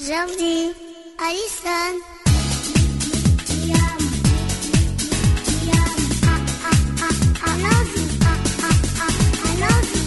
[0.00, 0.76] Jordi,
[1.18, 1.98] Alison.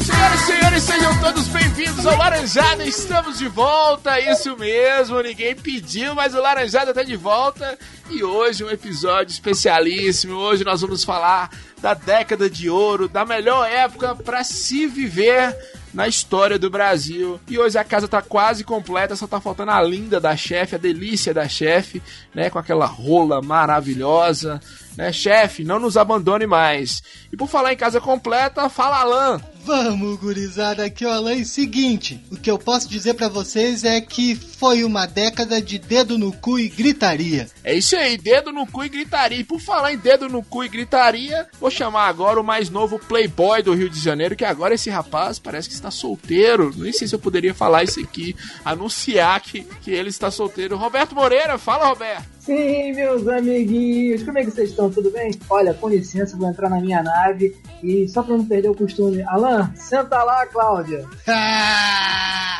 [0.06, 2.86] Senhoras e senhores, sejam todos bem-vindos ao Laranjada.
[2.86, 5.22] Estamos de volta, isso mesmo.
[5.22, 7.78] Ninguém pediu, mas o Laranjada tá de volta.
[8.10, 10.36] E hoje um episódio especialíssimo.
[10.36, 11.52] Hoje nós vamos falar
[11.82, 15.54] da década de ouro, da melhor época para se viver
[15.94, 17.40] na história do Brasil.
[17.48, 20.80] E hoje a casa tá quase completa, só tá faltando a linda da chefe, a
[20.80, 22.02] delícia da chefe,
[22.34, 24.62] né, com aquela rola maravilhosa,
[24.98, 27.02] né, chefe, não nos abandone mais.
[27.32, 29.42] E por falar em casa completa, fala Alan.
[29.64, 31.44] Vamos, gurizada, aqui ó, Alain.
[31.46, 36.18] Seguinte, o que eu posso dizer pra vocês é que foi uma década de dedo
[36.18, 37.48] no cu e gritaria.
[37.64, 39.40] É isso aí, dedo no cu e gritaria.
[39.40, 42.98] E por falar em dedo no cu e gritaria, vou chamar agora o mais novo
[42.98, 46.74] playboy do Rio de Janeiro, que agora esse rapaz parece que está solteiro.
[46.76, 50.76] Nem sei se eu poderia falar isso aqui, anunciar que, que ele está solteiro.
[50.76, 52.41] Roberto Moreira, fala Roberto.
[52.42, 54.90] Sim, meus amiguinhos, como é que vocês estão?
[54.90, 55.32] Tudo bem?
[55.48, 59.22] Olha, com licença, vou entrar na minha nave e só pra não perder o costume,
[59.28, 61.06] Alan, senta lá, Cláudia.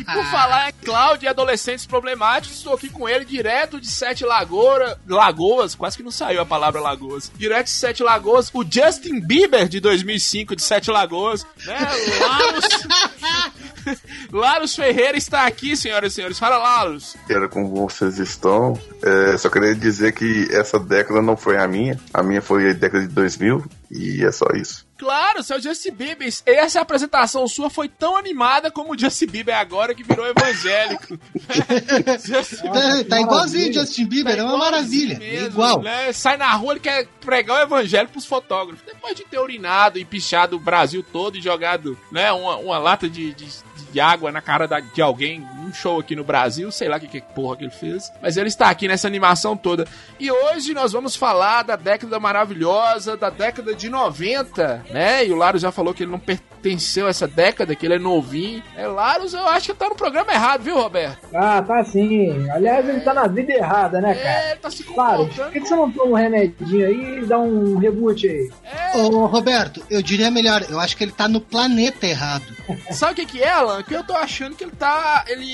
[0.00, 4.24] E por falar em Cláudio e adolescentes problemáticos, estou aqui com ele direto de Sete
[4.24, 7.30] Lagoas, Lagoas, quase que não saiu a palavra Lagoas.
[7.36, 11.76] Direto de Sete Lagoas, o Justin Bieber de 2005 de Sete Lagoas, né?
[12.20, 12.64] Laros,
[14.32, 16.38] Laros Ferreira está aqui, senhoras e senhores.
[16.38, 17.16] Fala, Laros.
[17.28, 18.78] Era como vocês estão.
[19.02, 21.98] É, só queria dizer que essa década não foi a minha.
[22.12, 24.86] A minha foi a década de 2000 e é só isso.
[24.98, 26.32] Claro, seu Justin Bieber.
[26.46, 31.18] Essa apresentação sua foi tão animada como o Justin Bieber agora que virou evangélico.
[32.72, 35.18] tá, tá igualzinho o Justin Bieber, é uma maravilha.
[35.18, 35.82] mesmo, é igual.
[35.82, 36.12] né?
[36.12, 38.84] Sai na rua, ele quer pregar o evangelho pros fotógrafos.
[38.86, 43.08] Depois de ter urinado e pichado o Brasil todo e jogado né, uma, uma lata
[43.08, 43.48] de, de,
[43.92, 47.08] de água na cara da- de alguém, um show aqui no Brasil, sei lá que,
[47.08, 48.12] que porra que ele fez.
[48.20, 49.86] Mas ele está aqui nessa animação toda.
[50.20, 55.26] E hoje nós vamos falar da década maravilhosa, da década de 90, né?
[55.26, 57.98] E o Laro já falou que ele não pertenceu a essa década, que ele é
[57.98, 58.62] novinho.
[58.76, 61.18] É, Laros, eu acho que tá no programa errado, viu, Roberto?
[61.34, 62.48] Ah, tá sim.
[62.50, 64.28] Aliás, ele tá na vida errada, né, cara?
[64.28, 65.52] É, ele tá se Claro, por comportando.
[65.52, 68.50] que, que você não toma um remedinho aí e dá um reboot aí?
[68.94, 72.44] Ô, Roberto, eu diria melhor, eu acho que ele tá no planeta errado.
[72.90, 73.82] Sabe o que, que é, Alan?
[73.82, 75.24] Que eu tô achando que ele tá.
[75.28, 75.46] Ele.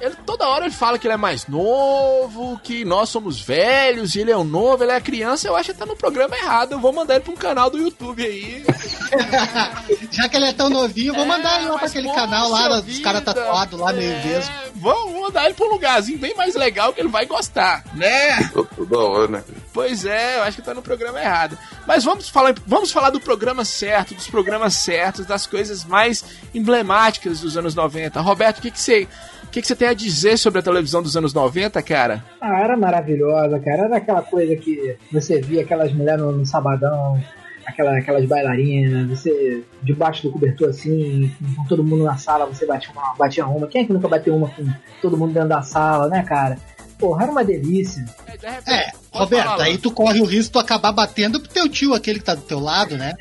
[0.00, 4.20] Ele toda hora ele fala que ele é mais novo, que nós somos velhos, e
[4.20, 5.46] ele é um novo, ele é criança.
[5.48, 6.72] Eu acho que tá no programa errado.
[6.72, 8.64] Eu vou mandar ele pra um canal do YouTube aí.
[10.10, 12.58] Já que ele é tão novinho, eu vou mandar ele lá pra aquele canal lá,
[12.66, 13.34] sua dos caras vida.
[13.34, 14.52] tatuados lá, meio É, vesgo.
[14.76, 18.42] Vamos mandar ele pra um lugarzinho bem mais legal que ele vai gostar, né?
[18.52, 19.44] Tô toda hora, né?
[19.72, 21.58] Pois é, eu acho que tá no programa errado.
[21.86, 26.24] Mas vamos falar, vamos falar do programa certo, dos programas certos, das coisas mais
[26.54, 28.20] emblemáticas dos anos 90.
[28.20, 29.08] Roberto, o que que você,
[29.46, 32.22] o que que você tem a dizer sobre a televisão dos anos 90, cara?
[32.40, 33.84] Ah, era maravilhosa, cara.
[33.84, 37.18] Era aquela coisa que você via aquelas mulheres no, no sabadão,
[37.66, 42.92] aquela, aquelas bailarinas, você debaixo do cobertor assim, com todo mundo na sala, você batia
[42.92, 43.66] uma, batia uma.
[43.66, 44.66] Quem é que nunca bateu uma com
[45.00, 46.58] todo mundo dentro da sala, né, cara?
[46.98, 48.04] Porra, era uma delícia.
[48.26, 51.48] É, repente- É, Roberto, falar, aí tu corre o risco de tu acabar batendo pro
[51.48, 53.14] teu tio, aquele que tá do teu lado, né?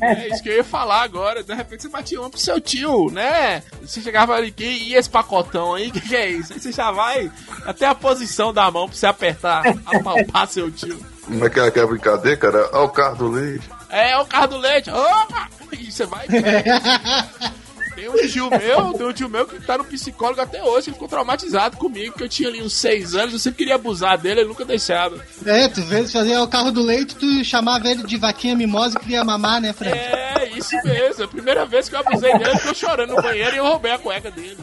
[0.00, 1.42] É isso que eu ia falar agora.
[1.42, 3.62] De repente você batia uma pro seu tio, né?
[3.82, 5.88] Você chegava ali, que e esse pacotão aí?
[5.88, 6.52] O que, que é isso?
[6.52, 7.30] Aí você já vai
[7.66, 10.98] até a posição da mão pra você apertar, apalpar seu tio.
[11.24, 12.68] Como é que é aquela brincadeira, cara?
[12.72, 13.68] Olha o carro do leite.
[13.88, 14.90] É, o carro do leite.
[14.90, 15.48] Opa!
[15.72, 16.26] E você vai.
[18.04, 20.94] Tem um tio meu, tem um tio meu que tá no psicólogo até hoje, ele
[20.94, 24.40] ficou traumatizado comigo, que eu tinha ali uns seis anos, eu sempre queria abusar dele,
[24.40, 25.24] ele nunca deixava.
[25.46, 29.00] É, tu vê, fazia o carro do leite, tu chamava ele de vaquinha mimosa e
[29.00, 29.96] queria mamar, né, Fred?
[29.96, 31.24] É, isso mesmo.
[31.24, 33.92] A primeira vez que eu abusei dele, ele ficou chorando no banheiro e eu roubei
[33.92, 34.58] a cueca dele.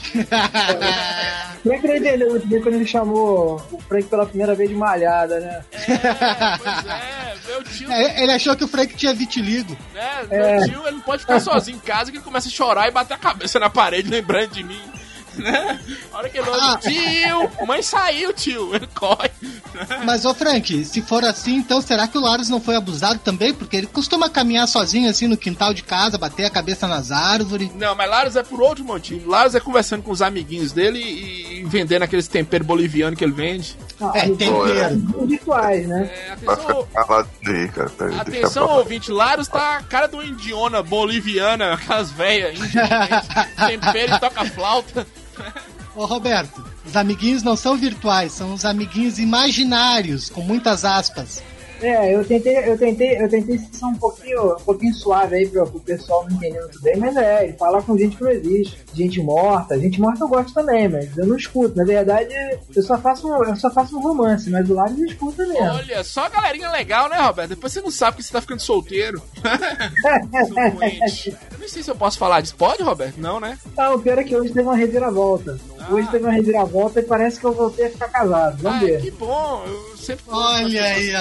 [1.62, 4.68] Quem é que não entendeu muito bem quando ele chamou o Frank pela primeira vez
[4.68, 5.64] de malhada, né?
[5.72, 9.76] É, pois é, meu tio, É, ele achou que o Frank tinha vitiligo.
[9.94, 10.58] É.
[10.58, 12.90] Meu tio, ele não pode ficar sozinho em casa que ele começa a chorar e
[12.92, 14.80] bater a cabeça na parede lembrando de mim.
[15.36, 15.80] Né?
[16.12, 19.30] A hora que ele olha, tio, mãe saiu, tio, ele corre.
[20.04, 23.52] Mas, ô Frank, se for assim, então será que o Laros não foi abusado também?
[23.52, 27.70] Porque ele costuma caminhar sozinho assim no quintal de casa, bater a cabeça nas árvores.
[27.74, 29.28] Não, mas Laros é por outro motivo.
[29.30, 33.32] Laros é conversando com os amiguinhos dele e, e vendendo aqueles temperos bolivianos que ele
[33.32, 33.76] vende.
[34.00, 34.96] Ah, É, eles tempero.
[35.86, 36.10] né?
[36.14, 37.90] É, Vai ficar atenção, calado aí, cara.
[37.90, 43.26] Tá, atenção ouvinte, Laros tá a cara de uma indiona boliviana, aquelas velhas, indianas,
[43.66, 45.06] tempero e toca flauta.
[45.94, 51.42] Ô Roberto, os amiguinhos não são virtuais, são os amiguinhos imaginários, com muitas aspas.
[51.80, 55.64] É, eu tentei, eu tentei, eu tentei ser um pouquinho, um pouquinho suave aí para
[55.64, 58.78] o pessoal não entender muito bem, mas é, ele fala com gente que não existe,
[58.94, 61.76] gente morta, gente morta eu gosto também, mas eu não escuto.
[61.76, 62.34] Na verdade,
[62.74, 65.64] eu só faço, um, eu só faço um romance, mas do lado eu escuto mesmo.
[65.64, 67.50] Olha, só galerinha legal, né, Roberto?
[67.50, 69.22] Depois você não sabe que você tá ficando solteiro.
[71.66, 72.54] eu nem sei se eu posso falar disso.
[72.56, 73.18] Pode, Roberto?
[73.18, 73.58] Não, né?
[73.76, 75.58] Não, o pior é que hoje teve uma reviravolta.
[75.80, 75.92] Ah.
[75.92, 78.62] Hoje teve uma reviravolta e parece que eu voltei a ficar casado.
[78.62, 79.02] Vamos ah, ver.
[79.02, 81.12] Que bom, eu sempre Olha aí,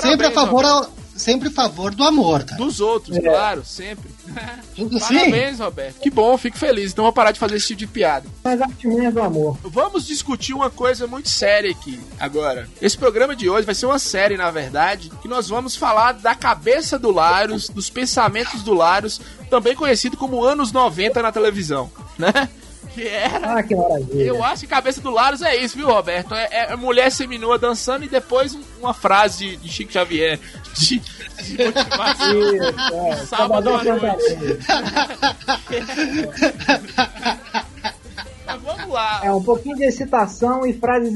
[0.00, 0.86] sempre a favor ao,
[1.18, 2.56] sempre a favor do amor, cara.
[2.56, 3.20] Dos outros, é.
[3.20, 4.10] claro, sempre.
[4.74, 5.62] Tudo Parabéns, sim?
[5.62, 6.00] Roberto.
[6.00, 6.92] Que bom, fico feliz.
[6.92, 8.26] Então vou parar de fazer esse tipo de piada.
[8.42, 8.66] Mas a
[9.04, 9.58] é do amor.
[9.64, 12.68] Vamos discutir uma coisa muito séria aqui agora.
[12.80, 16.34] Esse programa de hoje vai ser uma série, na verdade, que nós vamos falar da
[16.34, 19.20] cabeça do Larus, dos pensamentos do Larus,
[19.50, 22.48] também conhecido como anos 90 na televisão, né?
[22.94, 23.58] Que era.
[23.58, 24.22] Ah, que maravilha.
[24.22, 26.34] Eu acho que cabeça do Larus é isso, viu, Roberto?
[26.34, 30.38] É, é mulher seminua dançando e depois uma frase de, de Chico Xavier.
[30.78, 32.40] De, de motivação.
[32.40, 33.16] Isso, é.
[33.26, 34.58] Sábado à noite.
[38.48, 39.20] Mas vamos lá.
[39.22, 41.14] É um pouquinho de excitação e frases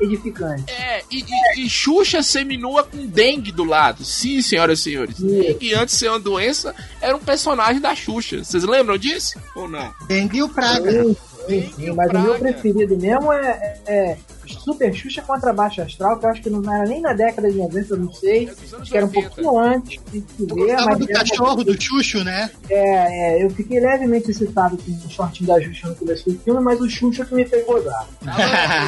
[0.00, 0.64] edificantes.
[0.68, 4.04] É, e, e, e Xuxa seminua com dengue do lado.
[4.04, 5.18] Sim, senhoras e senhores.
[5.18, 5.26] Isso.
[5.26, 8.42] Dengue, antes de ser uma doença, era um personagem da Xuxa.
[8.42, 9.38] Vocês lembram disso?
[9.54, 9.92] Ou não?
[10.06, 11.14] Dengue e o Praga.
[11.46, 14.16] Sim, sim, mas o meu preferido mesmo é, é
[14.46, 17.58] Super Xuxa contra Baixa Astral, que eu acho que não era nem na década de
[17.58, 18.48] 90, eu não sei.
[18.48, 20.76] Acho que era um pouquinho antes de se ver.
[20.84, 22.50] Mas do cachorro do Xuxo, né?
[22.68, 26.60] É, é, eu fiquei levemente excitado com o shortinho da Xuxa no começo do filme,
[26.60, 28.06] mas o Xuxa que me fez gozar.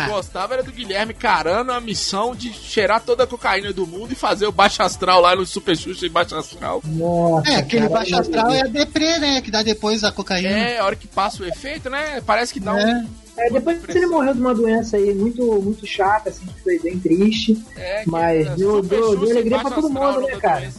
[0.04, 4.12] eu gostava era do Guilherme Carano a missão de cheirar toda a cocaína do mundo
[4.12, 6.82] e fazer o Baixa Astral lá no Super Xuxa e Baixa Astral.
[6.84, 9.40] Nossa, é, aquele cara, Baixa Astral é a deprê, né?
[9.40, 10.48] Que dá depois a cocaína.
[10.48, 12.20] É, a hora que passa o efeito, né?
[12.26, 12.84] Parece que dá é.
[12.84, 13.06] um
[13.36, 16.98] é, depois ele morreu de uma doença aí muito, muito chata, assim, que foi bem
[16.98, 17.62] triste.
[17.76, 20.72] É, mas é, deu, deu, deu alegria pra todo mundo, né, cara?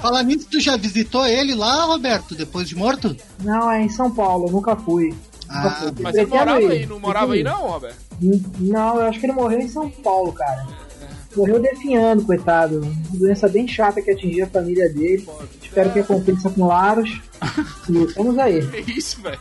[0.00, 3.16] Fala nisso, tu já visitou ele lá, Roberto, depois de morto?
[3.42, 5.14] Não, é em São Paulo, nunca fui.
[5.48, 6.02] Ah, nunca fui.
[6.02, 7.96] mas ele morava aí, não morava aí não, Roberto?
[8.20, 10.66] Não, eu acho que ele morreu em São Paulo, cara.
[11.34, 12.80] Morreu definhando, coitado.
[12.80, 15.26] Uma doença bem chata que atingiu a família dele.
[15.62, 17.22] Espero que aconteça com Laros.
[17.88, 18.58] e estamos aí.
[18.58, 19.40] É isso, velho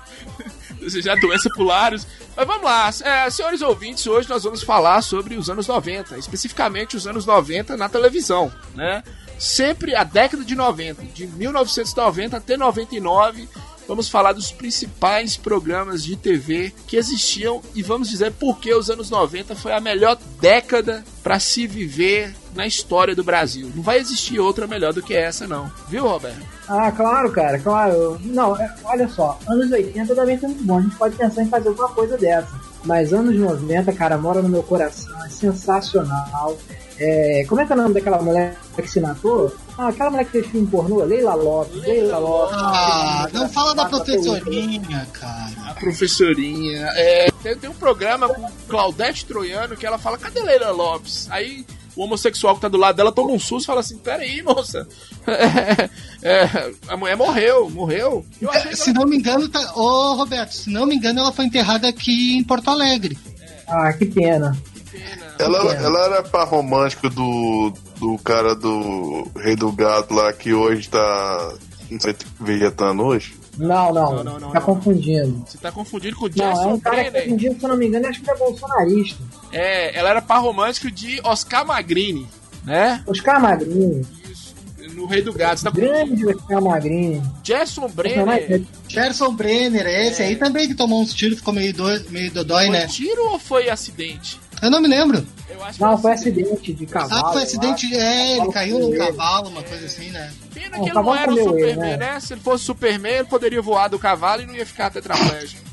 [0.81, 2.05] desejar doença pro Larios.
[2.35, 6.97] Mas vamos lá, é, senhores ouvintes, hoje nós vamos falar sobre os anos 90, especificamente
[6.97, 9.03] os anos 90 na televisão, né?
[9.37, 13.47] Sempre a década de 90, de 1990 até 99,
[13.87, 18.89] vamos falar dos principais programas de TV que existiam e vamos dizer por que os
[18.89, 23.71] anos 90 foi a melhor década para se viver na história do Brasil.
[23.75, 25.71] Não vai existir outra melhor do que essa, não.
[25.87, 26.41] Viu, Roberto?
[26.67, 28.19] Ah, claro, cara, claro.
[28.23, 30.77] Não, é, olha só, anos 80 também foi muito bom.
[30.77, 32.49] A gente pode pensar em fazer alguma coisa dessa.
[32.83, 35.23] Mas anos 90, cara, mora no meu coração.
[35.23, 36.57] É sensacional.
[36.97, 39.51] É, como é que é o nome daquela mulher que se matou?
[39.77, 41.81] Ah, aquela mulher que fez filme pornô, Leila Lopes.
[41.81, 42.55] Leila Lopes.
[42.59, 45.51] Ah, não fala da professorinha, cara.
[45.67, 46.87] A professorinha.
[46.95, 51.27] É, tem, tem um programa com Claudete Troiano que ela fala, cadê Leila Lopes?
[51.31, 51.65] Aí
[51.95, 54.87] o homossexual que tá do lado dela toma um susto e fala assim: Peraí, moça.
[55.27, 55.89] É,
[56.23, 58.25] é, a mulher morreu, morreu.
[58.41, 58.99] É, se ela...
[58.99, 59.73] não me engano, tá...
[59.75, 63.17] Ô, Roberto, se não me engano, ela foi enterrada aqui em Porto Alegre.
[63.67, 64.57] Ah, que pena.
[65.39, 70.89] Ela, ela era par romântico do, do cara do Rei do Gato lá que hoje
[70.89, 71.53] tá.
[71.89, 73.40] Não sei, vegetando hoje.
[73.57, 74.15] Não, não.
[74.15, 74.65] não, não, não tá não.
[74.65, 75.43] confundindo.
[75.45, 77.77] Você tá confundindo com o Jason Não, é um cara que confundindo, se eu não
[77.77, 79.23] me engano, acho que é bolsonarista.
[79.51, 82.27] É, ela era par romântico de Oscar Magrini,
[82.63, 83.03] né?
[83.05, 84.05] Oscar Magrini.
[84.31, 84.55] Isso,
[84.93, 85.59] no Rei do Gato.
[85.59, 87.21] Você tá Grande Oscar Magrini.
[87.43, 88.63] Gerson Brenner.
[88.87, 90.27] Gerson Brenner, é esse é.
[90.27, 92.87] aí também que tomou uns tiros, ficou meio, do, meio dodói, foi né?
[92.87, 94.39] tiro ou foi acidente?
[94.61, 95.25] Eu não me lembro.
[95.79, 97.27] não, foi acidente de cavalo.
[97.27, 100.31] Ah, foi acidente, é, ele caiu num cavalo, uma coisa assim, né?
[100.53, 101.97] Pena que ele não era o Superman, né?
[101.97, 102.19] né?
[102.19, 105.71] Se ele fosse Superman, ele poderia voar do cavalo e não ia ficar tetraplégico.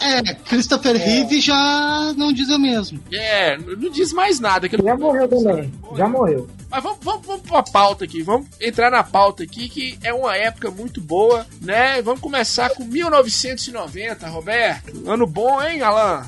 [0.00, 0.98] É, Christopher é.
[0.98, 3.00] Reeve já não diz o mesmo.
[3.12, 4.68] É, não diz mais nada.
[4.68, 5.96] Que já morreu também, morreu.
[5.96, 6.48] já morreu.
[6.70, 10.36] Mas vamos, vamos, vamos pra pauta aqui, vamos entrar na pauta aqui, que é uma
[10.36, 12.00] época muito boa, né?
[12.02, 15.10] Vamos começar com 1990, Roberto.
[15.10, 16.26] Ano bom, hein, Alan?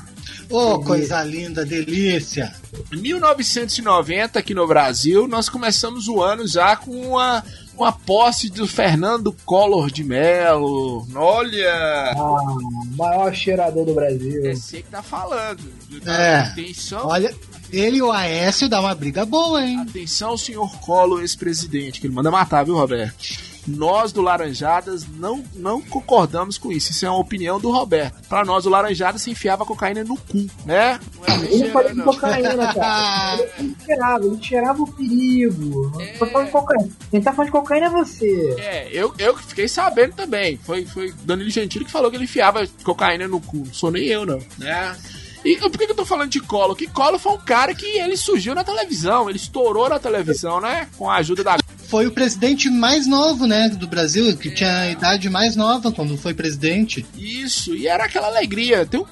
[0.49, 2.51] Ô, oh, coisa linda, delícia!
[2.91, 7.43] 1990, aqui no Brasil, nós começamos o ano já com uma,
[7.77, 11.07] uma posse do Fernando Collor de Mello.
[11.13, 12.13] Olha!
[12.17, 12.57] Ah,
[12.97, 14.43] maior cheirador do Brasil.
[14.43, 15.61] É você que tá falando.
[16.03, 16.39] É.
[16.39, 17.05] Atenção.
[17.05, 17.31] Olha,
[17.71, 19.85] ele e o Aécio dá uma briga boa, hein?
[19.87, 23.48] Atenção, senhor Collor, ex-presidente, que ele manda matar, viu, Roberto?
[23.67, 26.91] Nós do Laranjadas não, não concordamos com isso.
[26.91, 28.27] Isso é uma opinião do Roberto.
[28.27, 30.99] Pra nós, o Laranjadas se enfiava cocaína no cu, né?
[31.15, 33.49] Não é ele de cocaína, cara.
[33.57, 35.91] Ele cheirava, ele cheirava o perigo.
[36.01, 36.13] É...
[36.17, 36.89] Falando de cocaína.
[37.11, 38.55] Quem tá falando de cocaína é você.
[38.57, 40.57] É, eu, eu fiquei sabendo também.
[40.57, 43.57] Foi, foi Danilo Gentili que falou que ele enfiava cocaína no cu.
[43.57, 44.95] Não sou nem eu, não, né?
[45.43, 46.75] E por que, eu tô falando de Colo?
[46.75, 50.87] Que Colo foi um cara que ele surgiu na televisão, ele estourou na televisão, né?
[50.97, 51.57] Com a ajuda da
[51.89, 54.51] foi o presidente mais novo, né, do Brasil, que é.
[54.51, 57.03] tinha a idade mais nova quando foi presidente.
[57.17, 58.85] Isso, e era aquela alegria.
[58.85, 59.05] Tem um,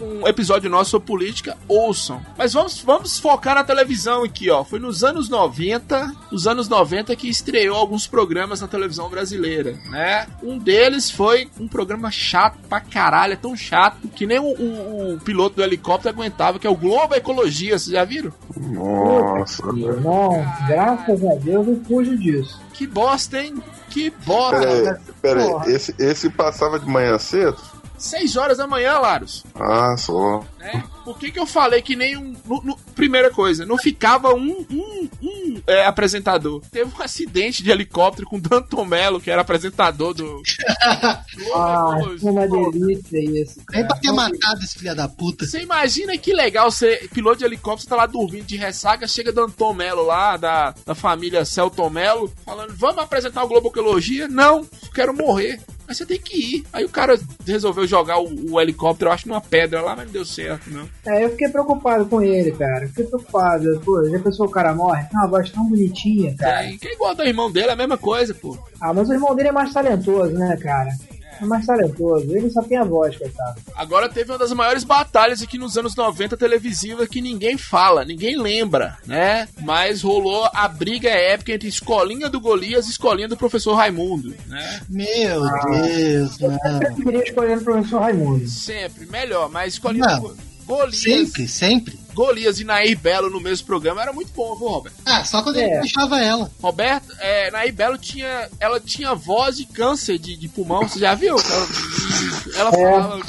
[0.00, 2.20] um, episódio nosso sobre política, ouçam.
[2.36, 4.64] Mas vamos, vamos focar na televisão aqui, ó.
[4.64, 10.26] Foi nos anos 90, nos anos 90 que estreou alguns programas na televisão brasileira, né?
[10.42, 15.14] Um deles foi um programa chato pra caralho, é tão chato que nem o, o,
[15.14, 18.32] o piloto do helicóptero aguentava, que é o Globo Ecologia, vocês já viram?
[18.56, 22.60] Nossa, não, graças a Deus eu fujo disso.
[22.72, 23.60] Que bosta, hein?
[23.90, 25.00] Que bosta.
[25.20, 27.56] Pera aí, esse, esse passava de manhã cedo?
[27.98, 29.44] 6 horas da manhã, Laros.
[29.54, 30.44] Ah, só.
[30.60, 30.82] É?
[31.08, 32.36] Por que, que eu falei que nem um.
[32.44, 36.60] No, no, primeira coisa, não ficava um, um, um é, apresentador.
[36.70, 40.42] Teve um acidente de helicóptero com Danton Mello, que era apresentador do.
[41.54, 43.58] ah, uma delícia isso.
[43.70, 45.46] Nem pra ter matado esse filho da puta.
[45.46, 49.72] Você imagina que legal ser piloto de helicóptero, tá lá dormindo de ressaca, chega Danton
[49.72, 54.28] Mello lá, da, da família Celton Mello, falando: vamos apresentar o Globocologia?
[54.28, 54.62] Não,
[54.92, 56.64] quero morrer mas você tem que ir.
[56.70, 60.12] Aí o cara resolveu jogar o, o, helicóptero, eu acho, numa pedra lá, mas não
[60.12, 60.86] deu certo, não.
[61.08, 62.86] É, eu fiquei preocupado com ele, cara.
[62.88, 63.80] fiquei preocupado.
[63.84, 65.06] Pô, já pensou o cara morre?
[65.12, 66.66] Não, uma voz tão bonitinha, cara.
[66.66, 68.58] É, quem igual do irmão dele é a mesma coisa, pô.
[68.80, 70.90] Ah, mas o irmão dele é mais talentoso, né, cara?
[71.40, 72.36] é mais talentoso.
[72.36, 73.60] Ele só tem a voz, coitado.
[73.74, 78.36] Agora teve uma das maiores batalhas aqui nos anos 90 televisiva que ninguém fala, ninguém
[78.36, 79.48] lembra, né?
[79.60, 84.80] Mas rolou a briga épica entre Escolinha do Golias e Escolinha do Professor Raimundo, né?
[84.88, 88.48] Meu ah, Deus, Eu sempre queria escolher o Professor Raimundo.
[88.48, 90.14] Sempre, melhor, mas Escolinha não.
[90.16, 90.47] do Golias.
[90.92, 91.98] Sempre, sempre.
[92.14, 94.96] Golias e Nair Belo no mesmo programa era muito bom, viu, Roberto?
[95.06, 95.64] Ah, só quando é.
[95.64, 96.50] ele deixava ela.
[96.60, 98.48] Roberto, é, Nair Belo tinha.
[98.60, 101.36] Ela tinha voz de câncer de, de pulmão, você já viu?
[101.38, 101.68] Ela,
[102.56, 102.72] ela é.
[102.72, 103.22] falava.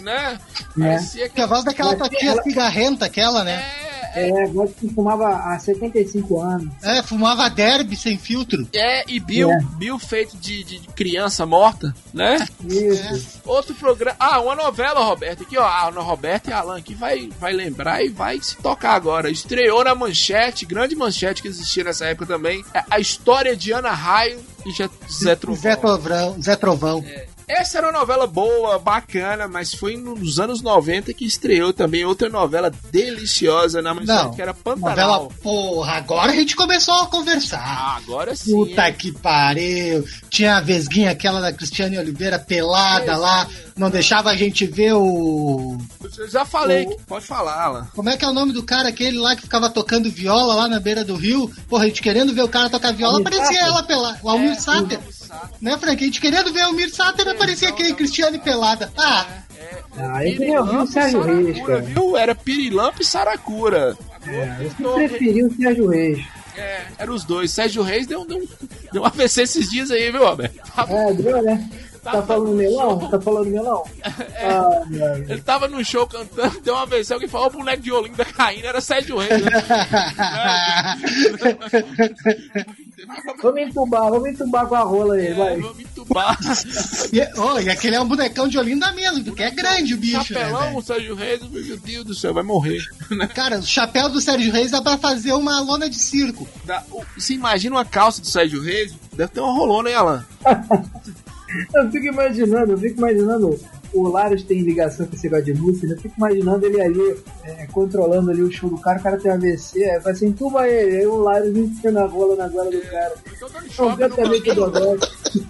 [0.00, 0.40] Né?
[0.78, 0.80] É.
[0.80, 1.40] Parecia que.
[1.40, 3.64] A voz daquela tia cigarrenta, aquela, né?
[3.82, 3.85] É
[4.16, 6.72] é, gosto que fumava há 75 anos.
[6.82, 8.66] É, fumava derby sem filtro.
[8.72, 9.60] É, e Bill, é.
[9.76, 12.46] Bill feito de, de, criança morta, né?
[12.64, 13.40] Isso.
[13.44, 13.50] É.
[13.50, 14.16] Outro programa.
[14.18, 15.42] Ah, uma novela, Roberto.
[15.42, 15.64] Aqui, ó.
[15.64, 19.30] A Roberto e Alan aqui vai, vai lembrar e vai se tocar agora.
[19.30, 22.64] Estreou na manchete, grande manchete que existia nessa época também.
[22.72, 24.72] É a história de Ana Raio e
[25.12, 25.62] Zé Trovão.
[25.62, 26.42] Zé Trovão.
[26.42, 27.04] Zé Trovão.
[27.06, 27.35] É.
[27.48, 32.28] Essa era uma novela boa, bacana, mas foi nos anos 90 que estreou também outra
[32.28, 34.96] novela deliciosa na manchete, que era Pantanal.
[34.96, 37.62] Novela, porra, agora a gente começou a conversar.
[37.62, 38.52] Ah, agora sim.
[38.52, 40.04] Puta que pariu.
[40.28, 44.94] Tinha a vesguinha aquela da Cristiane Oliveira pelada é, lá, não deixava a gente ver
[44.94, 45.78] o...
[46.18, 46.96] Eu já falei, o...
[47.06, 47.88] pode falar, lá.
[47.94, 50.68] Como é que é o nome do cara, aquele lá que ficava tocando viola lá
[50.68, 51.48] na beira do rio?
[51.68, 54.18] Porra, a gente querendo ver o cara tocar viola, parecia ela pelada.
[54.22, 54.98] O Almir é, Sater.
[55.60, 56.02] Né, Frank?
[56.02, 58.92] A gente querendo ver o Almir Sater, aparecia aquele Cristiane pelada.
[58.96, 59.26] Ah...
[59.98, 61.80] Ah, eu queria ouvir o Sérgio Reis, cara.
[61.80, 62.16] Viu?
[62.16, 63.96] Era Pirilampo e Saracura.
[64.26, 66.18] É, eu preferi o Sérgio Reis.
[66.56, 67.50] É, eram os dois.
[67.50, 68.46] Sérgio Reis deu, deu,
[68.92, 70.54] deu um AVC esses dias aí, viu, Roberto?
[70.88, 71.68] É, deu, né?
[72.12, 73.10] Tá falando melão?
[73.10, 73.82] Tá falando melão?
[74.34, 74.82] É, ah,
[75.28, 78.66] ele tava no show cantando, deu uma vez, alguém falou o boneco de Olinda caindo,
[78.66, 79.42] era Sérgio Reis.
[79.42, 79.50] Né?
[83.42, 85.60] vamos entubar, vamos entubar com a rola aí, é, vai.
[85.60, 86.38] Vamos entubar.
[87.12, 90.16] e, oh, e aquele é um bonecão de Olinda mesmo, porque é grande o bicho.
[90.16, 92.82] Né, Chapelão, né, o Sérgio Reis, meu Deus do céu, vai morrer.
[93.34, 96.48] Cara, o chapéu do Sérgio Reis dá pra fazer uma lona de circo.
[97.16, 98.94] você imagina uma calça do Sérgio Reis?
[99.12, 100.26] Deve ter uma rolona, hein, Alan?
[101.74, 103.58] Eu fico imaginando, eu fico imaginando
[103.92, 107.66] o Larios tem ligação com esse negócio de música, eu fico imaginando ele ali é,
[107.66, 110.98] controlando ali o show do cara, o cara tem AVC, aí faz assim, tuba ele,
[110.98, 113.14] aí o Larios enfiando a rola na goela do cara.
[113.34, 114.98] Então dando choque, no mamilo,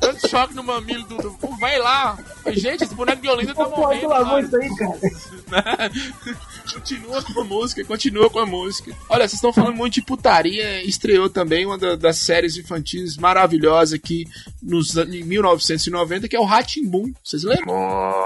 [0.00, 1.36] dando choque no mamilo do, do...
[1.58, 2.18] Vai lá!
[2.48, 4.02] Gente, esse boneco de Olinda tá morrendo.
[4.02, 4.98] Pô, lavou isso aí, cara.
[6.74, 8.92] continua com a música, continua com a música.
[9.08, 13.94] Olha, vocês estão falando muito de putaria, estreou também uma da, das séries infantis maravilhosas
[13.94, 14.26] aqui
[14.62, 17.12] nos, em 1990, que é o Ratimbum.
[17.22, 17.74] Vocês lembram?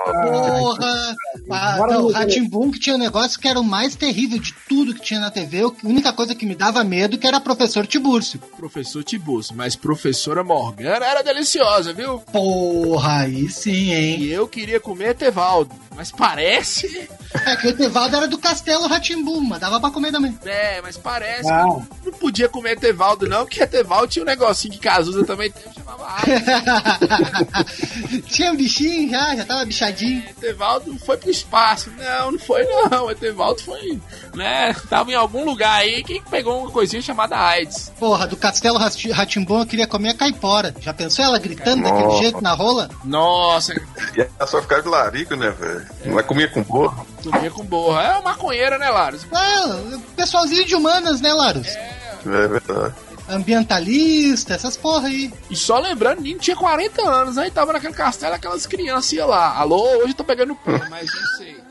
[0.04, 1.16] Porra!
[1.50, 4.94] Ah, não, o Ratimbum que tinha um negócio que era o mais terrível de tudo
[4.94, 5.62] que tinha na TV.
[5.62, 8.38] A única coisa que me dava medo que era professor Tibúrcio.
[8.56, 12.18] Professor Tibúrcio, mas professora Morgana era deliciosa, viu?
[12.32, 14.20] Porra, aí sim, hein?
[14.20, 17.08] E eu queria comer Tevaldo, mas parece.
[17.46, 20.36] É que o Tevaldo era do Castelo Ratimbum, mas dava pra comer também.
[20.44, 21.86] É, mas parece não.
[22.02, 25.72] que não podia comer Tevaldo, não, porque Tevaldo tinha um negocinho que Cazuza também tem,
[25.72, 26.10] chamava
[28.26, 29.89] Tinha um bichinho já, já tava bichadinho.
[29.90, 31.90] É, Tevaldo foi pro espaço.
[31.96, 33.06] Não, não foi não.
[33.06, 34.00] O Tevaldo foi,
[34.34, 34.74] né?
[34.88, 37.92] Tava em algum lugar aí que pegou uma coisinha chamada AIDS.
[37.98, 40.74] Porra, do Castelo Ratimbom eu queria comer a caipora.
[40.80, 41.94] Já pensou ela gritando Nossa.
[41.94, 42.88] daquele jeito na rola?
[43.04, 43.74] Nossa.
[44.16, 45.86] E ela só ficava de larico, né, velho?
[46.04, 46.08] É.
[46.08, 47.04] Não é comia com borra?
[47.22, 48.02] Comia com borra.
[48.02, 49.24] É uma maconheira, né, Laros?
[49.24, 51.66] É, pessoalzinho de humanas, né, Laros?
[51.68, 52.00] É.
[52.26, 52.94] É verdade
[53.30, 55.32] ambientalista, essas porra aí.
[55.50, 59.56] E só lembrando, Nino tinha 40 anos, aí tava naquele castelo, aquelas crianças lá.
[59.56, 61.69] Alô, hoje eu tô pegando pé, mas não sei.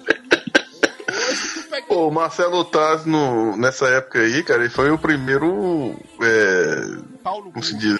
[1.90, 5.96] O Marcelo Taz, no, nessa época aí, cara, ele foi o primeiro.
[6.22, 8.00] É, Paulo como se diz?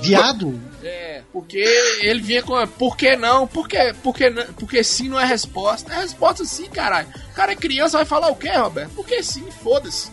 [0.00, 0.60] Viado?
[0.82, 1.64] É, porque
[2.00, 2.66] ele vinha com.
[2.66, 3.46] Por que não?
[3.46, 5.92] Por que, por que, porque sim não é resposta.
[5.92, 7.08] É resposta sim, caralho.
[7.30, 8.90] O cara é criança, vai falar o quê, Roberto?
[8.94, 10.10] Porque sim, foda-se.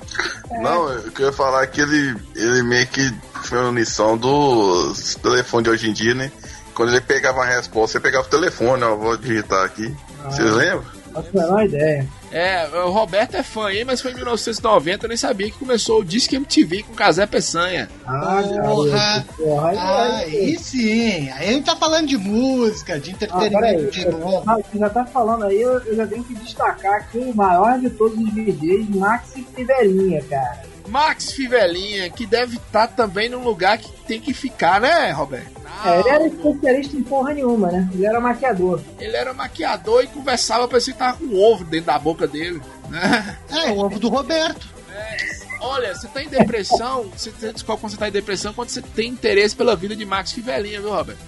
[0.52, 0.60] É.
[0.62, 5.64] Não, eu queria falar é que ele, ele meio que foi uma lição dos telefones
[5.66, 6.32] de hoje em dia, né?
[6.74, 9.96] Quando ele pegava a resposta, você pegava o telefone, ó, vou digitar aqui.
[10.24, 10.30] Ah.
[10.30, 10.97] Vocês lembram?
[11.14, 12.08] Faço a menor ideia.
[12.32, 16.02] É, o Roberto é fã aí, mas foi em 1990, eu nem sabia que começou
[16.02, 17.90] o Disque MTV com Casé Peçanha.
[18.06, 19.26] Ah, porra!
[19.38, 21.30] porra ah, aí sim!
[21.30, 24.44] Aí a gente tá falando de música, de entretenimento ah, de novo.
[24.46, 27.90] Você já tá falando aí, eu, eu, já tenho que destacar aqui o maior de
[27.90, 30.77] todos os DJs, Maxi Fivelinha, cara.
[30.88, 35.58] Max Fivelinha, que deve estar tá também num lugar que tem que ficar, né, Roberto?
[35.86, 37.90] É, ele era especialista em porra nenhuma, né?
[37.94, 38.82] Ele era maquiador.
[39.00, 42.62] Ele era maquiador e conversava, parecia que tava com um ovo dentro da boca dele.
[42.90, 43.38] Né?
[43.52, 44.68] É, o ovo do Roberto.
[44.92, 45.38] É.
[45.60, 49.10] Olha, você tá em depressão, você descobre quando você tá em depressão quando você tem
[49.10, 51.20] interesse pela vida de Max Fivelinha, viu, Roberto?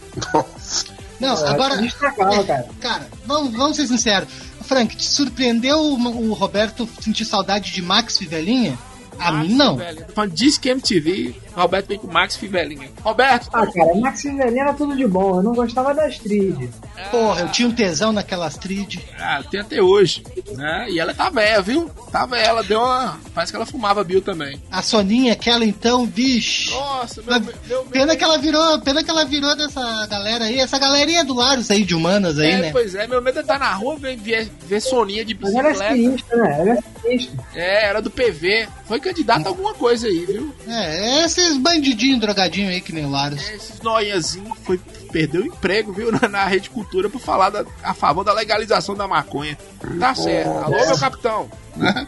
[1.19, 1.77] Não, agora.
[1.77, 2.65] Destacava, cara.
[2.79, 4.29] Cara, vamos, vamos ser sinceros.
[4.63, 8.77] Frank, te surpreendeu o, o Roberto sentir saudade de Max Fivelinha?
[9.19, 9.77] A Max mim não.
[9.77, 12.89] Tô falando Disque MTV, Roberto vem com Max Fivelinha.
[13.01, 13.49] Roberto!
[13.51, 15.37] Ah, cara, Max Fivelinha era tudo de bom.
[15.37, 16.69] Eu não gostava da Astrid.
[17.11, 18.99] Porra, eu tinha um tesão naquela Astrid.
[19.19, 20.23] Ah, tem até hoje.
[20.55, 20.87] Né?
[20.89, 21.89] E ela tá velha, viu?
[22.11, 23.19] Tá velha, ela deu uma.
[23.33, 24.61] Parece que ela fumava Bill também.
[24.71, 26.71] A Soninha, aquela então, bicho.
[26.71, 28.79] Nossa, meu, meu, meu Pena que ela virou.
[28.81, 30.59] Pena que ela virou dessa galera aí.
[30.59, 32.71] Essa galerinha do Laros aí de humanas aí, é, né?
[32.71, 35.69] Pois é, meu medo é estar na rua ver, ver, ver Soninha de bicicleta.
[35.69, 36.57] Mas ela é sinistro, né?
[36.59, 37.45] Ela é sinistro.
[37.53, 38.67] É, era do PV.
[38.85, 40.53] Foi candidato a alguma coisa aí, viu?
[40.67, 43.47] É, esses bandidinhos drogadinhos aí que nem o Laros.
[43.49, 44.79] É, esses noiazinhos foi
[45.11, 48.95] perdeu o emprego, viu, na, na Rede Cultura por falar da, a favor da legalização
[48.95, 49.57] da maconha.
[49.99, 50.49] Tá certo.
[50.49, 51.49] Alô, meu capitão.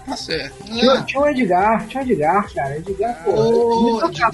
[0.05, 0.63] tá certo.
[0.63, 2.77] Tinha, tinha o Edgar, tinha o Edgar, cara.
[2.77, 3.31] Edgar, pô.
[3.31, 4.31] Oh, Edgar,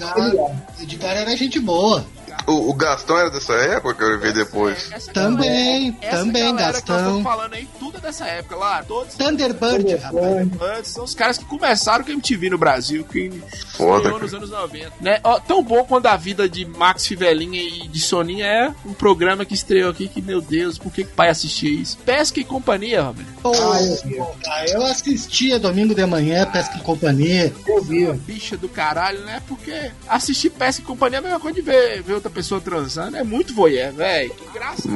[0.80, 2.04] Edgar era gente boa.
[2.46, 4.90] O, o, Gastão era dessa época que eu vi depois?
[4.90, 7.22] É, também, essa também, Gastão.
[7.22, 8.82] falando aí, tudo dessa época lá.
[8.82, 10.88] Todos Thunderbird, rapaz.
[10.88, 13.42] São os caras que começaram com a MTV no Brasil, que
[13.74, 14.92] Foda, nos anos 90.
[15.00, 15.20] Né?
[15.22, 19.44] Ó, tão bom quando a vida de Max Fivelinha e de Soninha é um programa
[19.44, 21.98] que estreou aqui que, meu Deus, por que o pai assistia isso?
[21.98, 23.28] Pesca e Companhia, Roberto.
[23.44, 27.52] Oh, ah, eu assistia domingo de manhã, Pesca e Companhia.
[27.66, 28.12] Eu vi.
[28.12, 29.42] Bicha do caralho, né?
[29.46, 33.16] Porque assistir Pesca e Companhia é a mesma coisa de ver, ver outra pessoa transando.
[33.16, 34.30] É muito voyeur, velho.
[34.30, 34.88] Que graça.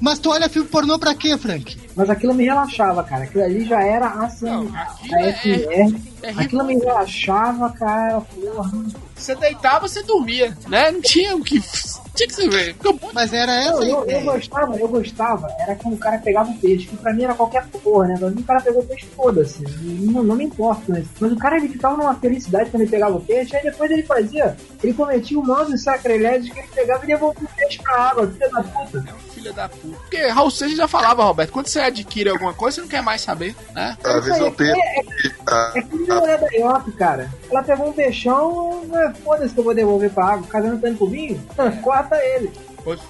[0.00, 1.76] Mas tu olha filme pornô pra quê, Frank?
[1.94, 3.24] Mas aquilo me relaxava, cara.
[3.24, 4.46] Aquilo ali já era assim.
[4.46, 8.20] Não, aquilo, é, é, é, aquilo me relaxava, cara.
[8.20, 8.70] Porra.
[9.14, 10.90] Você deitava, você dormia, né?
[10.90, 11.60] Não tinha o que
[12.14, 12.76] tinha que se ver.
[13.12, 15.48] Mas era essa eu, eu, gostava, eu gostava.
[15.58, 18.16] Era quando o cara pegava o peixe, que pra mim era qualquer porra, né?
[18.18, 19.62] Pra mim o cara pegou o peixe, foda-se.
[19.82, 23.16] Não, não me importa mas, mas o cara ele ficava numa felicidade quando ele pegava
[23.16, 27.04] o peixe, aí depois ele fazia, ele cometia um monte de sacrilégio que ele pegava
[27.04, 29.04] e devolvia o peixe pra água, filha da puta.
[29.34, 29.96] Filha da puta.
[29.96, 33.20] Porque Raul Seixas já falava, Roberto, quando você adquire alguma coisa, você não quer mais
[33.20, 33.96] saber, né?
[34.04, 34.76] Às vezes eu tenho.
[34.76, 37.30] É, é, é que nem mulher da Iope, cara.
[37.50, 40.44] Ela pegou um peixão, foda-se que eu vou devolver pra água.
[40.44, 41.40] O cara não tá indo pro vinho?
[41.82, 42.50] Corta ele.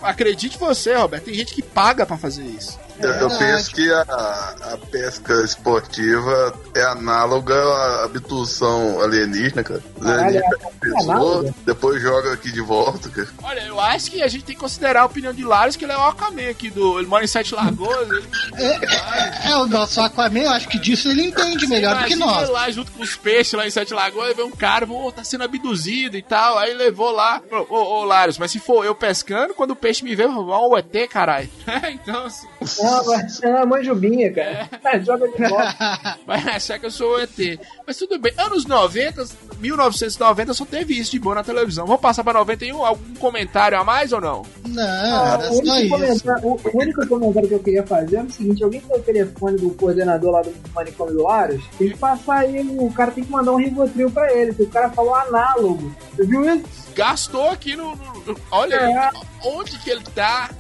[0.03, 2.79] Acredite você, Roberto, tem gente que paga para fazer isso.
[2.99, 9.83] Eu, eu penso que a, a pesca esportiva é análoga à abdução alienígena, cara.
[10.01, 11.55] Alienígenas é pessoa, análoga?
[11.65, 13.29] depois joga aqui de volta, cara.
[13.43, 15.93] Olha, eu acho que a gente tem que considerar a opinião de Larios, que ele
[15.93, 16.99] é o Aquaman aqui do.
[16.99, 18.09] Ele mora em Sete Lagoas.
[18.11, 22.17] Ele, É, é o nosso Aquaman, eu acho que disso ele entende melhor do que
[22.17, 22.49] nós.
[22.49, 25.25] lá junto com os peixes lá em Sete Lagoas, aí vê um cara, pô, tá
[25.25, 26.59] sendo abduzido e tal.
[26.59, 27.43] Aí levou lá.
[27.51, 30.33] Ô, ô, ô Larios, mas se for eu pescando, quando o peixe me vê, eu
[30.33, 31.49] vou, ó, o ET, caralho.
[31.91, 32.47] então, assim,
[32.85, 34.69] Não, mas é uma manjubinha, cara.
[34.85, 36.19] É, joga de volta.
[36.27, 37.59] vai achar que eu sou o ET.
[37.87, 38.33] Mas tudo bem.
[38.39, 39.25] Anos 90,
[39.59, 41.87] 1990 só teve isso de boa na televisão.
[41.87, 42.85] Vamos passar pra 91?
[42.85, 44.43] Algum comentário a mais ou não?
[44.67, 45.89] Não, Ah, era o, só único isso.
[46.25, 49.03] comentário, o- o único comentário que eu queria fazer é o seguinte: alguém tem o
[49.03, 51.63] telefone do coordenador lá do manicômio do Laros?
[51.79, 54.53] Tem que passar ele, o cara tem que mandar um Rivotril pra ele.
[54.53, 56.65] Se o cara falou análogo, você viu isso?
[56.95, 57.95] Gastou aqui no.
[57.97, 59.11] no- no- olha É.
[59.45, 60.51] onde que ele tá.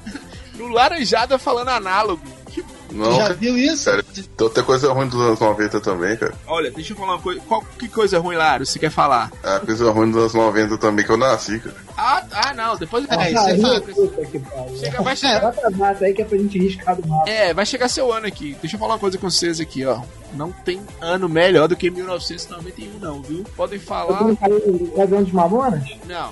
[0.57, 2.23] No Laranjada falando análogo.
[2.51, 3.35] Que- Não, Já cara.
[3.35, 3.87] viu isso?
[3.91, 6.33] Cara, Tem outra coisa ruim dos anos 90 também, cara.
[6.47, 7.41] olha, deixa eu falar uma coisa.
[7.49, 9.33] Qual, que coisa ruim, Laro, você quer falar?
[9.43, 11.75] A coisa ruim dos anos 90 também que eu nasci, cara.
[11.97, 14.77] Ah, ah não, depois É, isso Ah, é puta que pariu.
[14.79, 15.41] Chega, vai chegar.
[15.41, 17.29] Bota a data aí que é pra gente riscar do mapa.
[17.29, 18.57] É, vai chegar seu ano aqui.
[18.61, 20.01] Deixa eu falar uma coisa com vocês aqui, ó.
[20.35, 23.43] Não tem ano melhor do que 1991, não, viu?
[23.57, 24.19] Podem Eu falar.
[24.19, 25.83] tô caindo o avião dos Mamonas?
[26.07, 26.31] Não,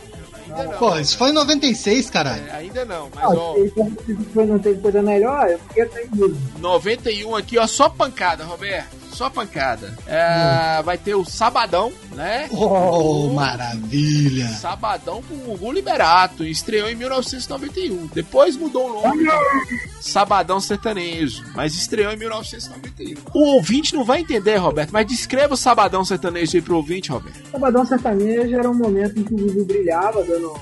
[0.57, 0.79] ainda não.
[0.79, 2.47] Pô, isso foi em 96, caralho.
[2.49, 6.09] É, ainda não, mas Ah, ó, se não teve coisa melhor, eu fiquei até em
[6.09, 6.41] dúvida.
[6.61, 9.02] 91 aqui, ó, só pancada, Roberto.
[9.13, 9.95] Só pancada.
[10.07, 12.49] É, Vai ter o Sabadão, né?
[12.51, 14.49] Oh, maravilha.
[14.49, 16.45] Sabadão com o Gugu Liberato.
[16.45, 18.09] Estreou em 1991.
[18.13, 19.25] Depois mudou o nome.
[20.01, 21.45] Sabadão Sertanejo.
[21.55, 23.17] Mas estreou em 1991.
[23.35, 27.51] O ouvinte não vai entender, Roberto, mas descreva o Sabadão Sertanejo aí pro ouvinte, Roberto.
[27.51, 30.53] Sabadão Sertanejo era um momento em que o Gugu brilhava, dando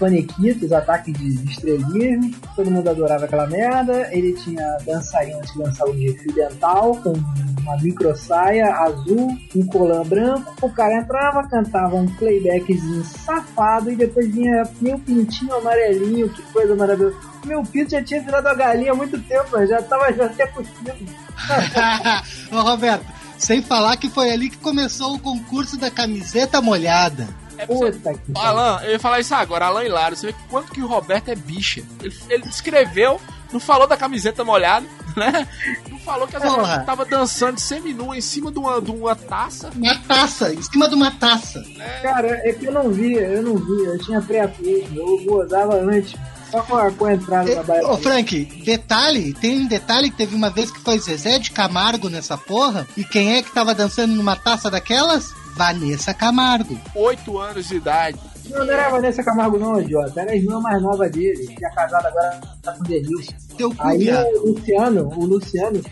[0.00, 2.34] panequitos, ataques de estrelismo.
[2.56, 4.08] Todo mundo adorava aquela merda.
[4.10, 7.12] Ele tinha dançarinas que dançavam de fio dental, com
[7.60, 10.52] uma micro saia azul, um colã branco.
[10.62, 16.74] O cara entrava, cantava um playbackzinho safado e depois vinha meu pintinho amarelinho, que coisa
[16.74, 17.16] maravilhosa.
[17.44, 20.92] Meu pinto já tinha virado a galinha há muito tempo, já tava já até curtindo.
[22.52, 23.06] Ô, Roberto,
[23.38, 27.28] sem falar que foi ali que começou o concurso da camiseta molhada.
[27.60, 30.80] É Puta que Alan, eu ia falar isso agora, Alan Hilário, você vê quanto que
[30.80, 31.82] o Roberto é bicha.
[32.02, 33.20] Ele, ele descreveu,
[33.52, 35.46] não falou da camiseta molhada, né?
[35.90, 39.70] Não falou que as meninas estavam dançando seminua em cima de uma, de uma taça.
[39.76, 41.62] Uma taça, em cima de uma taça.
[42.00, 46.14] Cara, é que eu não via, eu não via, eu tinha pré-apismo, eu gozava antes,
[46.50, 47.98] só com a, com a entrada da Ô.
[47.98, 52.38] Frank, detalhe, tem um detalhe que teve uma vez que foi Zezé de Camargo nessa
[52.38, 55.38] porra, e quem é que tava dançando numa taça daquelas?
[55.60, 56.80] Vanessa Camargo.
[56.94, 58.18] Oito anos de idade.
[58.48, 61.66] Não, não era a Vanessa Camargo não, idiota, era a irmã mais nova dele, que
[61.66, 63.34] é casada agora tá com o Denilson.
[63.78, 65.82] Aí o Luciano, o Luciano,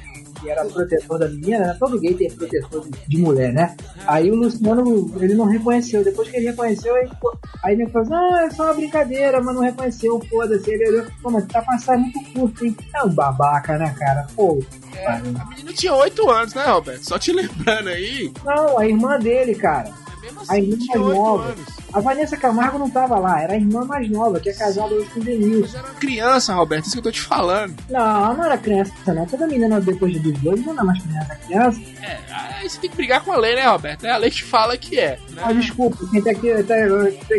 [0.41, 1.77] que era protetor da menina, né?
[1.79, 3.77] todo gay tem protetor de, mulher, né?
[4.07, 7.09] Aí o Luciano, ele não reconheceu, depois que ele reconheceu, aí,
[7.65, 11.31] aí ele falou, não, é só uma brincadeira, mas não reconheceu, foda-se, ele olhou, pô,
[11.31, 12.77] mas tá passando muito curto, hein?
[12.95, 14.27] É um babaca, né, cara?
[14.35, 14.59] Pô,
[14.95, 17.03] É, a menina tinha oito anos, né, Roberto?
[17.05, 18.33] Só te lembrando aí.
[18.45, 19.91] não, a irmã dele, cara.
[20.37, 21.45] A assim, irmã mais nova.
[21.45, 21.67] anos.
[21.93, 25.09] A Vanessa Camargo não tava lá, era a irmã mais nova, que é casada hoje
[25.11, 25.61] com o Denilson.
[25.63, 27.75] Mas era uma criança, Roberto, isso que eu tô te falando.
[27.89, 29.25] Não, não era criança, não.
[29.27, 31.81] Toda menina depois de dos dois não é mais criança, é criança.
[32.03, 32.19] É,
[32.59, 34.05] aí você tem que brigar com a lei, né, Roberto?
[34.05, 35.19] É a lei que fala que é.
[35.31, 35.43] Né?
[35.45, 36.75] Ah, desculpa, quem tá aqui, tá,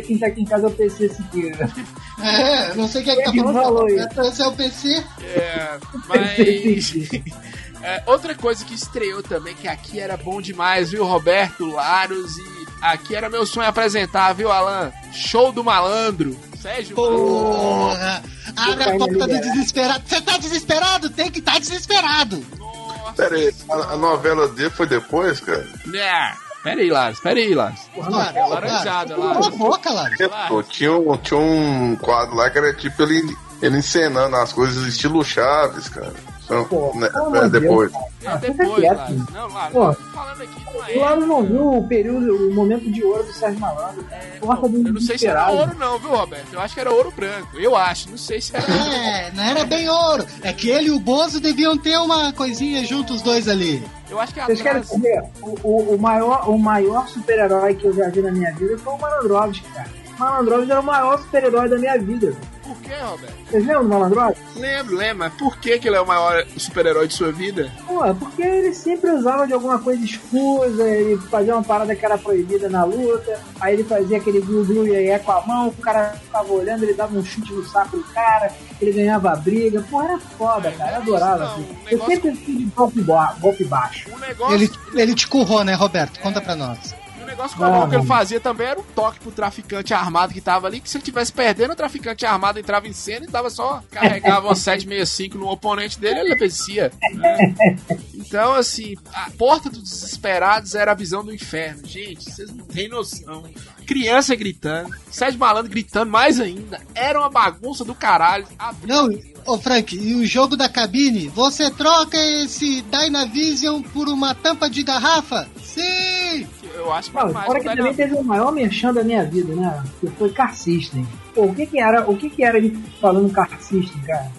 [0.02, 1.70] quem tá aqui em casa é o PC Siqueira.
[2.22, 3.64] É, não sei quem é que tá Quem falando.
[3.64, 3.98] falou isso?
[3.98, 5.04] Roberto, Esse é o PC.
[5.24, 6.94] É, mas.
[7.82, 12.38] É, outra coisa que estreou também, que aqui era bom demais, viu, Roberto Laros?
[12.38, 14.92] E aqui era meu sonho apresentar, viu, Alan?
[15.12, 16.38] Show do malandro.
[16.62, 16.96] Sérgio.
[16.96, 18.22] Porra!
[18.56, 20.04] Abre a porta do desesperado.
[20.06, 21.10] Você tá desesperado?
[21.10, 22.46] Tem que estar tá desesperado.
[22.58, 23.14] Nossa.
[23.14, 25.66] Pera aí, a, a novela dele foi depois, cara?
[25.94, 27.54] É, pera aí, Laros, pera aí.
[27.54, 30.18] Claro, é laranjada, Cala a boca, Laros.
[30.48, 34.86] Pô, tinha, um, tinha um quadro lá que era tipo ele, ele encenando as coisas
[34.86, 36.14] estilo Chaves, cara.
[36.50, 37.08] Então, Pô, né,
[37.44, 37.92] é, depois.
[37.92, 38.98] Deus, É depois, quieto.
[38.98, 39.30] Laros.
[39.32, 39.94] Não, Laros, Pô.
[39.94, 43.32] falando aqui de uma O Lalo não viu o período, o momento de ouro do
[43.34, 44.04] Sérgio Malandro.
[44.42, 46.52] Porta do Eu não sei se era ouro não, viu, Roberto?
[46.52, 47.60] Eu acho que era ouro branco.
[47.60, 48.66] Eu acho, não sei se era.
[48.66, 50.26] É, não era bem ouro.
[50.42, 53.84] É que ele e o Bozo deviam ter uma coisinha juntos os dois ali.
[54.10, 55.24] Eu acho que Vocês querem saber?
[55.42, 58.94] O, o, o maior, o maior super-herói que eu já vi na minha vida foi
[58.94, 59.99] o Malandrovski, cara.
[60.20, 62.36] Malandrox era o maior super-herói da minha vida.
[62.64, 63.34] Por que, Roberto?
[63.50, 64.38] Vocês lembram do Malandrox?
[64.56, 67.72] Lembro, lembro, mas por que, que ele é o maior super-herói de sua vida?
[67.88, 72.16] Pô, porque ele sempre usava de alguma coisa escusa, ele fazia uma parada que era
[72.18, 75.74] proibida na luta, aí ele fazia aquele glu glu e aí com a mão, o
[75.74, 79.84] cara ficava olhando, ele dava um chute no saco do cara, ele ganhava a briga,
[79.90, 81.38] pô, era foda, cara, eu adorava.
[81.46, 81.62] Não, assim.
[81.64, 83.02] um Eu negócio- sempre fui de golpe,
[83.40, 84.10] golpe baixo.
[84.14, 86.20] Um negócio, Ele, ele te currou, né, Roberto?
[86.20, 86.94] Conta pra nós.
[87.40, 87.90] Negócio com a mão Não.
[87.90, 90.98] que ele fazia também era um toque pro traficante armado que tava ali, que se
[90.98, 95.38] ele tivesse perdendo, o traficante armado entrava em cena e dava só, carregava uma 765
[95.38, 96.92] no oponente dele e ele vencia.
[97.14, 97.56] né?
[98.30, 101.88] Então, assim, a porta dos desesperados era a visão do inferno.
[101.88, 103.44] Gente, vocês não têm noção.
[103.90, 106.80] Criança gritando, Sérgio Malandro gritando mais ainda.
[106.94, 108.46] Era uma bagunça do caralho.
[108.86, 109.10] Não,
[109.48, 111.28] ô Frank, e o jogo da cabine?
[111.30, 115.50] Você troca esse Dynavision por uma tampa de garrafa?
[115.64, 116.48] Sim!
[116.76, 119.26] Eu acho que Não, mais fora o que também teve o maior merchan da minha
[119.26, 119.84] vida, né?
[120.00, 121.08] Que foi Car System.
[121.34, 124.32] Pô, o que que era, o que que era ele falando Car System, cara?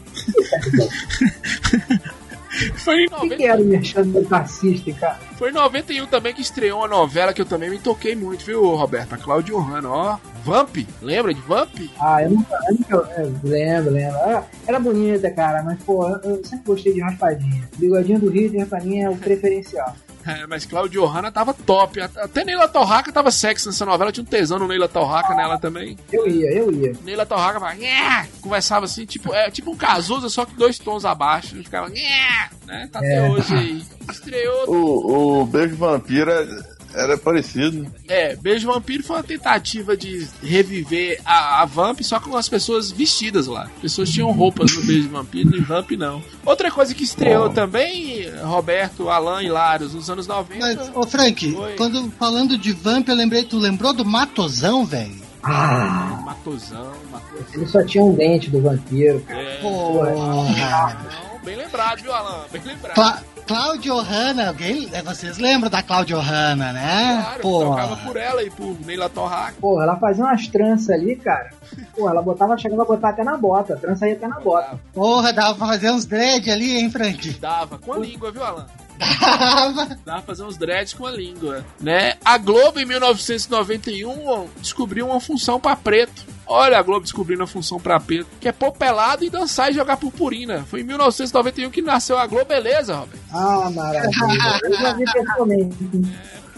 [2.77, 5.19] Foi em O que 90 que era o merchan do Car System, cara?
[5.37, 8.75] Foi em 91 também que estreou uma novela que eu também me toquei muito, viu,
[8.75, 9.15] Roberto?
[9.15, 10.19] A Cláudia Hanna, ó.
[10.45, 11.75] Vamp, lembra de Vamp?
[12.01, 14.17] Ah, eu nunca, eu nunca eu lembro, lembro.
[14.19, 17.69] Era, era bonita, cara, mas pô, eu, eu sempre gostei de raspadinha.
[17.77, 19.95] Bigodinho do Hitler pra mim é o preferencial.
[20.27, 22.01] É, mas Cláudia Hanna tava top.
[22.01, 24.13] Até Neila Torraca tava sexy nessa novela.
[24.13, 25.97] Tinha um tesão no Neila Torraca nela também.
[26.13, 26.93] Eu ia, eu ia.
[27.03, 31.05] Neila Torraca falava, "Nhé", conversava assim, tipo, é, tipo um Cazuza, só que dois tons
[31.05, 31.57] abaixo.
[31.57, 32.89] E ficava, "Nhé", né?
[32.93, 33.31] Tá até É.
[33.31, 33.83] hoje aí.
[34.11, 34.69] Estreou.
[34.69, 36.47] O, o Beijo Vampira
[36.95, 37.87] era parecido.
[38.09, 42.91] É, Beijo Vampiro foi uma tentativa de reviver a, a Vamp, só com as pessoas
[42.91, 43.65] vestidas lá.
[43.77, 46.23] As pessoas tinham roupas no Beijo Vampiro e Vamp não.
[46.45, 50.59] Outra coisa que estreou também, Roberto, Alan e Laros, nos anos 90.
[50.59, 51.75] Mas, ô Frank, Oi.
[51.77, 55.21] quando falando de Vamp, eu lembrei, tu lembrou do Matosão, velho?
[55.43, 57.47] Ah, Matosão, Matosão.
[57.55, 59.41] ele só tinha um dente do vampiro, cara.
[59.41, 60.11] É, Porra!
[60.11, 62.45] não, bem lembrado, viu, Alan?
[62.53, 62.95] Bem lembrado.
[62.95, 67.21] Cla Cláudio Hanna, alguém, é, vocês lembram da Cláudio Hanna, né?
[67.21, 69.57] Claro, Pô, tocava por ela e por Neila Torraca.
[69.61, 71.51] Porra, ela fazia umas tranças ali, cara.
[71.97, 73.75] Porra, ela botava, chegava a botar até na bota.
[73.75, 74.79] A trança ia até na bota.
[74.95, 77.29] porra, dava pra fazer uns dread ali, hein, Frank?
[77.41, 78.67] Dava com a língua, viu, Alan?
[79.01, 79.99] Dava.
[80.05, 82.15] Dava pra fazer uns dreads com a língua, né?
[82.25, 86.25] A Globo, em 1991, descobriu uma função pra preto.
[86.47, 89.75] Olha a Globo descobrindo a função pra preto, que é pôr pelado e dançar e
[89.75, 90.65] jogar purpurina.
[90.69, 93.19] Foi em 1991 que nasceu a Globo, beleza, Robert?
[93.33, 94.61] Ah, maravilha.
[94.65, 95.77] Eu já vi pessoalmente.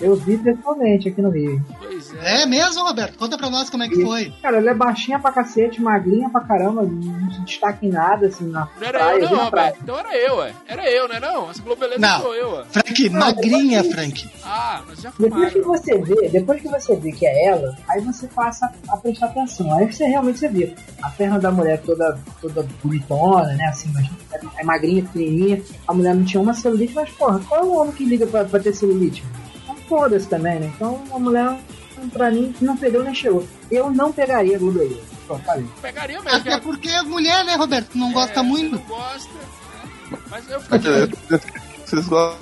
[0.03, 1.65] Eu vi pessoalmente aqui no Rio.
[1.79, 2.43] Pois é.
[2.43, 3.17] É mesmo, Roberto?
[3.17, 4.33] Conta pra nós como é que foi.
[4.43, 8.47] Cara, ela é baixinha pra cacete, magrinha pra caramba, não se destaca em nada, assim,
[8.49, 9.21] na Não era praia.
[9.23, 9.45] eu, vi não.
[9.45, 9.79] Roberto.
[9.83, 10.53] Então era eu, ué.
[10.67, 11.21] Era eu, né?
[11.21, 12.21] Não, essa Globo beleza Não.
[12.21, 12.65] sou eu, ué.
[12.71, 14.31] Frank, magrinha, Frank.
[14.45, 18.01] Ah, mas já Depois que você vê, depois que você vê que é ela, aí
[18.01, 19.73] você passa a prestar atenção.
[19.79, 23.67] Aí você realmente você vê a perna da mulher toda, toda bonitona, né?
[23.67, 24.07] Assim, mas
[24.59, 25.63] é magrinha, pequenininha.
[25.87, 28.45] A mulher não tinha uma celulite, mas porra, qual é o homem que liga pra,
[28.45, 29.23] pra ter celulite?
[29.93, 30.73] Foda-se também, né?
[30.75, 31.55] Então a mulher,
[32.15, 33.47] pra mim, não pegou nem chegou.
[33.71, 35.03] Eu não pegaria a Globeleza.
[35.27, 35.67] Pronto, falei.
[35.83, 36.39] Pegaria mesmo.
[36.39, 37.95] Até que porque é mulher, né, Roberto?
[37.95, 38.77] Não gosta é, muito.
[38.77, 39.31] Não gosta.
[40.31, 41.41] Mas eu é, fiquei.
[41.85, 42.39] Vocês gostam.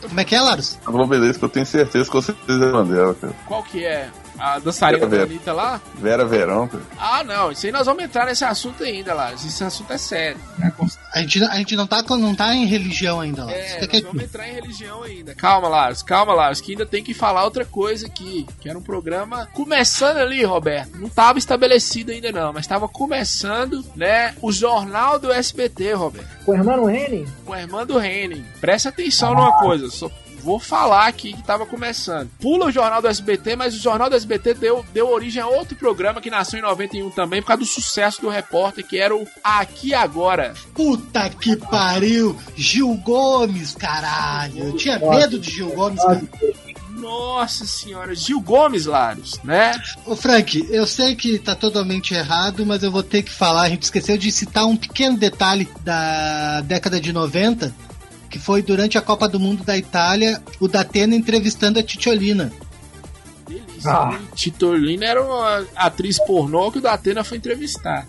[0.00, 0.78] Como é que é, Laros?
[0.86, 3.34] A Globeleza que eu tenho certeza que vocês lembram dela, cara.
[3.46, 4.08] Qual que é?
[4.42, 5.22] A dançarina Quero da ver.
[5.30, 5.80] Anitta lá?
[5.94, 6.82] Vera Verão, cara.
[6.98, 7.52] Ah, não.
[7.52, 9.32] Isso aí nós vamos entrar nesse assunto ainda, lá.
[9.32, 10.40] Esse assunto é sério.
[10.60, 10.72] É,
[11.14, 13.60] A gente, a gente não, tá, não tá em religião ainda, Laros.
[13.60, 14.06] É, nós quietinho.
[14.06, 15.32] vamos entrar em religião ainda.
[15.36, 18.44] Calma, Lars, calma, Lars, que ainda tem que falar outra coisa aqui.
[18.60, 20.98] Que era um programa começando ali, Roberto.
[20.98, 24.34] Não estava estabelecido ainda não, mas estava começando, né?
[24.42, 26.28] O Jornal do SBT, Roberto.
[26.44, 28.44] Com o irmão Henning, Com a irmã do Henning.
[28.60, 30.10] Presta atenção numa coisa, só
[30.42, 32.30] vou falar aqui que tava começando.
[32.40, 35.76] Pula o Jornal do SBT, mas o Jornal do SBT deu, deu origem a outro
[35.76, 39.26] programa que nasceu em 91 também, por causa do sucesso do repórter, que era o
[39.42, 40.54] Aqui e Agora.
[40.74, 42.36] Puta que pariu!
[42.56, 44.64] Gil Gomes, caralho!
[44.64, 46.22] Eu tinha medo de Gil Gomes, cara.
[47.02, 49.72] Nossa senhora, Gil Gomes, Laros, né?
[50.06, 53.62] Ô Frank, eu sei que tá totalmente errado, mas eu vou ter que falar.
[53.62, 57.74] A gente esqueceu de citar um pequeno detalhe da década de 90,
[58.32, 62.50] que foi durante a Copa do Mundo da Itália, o Datena entrevistando a Titiolina.
[63.46, 63.92] Delícia.
[63.92, 64.18] Ah.
[64.34, 68.06] Titolina era uma atriz pornô que o Datena foi entrevistar.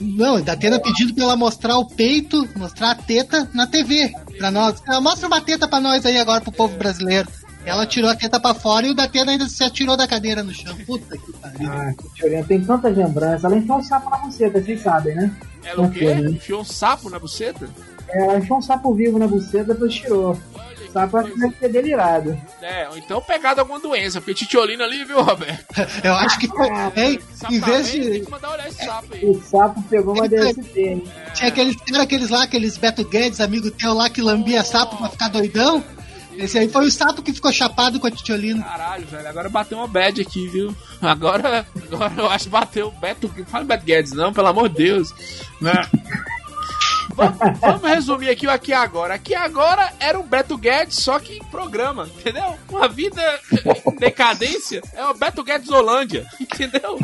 [0.00, 4.50] Não, o Datena pedindo pra ela mostrar o peito, mostrar a teta na TV pra
[4.50, 4.82] nós.
[4.88, 7.28] Ela mostra uma teta pra nós aí agora pro povo brasileiro.
[7.64, 10.52] Ela tirou a teta pra fora e o Datena ainda se atirou da cadeira no
[10.52, 10.74] chão.
[10.84, 11.70] Puta que pariu.
[11.70, 13.44] ah, que Tiorinha, tem tantas lembranças.
[13.44, 15.30] Ela enfiou um sapo na buceta, vocês sabem, né?
[15.62, 16.10] Ela o quê?
[16.12, 17.68] Enfiou um sapo na buceta?
[18.12, 20.38] Ela enfiou um sapo vivo na buceta, depois tirou.
[20.54, 22.40] Olha Sapo acho que deve ter delirado.
[22.60, 25.64] É, ou então pegado alguma doença, porque Titiolina ali, viu, Roberto?
[26.02, 26.68] Eu acho que foi.
[26.96, 27.20] Hein?
[27.32, 28.20] Sapo Em vez Tem de.
[28.20, 29.24] que mandar olhar esse sapo aí.
[29.24, 31.04] O sapo pegou uma DST, hein?
[31.34, 35.08] Tinha aqueles, era aqueles lá, aqueles Beto Guedes, amigo teu lá, que lambia sapo pra
[35.08, 35.82] ficar doidão.
[36.36, 38.62] Esse aí foi o sapo que ficou chapado com a titiolina.
[38.62, 40.74] Caralho, velho, agora bateu uma bad aqui, viu?
[41.00, 43.30] Agora, agora eu acho que bateu o Beto.
[43.36, 45.12] Não fala Beto Guedes, não, pelo amor de Deus.
[45.60, 45.72] Né?
[47.14, 49.14] Vamos, vamos resumir aqui o Aqui Agora.
[49.14, 52.56] Aqui Agora era um Beto Guedes, só que em programa, entendeu?
[52.68, 53.22] Uma vida
[53.86, 56.98] em decadência é o Beto Guedes Holândia, entendeu?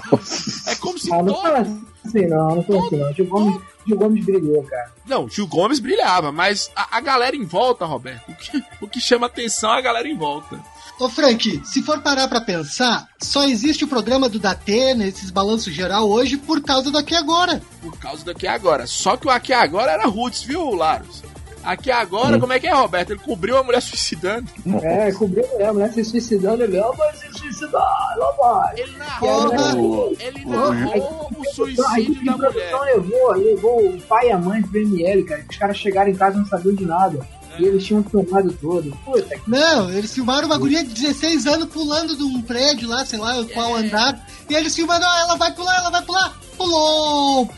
[0.66, 1.42] É como se Ah, não todo...
[1.42, 3.12] fala assim não, não fala assim não.
[3.12, 4.92] Gil Gomes, Gil Gomes brilhou, cara.
[5.07, 9.01] Não, Gil Gomes brilhava, mas a, a galera em volta, Roberto, o que, o que
[9.01, 10.59] chama atenção é a galera em volta.
[10.99, 15.73] Ô Frank, se for parar pra pensar, só existe o programa do Datena, esses balanços
[15.75, 17.61] geral hoje, por causa do Aqui Agora.
[17.83, 18.87] Por causa do Aqui Agora.
[18.87, 21.23] Só que o Aqui Agora era Roots, viu, Laros?
[21.63, 23.11] Aqui Agora, como é que é, Roberto?
[23.11, 24.49] Ele cobriu a mulher suicidando.
[24.83, 27.83] É, cobriu a mulher, a mulher se suicidando, ele, ó, vai se suicidar,
[28.17, 28.81] lá vai.
[28.81, 32.81] Ele narrou, O- ele o- narrou o suicídio da mulher.
[32.85, 35.45] levou, levou o pai e a mãe pro ML, cara.
[35.51, 37.19] Os caras chegaram em casa e não sabiam de nada.
[37.59, 38.90] E eles tinham filmado todo.
[39.05, 43.05] Puta que Não, eles filmaram uma guria de 16 anos pulando de um prédio lá,
[43.05, 44.27] sei lá, qual andar.
[44.49, 46.38] E eles filmando, ó, ela vai pular, ela vai pular.
[46.57, 47.49] Pulou!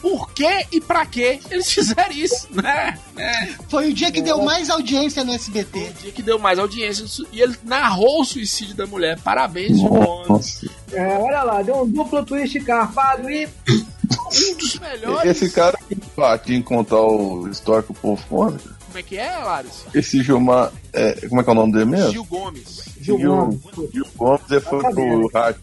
[0.00, 2.96] Por que e pra que eles fizeram isso, né?
[3.16, 3.46] É.
[3.68, 5.92] Foi o dia que deu mais audiência no O SBT.
[6.00, 9.18] dia que deu mais audiência e ele narrou o suicídio da mulher.
[9.20, 9.82] Parabéns.
[9.82, 10.68] Nossa.
[10.92, 13.48] É, olha lá, deu um duplo twist carpado e.
[14.08, 15.30] Um dos melhores.
[15.30, 19.16] Esse cara que aqui em contar o história que o povo conta, Como é que
[19.16, 19.84] é, Laros?
[19.94, 22.10] esse Gilmar, é, como é que é o nome dele mesmo?
[22.10, 22.84] Gil Gomes.
[23.00, 23.60] Gil Gil- Gomes.
[23.92, 25.60] Gil Gomes ele foi pro rádio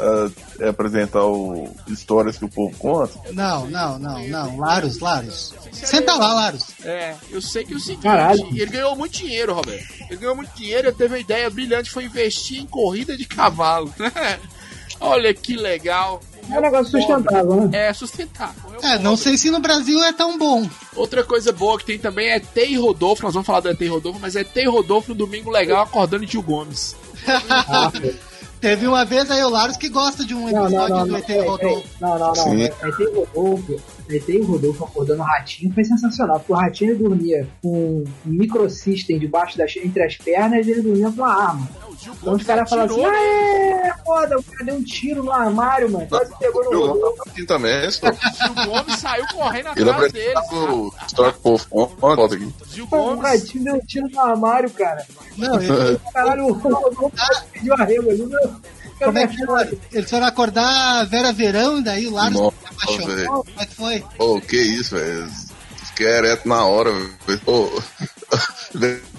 [0.00, 3.12] ah, apresentar o histórias que o povo conta.
[3.32, 4.58] Não, não, não, não.
[4.58, 5.54] Laros, Laros.
[5.72, 6.66] Senta lá, Laros.
[6.84, 8.44] É, eu sei que é o seguinte, Caralho.
[8.50, 9.86] ele ganhou muito dinheiro, Roberto.
[10.10, 13.92] Ele ganhou muito dinheiro, ele teve uma ideia brilhante, foi investir em corrida de cavalo.
[15.00, 16.20] Olha que legal.
[16.50, 17.88] É um negócio sustentável, né?
[17.88, 18.72] É sustentável.
[18.82, 20.68] É, não sei se no Brasil é tão bom.
[20.94, 23.22] Outra coisa boa que tem também é e Rodolfo.
[23.22, 26.32] Nós vamos falar do e Rodolfo, mas é e Rodolfo no Domingo Legal acordando de
[26.32, 26.96] Gil Gomes.
[27.26, 27.90] Ah,
[28.60, 31.12] Teve uma vez aí o Laros que gosta de um Não, não, episódio não, do
[31.12, 31.88] não, ET Rodolfo.
[32.00, 33.30] não, não, não.
[33.34, 37.02] O Rodolfo, aí tem o Rodolfo acordando o ratinho, foi sensacional, porque o ratinho ele
[37.04, 41.68] dormia com um microsystem debaixo das, entre as pernas e ele dormia com uma arma.
[41.74, 43.08] É, Então os Gomes caras falam assim, né?
[43.08, 47.00] aê, foda, o cara deu um tiro no armário, mano, quase pegou no Rodolfo.
[47.00, 48.06] Gomes tá assim também, só.
[48.12, 50.34] Gil Gomes saiu correndo Ele atrás dele.
[52.70, 53.22] Gil Pô, o Gomes.
[53.22, 55.06] ratinho deu um tiro no armário, cara.
[55.38, 57.12] Não, ele, Caralho, o Rodolfo
[57.52, 58.54] pediu arrego ali, meu.
[58.98, 59.78] Como é que foi?
[59.92, 63.44] Eles foram acordar Vera Verão, daí o Laros Nossa, se apaixonou.
[63.44, 64.04] Como é que foi?
[64.18, 65.28] Ô, que isso, velho.
[65.86, 67.40] Fiquei ereto na hora, velho.
[67.46, 67.82] Ô,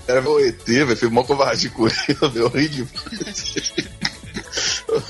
[0.07, 0.97] era meu ET, velho.
[0.97, 2.35] Fui mó covardia com ele, velho.
[2.35, 2.51] Eu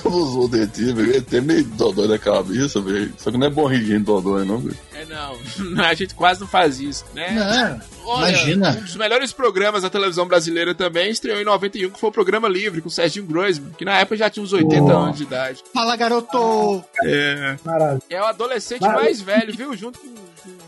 [0.05, 1.15] usou o ET, velho.
[1.17, 3.13] ET é meio dodói da cabeça, velho.
[3.17, 4.77] Só que não é bom rir de gente dodói, não, velho.
[4.93, 5.35] É, não.
[5.85, 7.31] A gente quase não faz isso, né?
[7.31, 8.69] Não, Olha, imagina.
[8.71, 12.47] Um dos melhores programas da televisão brasileira também estreou em 91, que foi o programa
[12.47, 14.91] Livre, com o Serginho Groisman, que na época já tinha uns 80 Uou.
[14.91, 15.63] anos de idade.
[15.73, 16.83] Fala, garoto!
[17.03, 17.55] É.
[17.63, 18.01] Maravilha.
[18.09, 19.75] É o adolescente Mas- mais velho, viu?
[19.75, 20.07] Junto com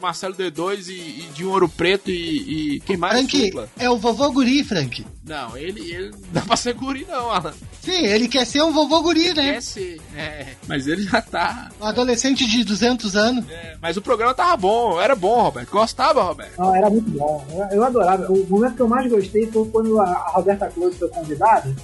[0.02, 3.14] Marcelo D2 e, e de um Ouro Preto e, e quem mais?
[3.14, 3.70] Frank, Supla.
[3.78, 5.06] é o vovô guri, Frank.
[5.26, 7.54] Não, ele, ele não dá pra ser guri, não, Alan.
[7.82, 9.54] Sim, ele quer ser um vovô guri, né?
[9.54, 10.02] Quer ser.
[10.16, 11.70] É, mas ele já tá.
[11.82, 13.50] Um adolescente de 200 anos.
[13.50, 15.70] é, mas o programa tava bom, era bom, Roberto.
[15.72, 16.58] Gostava, Roberto.
[16.58, 17.46] Não, era muito bom.
[17.52, 18.32] Eu, eu adorava.
[18.32, 21.76] O momento que eu mais gostei foi quando a, a Roberta Close foi convidada.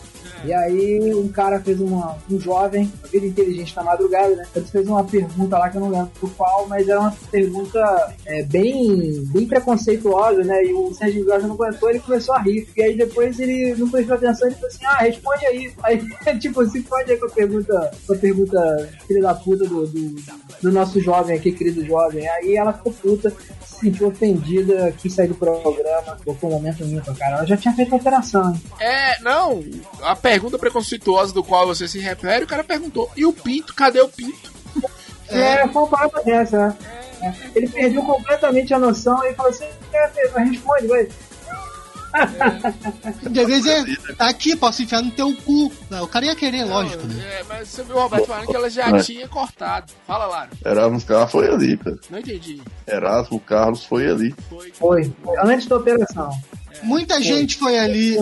[0.43, 2.17] E aí um cara fez uma.
[2.29, 4.45] um jovem, a vida inteligente na madrugada, né?
[4.55, 8.13] Ele fez uma pergunta lá que eu não lembro por qual, mas era uma pergunta
[8.25, 10.63] é, bem, bem preconceituosa, né?
[10.65, 12.67] E o Sérgio Jorge não aguentou, ele começou a rir.
[12.75, 15.73] E aí depois ele não prestou atenção, ele falou assim, ah, responde aí.
[15.83, 16.01] Aí,
[16.39, 20.15] tipo, responde aí com a pergunta, com a pergunta filha da puta do, do,
[20.61, 22.27] do nosso jovem aqui, querido jovem.
[22.27, 27.15] Aí ela ficou puta, se sentiu ofendida, quis sair do programa, colocou um momento ímpar,
[27.15, 27.37] cara.
[27.37, 28.59] Ela já tinha feito a operação?
[28.79, 29.63] É, não.
[30.01, 33.73] A pergunta preconceituosa do qual você se refere, o cara perguntou: e o pinto?
[33.73, 34.51] Cadê o pinto?
[35.27, 36.77] É, foi uma parada dessa, né?
[37.21, 37.33] É.
[37.55, 41.07] Ele perdeu completamente a noção e falou assim: é, responde, vai.
[43.23, 43.83] De vez é,
[44.15, 45.71] tá aqui, posso enfiar no teu cu.
[45.89, 47.39] Não, o cara ia querer, lógico, né?
[47.39, 48.99] É, mas você viu o Roberto falando que ela já É.
[48.99, 49.91] tinha cortado.
[50.05, 50.49] Fala, Lara.
[50.63, 51.97] Erasmus Carlos foi ali, cara.
[52.11, 52.61] Não entendi.
[52.87, 54.35] Erasmo Carlos foi ali.
[54.47, 54.71] Foi.
[54.73, 55.37] Foi, foi.
[55.39, 56.29] Antes da operação.
[56.83, 58.17] Muita gente foi ali.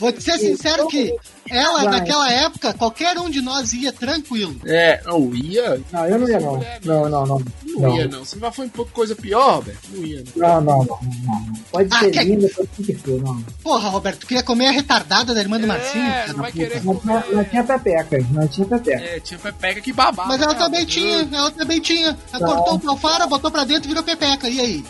[0.00, 1.14] Vou te ser sincero que
[1.50, 2.00] ela, Vai.
[2.00, 4.56] naquela época, qualquer um de nós ia tranquilo.
[4.64, 5.80] É, não ia.
[5.92, 6.64] Não, eu não ia não.
[6.84, 7.42] Não, não, não.
[7.66, 7.96] Não, Não.
[7.96, 8.24] ia, não.
[8.24, 10.48] Se não foi um pouco coisa pior, Roberto, não ia, não.
[10.48, 11.52] Não, não, não, não, não.
[11.70, 13.44] Pode Ah, ser linda, pode ser que não.
[13.62, 16.04] Porra, Roberto, tu queria comer a retardada da irmã do Marcinho?
[16.04, 19.02] É, filho não vai querer Não, não, não tinha pepeca, não tinha pepeca.
[19.04, 20.28] É, tinha pepeca que babava.
[20.28, 22.16] Mas ela né, também tinha, ela também tinha.
[22.32, 24.48] Ela cortou o palfara, botou pra dentro e virou pepeca.
[24.48, 24.84] E aí?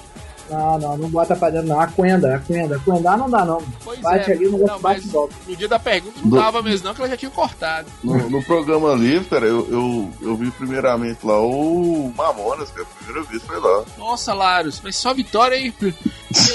[0.51, 1.81] Não, não, não bota pra dentro, não.
[1.81, 2.77] A Quenda, a Quenda.
[2.77, 3.63] A Quenda não dá, não.
[3.85, 5.35] Pois Bate é, ali, o negócio não, bate e volta.
[5.47, 7.87] no dia da pergunta não dava mesmo, não, que ela já tinha cortado.
[8.03, 12.83] No, no programa livre, cara, eu, eu, eu vi primeiramente lá o Mamonas, cara.
[12.83, 13.85] A primeira vez foi lá.
[13.97, 15.73] Nossa, Laros, mas só vitória aí.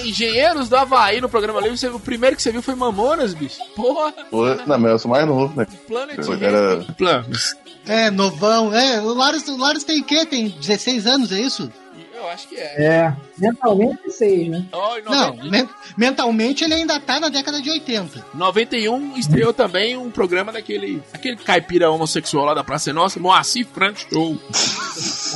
[0.03, 3.57] Engenheiros do Havaí no programa livre, você, o primeiro que você viu foi Mamonas, bicho.
[3.75, 5.67] Porra, Foi, não, mas eu sou mais novo, né?
[5.87, 6.41] Planet Ramp.
[6.41, 7.55] era- Planos.
[7.87, 8.73] É, novão.
[8.73, 10.25] É, o Laros, o Laros tem o quê?
[10.25, 11.71] Tem 16 anos, é isso?
[12.15, 12.83] Eu acho que é.
[12.83, 14.65] É, mentalmente seis, né?
[14.71, 18.25] Em Não, 90 men- mentalmente ele ainda tá na década de 80.
[18.33, 23.65] 91 estreou também um programa daquele aquele caipira homossexual lá da Praça é Nossa, Moacir
[23.73, 24.37] Frank Show.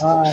[0.02, 0.24] Ah,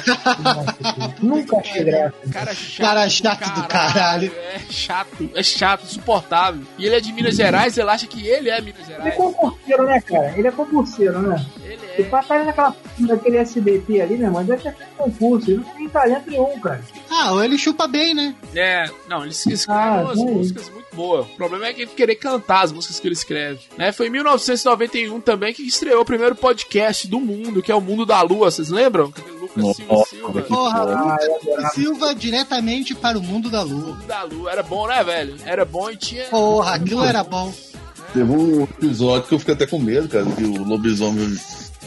[1.21, 2.15] nunca achei graça.
[2.33, 4.33] Cara chato, Cara chato do caralho.
[4.55, 6.63] É chato, é chato, insuportável.
[6.79, 9.15] E ele é de Minas Gerais, ele acha que ele é Minas Ele é Gerais.
[9.17, 10.35] concurseiro, né, cara?
[10.39, 11.45] Ele é concurseiro, né?
[11.65, 12.05] Ele E é.
[12.05, 15.51] pra estar naquela daquele SBT ali, meu irmão, deve ter feito concurso.
[15.51, 16.81] Ele não tem talento nenhum, cara.
[17.11, 18.35] Ah, ou ele chupa bem, né?
[18.55, 21.27] É, não, ele escreve Ah, umas é músicas muito boas.
[21.27, 23.61] O problema é que ele querer cantar as músicas que ele escreve.
[23.77, 23.93] Né?
[23.93, 28.05] Foi em 1991 também que estreou o primeiro podcast do mundo, que é o Mundo
[28.07, 28.51] da Lua.
[28.51, 29.13] Vocês lembram?
[29.41, 29.77] Lucas
[30.09, 30.79] Silva Porra.
[30.81, 31.75] Ah, Lucas adorava.
[31.75, 33.87] Silva diretamente para o mundo da lua.
[33.95, 34.51] Mundo da Lua.
[34.53, 35.37] Era bom, né, velho?
[35.45, 36.25] Era bom e tinha.
[36.27, 37.53] Porra, aquilo era bom.
[38.13, 41.37] Teve um episódio que eu fiquei até com medo, cara, que o lobisomem.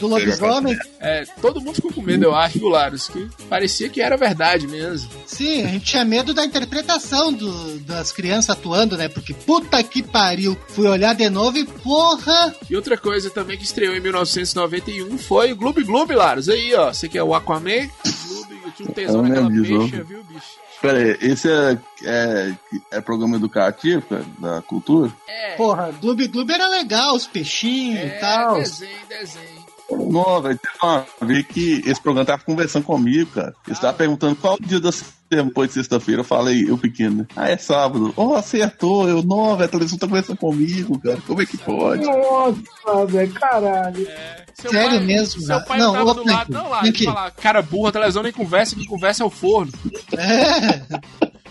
[0.00, 4.00] Do lobisomem, É, todo mundo ficou com medo, eu acho, do Laros, que parecia que
[4.00, 5.10] era verdade mesmo.
[5.26, 9.08] sim, a gente tinha medo da interpretação do- das crianças atuando, né?
[9.08, 10.56] Porque puta que pariu.
[10.68, 12.54] Fui olhar de novo e porra.
[12.68, 16.48] E outra coisa também que estreou em 1991 foi o Gloob Gloob, Laros.
[16.48, 17.88] Aí, ó, você que é o Aquaman,
[18.28, 20.60] Gloob, eu tinha um tesão naquela peixe, viu, bicho?
[20.80, 22.54] Pera aí, esse é, é,
[22.90, 25.12] é programa educativo, cara, da cultura?
[25.28, 28.54] É, Porra, Gloob Gloob era legal, os peixinhos é e tal.
[28.54, 29.59] desenho, desenho.
[29.90, 33.54] Não, velho, teve uma vez que esse programa tava conversando comigo, cara.
[33.66, 34.90] Ele tava perguntando qual o dia da
[35.30, 36.20] depois de sexta-feira.
[36.20, 37.26] Eu falei, eu pequeno, né?
[37.36, 38.12] Ah, é sábado.
[38.16, 39.08] Oh, acertou.
[39.08, 41.18] Eu, não, velho, a televisão tá conversando comigo, cara.
[41.26, 42.04] Como é que pode?
[42.04, 44.08] Nossa, velho, caralho.
[44.54, 46.52] Seu Sério mesmo, Seu pai Não, não, tava ô, do lado.
[46.52, 47.04] Não, lá, aqui.
[47.04, 49.72] fala, cara burra, a televisão nem conversa, quem conversa é o forno.
[50.16, 50.82] É.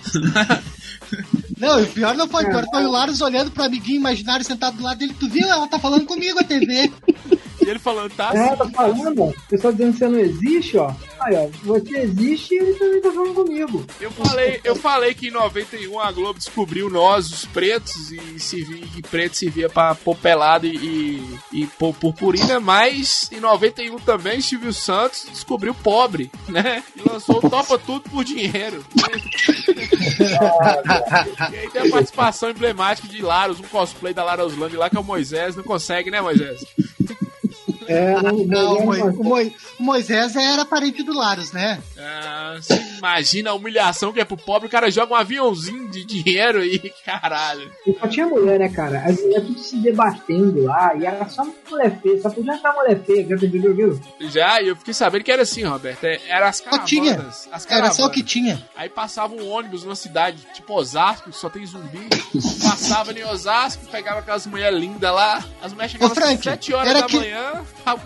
[1.57, 4.45] Não, e o pior não foi, o pior foi o Laros olhando pro amiguinho imaginário
[4.45, 5.13] sentado do lado dele.
[5.19, 5.45] Tu viu?
[5.45, 6.89] Ela tá falando comigo a TV.
[7.69, 9.25] E ele falando, tá É, tá falando.
[9.25, 10.91] O pessoal dizendo que você não existe, ó.
[11.19, 13.85] Aí, ó, você existe e ele também tá falando comigo.
[14.01, 18.87] Eu falei, eu falei que em 91 a Globo descobriu nós, os pretos, e servia,
[18.87, 24.41] que preto servia pra pôr pelado e, e, e pôr purpurina, mas em 91 também
[24.41, 26.83] Silvio Santos descobriu pobre, né?
[26.95, 28.83] E lançou o Topa Tudo por Dinheiro.
[31.51, 34.97] e aí tem a participação emblemática de Laros, um cosplay da Lara Osland lá, que
[34.97, 35.55] é o Moisés.
[35.55, 36.65] Não consegue, né, Moisés?
[37.89, 41.79] É, não, Não, o, não, Moi- o Moi- o Moisés era parente do Laros, né?
[41.97, 46.03] Ah, você imagina a humilhação que é pro pobre, o cara joga um aviãozinho de
[46.05, 47.71] dinheiro e caralho.
[47.87, 48.99] E só tinha mulher, né, cara?
[49.05, 52.99] As mulheres tudo se debatendo lá, e era só mulher feia, só podia estar mulher
[53.03, 53.99] feia, que entendeu, viu?
[54.29, 56.03] Já, e eu fiquei sabendo que era assim, Roberto.
[56.03, 56.89] é- Era as Só caravanas.
[56.89, 57.29] tinha.
[57.51, 58.63] As Era só o que tinha.
[58.75, 62.07] Aí passava um ônibus numa cidade, tipo Osasco, só tem zumbi.
[62.61, 65.43] Passava em Osasco, pegava aquelas mulheres lindas lá.
[65.61, 67.65] As mulheres chegavam às 7 horas da que- manhã.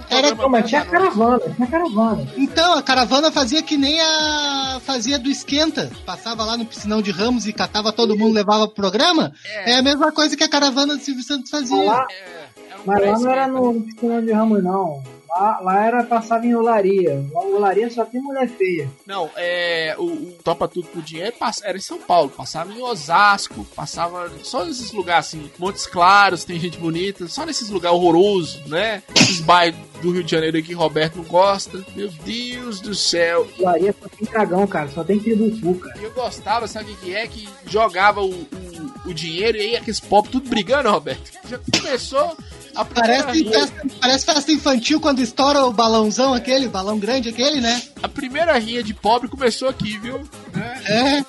[0.10, 2.28] Era- Não, mas tinha caravana, tinha caravana.
[2.38, 4.80] Então, a caravana fazia que nem a.
[4.86, 5.92] fazia do esquenta.
[6.06, 9.34] Passava lá no piscinão de Ramos e catava todo mundo, levava pro programa.
[9.66, 11.84] É, a mesma coisa que a caravana do Silvio Santos fazia.
[11.84, 15.04] Lá, É, era um mas lá não era no piscina de Ramos, não.
[15.36, 17.26] Lá, lá era passava em olaria.
[17.32, 18.90] Lá, olaria só tem mulher feia.
[19.06, 19.96] Não, é.
[19.98, 24.64] O, o Topa Tudo por Dinheiro era em São Paulo, passava em Osasco, passava só
[24.64, 29.02] nesses lugares assim, Montes Claros, tem gente bonita, só nesses lugares horrorosos, né?
[29.16, 31.84] Esses bairros do Rio de Janeiro que Roberto não gosta.
[31.96, 33.48] Meu Deus do céu.
[33.58, 34.90] Olaria só tem dragão, cara.
[34.90, 36.00] Só tem tributu, cara.
[36.00, 37.28] E eu gostava, sabe o que é?
[37.28, 41.32] Que jogava o, o, o dinheiro e aí aqueles pobres tudo brigando, Roberto.
[41.48, 42.38] Já começou
[42.94, 47.62] Parece rinha, festa, parece festa infantil quando estoura o balãozão aquele, o balão grande aquele,
[47.62, 47.82] né?
[48.02, 50.22] a primeira rinha de pobre começou aqui, viu?
[50.86, 51.24] É.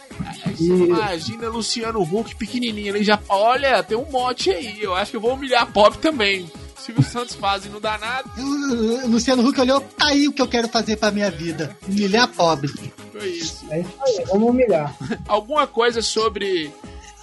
[0.53, 5.17] Você imagina Luciano Huck pequenininho, ele já, olha, tem um mote aí, eu acho que
[5.17, 6.51] eu vou humilhar pobre também.
[6.77, 10.43] Silvio Santos faz e não dá nada, O Luciano Huck olhou, tá aí o que
[10.43, 11.75] eu quero fazer pra minha vida.
[11.89, 12.69] Humilhar pobre.
[13.11, 13.65] foi isso.
[13.71, 14.95] É isso aí, vamos humilhar.
[15.27, 16.71] Alguma coisa sobre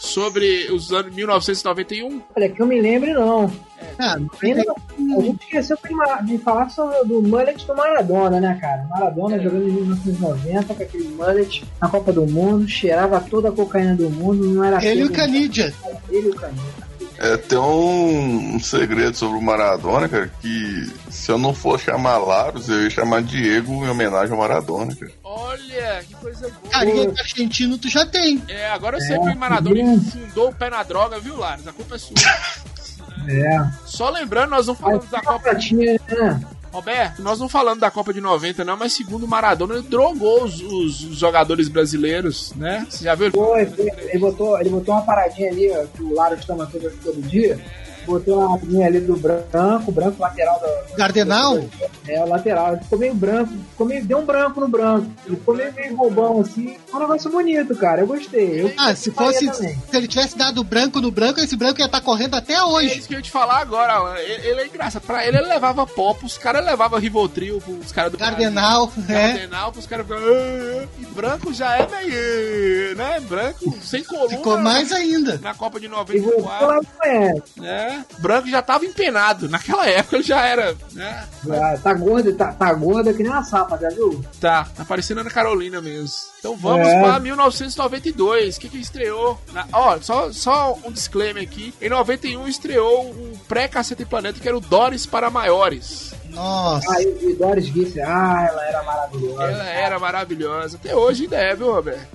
[0.02, 2.22] sobre os anos 1991?
[2.36, 3.52] Olha, que eu me lembre, não.
[4.00, 4.64] Ah, Ainda,
[5.18, 5.78] a gente esqueceu
[6.24, 8.84] de falar sobre, do mullet do Maradona, né, cara?
[8.90, 13.96] Maradona jogando em 1990 com aquele mullet na Copa do Mundo, cheirava toda a cocaína
[13.96, 15.72] do mundo, não era ele e o Canidia.
[16.10, 16.91] Ele e o Canidia.
[17.24, 22.18] É, tem um, um segredo sobre o Maradona, cara, que se eu não for chamar
[22.18, 25.12] Laros, eu ia chamar Diego em homenagem ao Maradona, cara.
[25.24, 26.72] Olha, que coisa boa.
[26.72, 28.42] Carinha de argentino tu já tem.
[28.48, 31.68] É, agora eu sei que o Maradona fundou o pé na droga, viu, Laros?
[31.68, 32.16] A culpa é sua.
[33.28, 33.72] É.
[33.86, 35.40] Só lembrando, nós não falamos da a Copa.
[35.40, 36.42] pratinha, né?
[36.72, 40.44] Roberto, nós não falamos da Copa de 90, não, mas segundo o Maradona, ele drogou
[40.46, 42.88] os, os- jogadores brasileiros, né?
[42.90, 43.30] Você já viu?
[43.32, 43.62] Foi,
[44.10, 47.60] ele, botou, ele botou uma paradinha ali, ó, que o Laros toma todo, todo dia.
[48.06, 50.96] Botou uma paradinha ali do branco, branco lateral do.
[50.96, 51.60] Cardenal?
[52.08, 52.74] É, o lateral.
[52.74, 55.08] Ele ficou meio branco, ficou meio, deu um branco no branco.
[55.26, 56.78] Ele ficou meio, meio bobão assim.
[56.88, 58.02] Foi um negócio bonito, cara.
[58.02, 58.62] Eu gostei.
[58.62, 59.46] Eu Ah, se fosse.
[59.52, 59.78] também.
[59.90, 62.98] Se ele tivesse dado branco no branco, esse branco ia estar correndo até É hoje.
[62.98, 64.02] isso que eu ia te falar agora.
[64.02, 64.16] ó.
[64.18, 65.02] Ele, ele é engraçado.
[65.04, 69.16] Pra ele, ele levava pop, os caras levavam Rivotril pros caras do Cardenal, Brasil.
[69.16, 69.28] é.
[69.32, 70.28] Cardenal, pros caras ficavam.
[70.28, 72.96] "Ah", E branco já é meio.
[72.96, 73.20] né?
[73.22, 74.30] Branco sem coluna.
[74.30, 75.38] Ficou mais ainda.
[75.42, 76.02] Na Copa de E voltou
[76.42, 76.68] 94.
[76.68, 76.80] lá
[77.60, 77.91] não é.
[77.92, 78.06] Né?
[78.20, 79.50] Branco já tava empenado.
[79.50, 80.76] Naquela época ele já era.
[80.94, 81.28] né?
[81.46, 84.24] Já Tá gordo, tá, tá gorda que nem uma sapa, já viu?
[84.40, 86.16] Tá, tá parecendo Ana Carolina mesmo.
[86.40, 87.02] Então vamos É.
[87.02, 88.58] pra 1992.
[88.58, 89.40] O que que estreou?
[89.54, 91.74] Na- Ó, só, só um disclaimer aqui.
[91.82, 96.12] Em 91 estreou o pré-Caceta e Planeta, que era o Doris para Maiores.
[96.30, 96.86] Nossa.
[96.94, 99.44] Ah, e, e Doris Guice, ah, ela era maravilhosa.
[99.44, 100.78] Ela era maravilhosa.
[100.78, 102.08] Até hoje ainda é, viu, Roberto?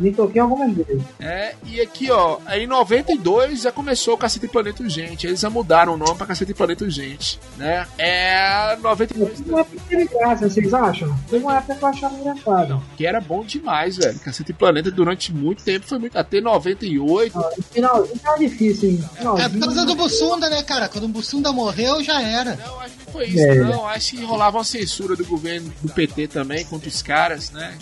[0.00, 1.02] Me toquei algumas vezes.
[1.20, 5.26] É, e aqui, ó, em 92 já começou o Caceta e Planeta Urgente.
[5.26, 7.86] Eles já mudaram o nome pra Caceta e Planeta Urgente, né?
[7.98, 11.16] É 92 Não é porque graça, vocês acham?
[11.28, 12.82] Teve uma época que eu achava engraçado.
[12.96, 14.18] que era bom demais, velho.
[14.20, 16.16] Caceta e Planeta durante muito tempo foi muito.
[16.16, 17.36] Até 98.
[17.38, 19.04] No finalzinho tava difícil, hein?
[19.38, 20.88] É por causa do Bussunda, né, cara?
[20.88, 22.56] Quando o Bussunda morreu, já era.
[22.56, 23.54] Não, acho que não foi isso, É.
[23.56, 23.86] não.
[23.86, 27.76] Acho que rolava uma censura do governo do PT também contra os caras, né?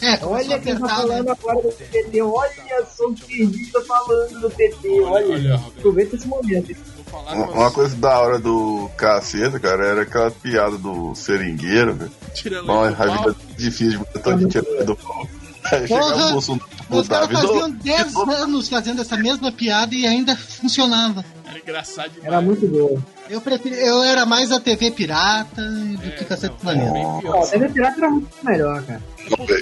[0.00, 2.22] É, Olha quem tá apertar, falando agora do PT.
[2.22, 5.00] Olha só o esquerdista falando do PT.
[5.02, 6.74] Olha, aproveita esse momento.
[6.96, 12.12] Vou falar Uma, coisa da hora do caceta, cara, era aquela piada do seringueiro, velho.
[12.34, 15.28] tirando Bom, a vida é difícil de botar de tirar do pau.
[15.72, 20.36] Aí chega o Os caras faziam do- 10 anos fazendo essa mesma piada e ainda
[20.36, 21.24] funcionava.
[21.46, 22.26] Era engraçado demais.
[22.26, 23.00] Era muito boa.
[23.30, 27.38] Eu preferi, eu era mais a TV pirata do que Cacete não, Planeta.
[27.38, 29.00] a TV Pirata era muito melhor, cara.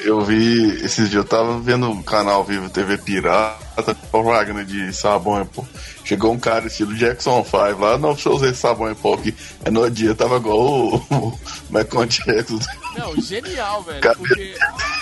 [0.04, 5.42] Eu vi, esses dias eu tava vendo o canal Vivo TV Pirata, propaganda de sabão
[5.42, 5.62] em pó.
[6.02, 9.12] Chegou um cara estilo Jackson 5 lá, não, deixa eu usar esse sabão em pó
[9.12, 9.34] aqui.
[9.62, 11.38] Aí no dia tava igual o, o
[11.68, 12.58] Michael Jackson.
[12.96, 14.00] Não, genial, velho.
[14.00, 14.16] Cadê?
[14.16, 14.54] Porque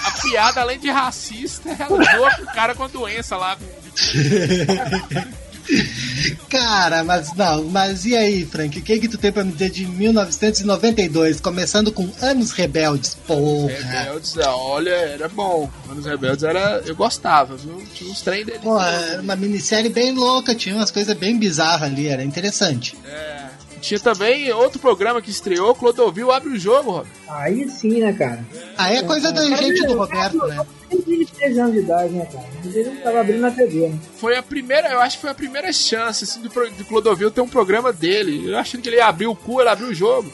[0.05, 3.57] a piada, além de racista, ela zoa com o cara com a doença lá.
[6.49, 8.79] Cara, mas não, mas e aí, Frank?
[8.79, 13.17] O que que tu tem pra me dizer de 1992, começando com Anos Rebeldes?
[13.27, 13.73] Porra.
[13.73, 15.71] Rebeldes, olha, era bom.
[15.91, 16.83] Anos Rebeldes era.
[16.85, 17.83] Eu gostava, viu?
[17.95, 18.61] Tinha uns trem dele.
[18.63, 22.97] Pô, era uma minissérie bem louca, tinha umas coisas bem bizarras ali, era interessante.
[23.05, 23.46] É.
[23.87, 27.07] Tinha também outro programa que estreou, Clodovil abre o jogo, Rob.
[27.29, 28.45] Aí sim, né, cara?
[28.77, 30.67] Aí é coisa da gente do Roberto, né?
[30.91, 32.47] Tem 23 anos de idade, né, cara?
[32.65, 33.99] Ele não tava abrindo na TV, né?
[34.17, 37.41] Foi a primeira, eu acho que foi a primeira chance assim, do, do Clodovil ter
[37.41, 38.51] um programa dele.
[38.51, 40.33] Eu achando que ele ia abrir o cu, ele abriu o jogo.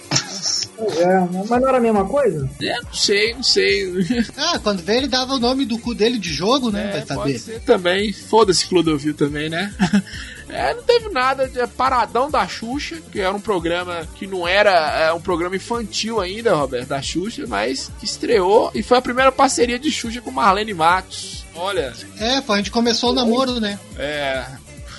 [0.79, 2.49] É, mas não era a mesma coisa?
[2.61, 3.93] É, não sei, não sei.
[4.37, 6.89] Ah, quando veio ele dava o nome do cu dele de jogo, né?
[6.89, 7.39] É, Vai pode saber.
[7.39, 8.13] ser também.
[8.13, 9.73] Foda-se Clodovil também, né?
[10.53, 14.71] É, não teve nada de Paradão da Xuxa, que era um programa que não era
[15.01, 19.33] é, um programa infantil ainda, Roberto, da Xuxa, mas que estreou e foi a primeira
[19.33, 21.45] parceria de Xuxa com Marlene Matos.
[21.55, 23.79] Olha, É, a gente começou o namoro, né?
[23.99, 24.45] é.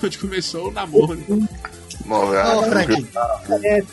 [0.04, 1.16] Onde começou o namoro.
[1.16, 1.47] Velho,
[2.10, 3.08] Ô, Frank.
[3.64, 3.84] É?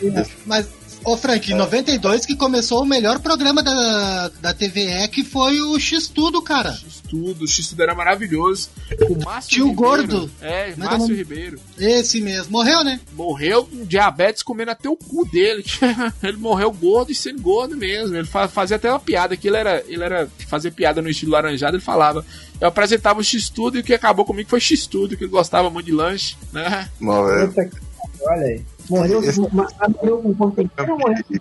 [0.45, 0.67] Mas,
[1.05, 5.79] ô Frank, em 92 que começou o melhor programa da, da TVE, que foi o
[5.79, 6.73] X-Tudo, cara.
[6.73, 8.69] X-Tudo, o X-Tudo era maravilhoso.
[9.07, 9.77] Com Márcio Tio Ribeiro.
[9.77, 10.31] Gordo.
[10.41, 11.15] É, é é o Márcio nome?
[11.15, 11.61] Ribeiro.
[11.79, 12.53] Esse mesmo.
[12.53, 13.01] Morreu, né?
[13.13, 15.65] Morreu com diabetes comendo até o cu dele.
[16.23, 18.17] ele morreu gordo e sendo gordo mesmo.
[18.17, 21.33] Ele fa- fazia até uma piada que ele era, ele era fazer piada no estilo
[21.33, 22.25] laranjado, ele falava.
[22.61, 25.87] Eu apresentava o X-Tudo e o que acabou comigo foi X-Tudo, que ele gostava muito
[25.87, 26.89] de lanche, né?
[28.23, 28.63] Olha aí.
[28.91, 31.41] Morreu, Esse- mas morreu com o corpo inteiro ou morreu com o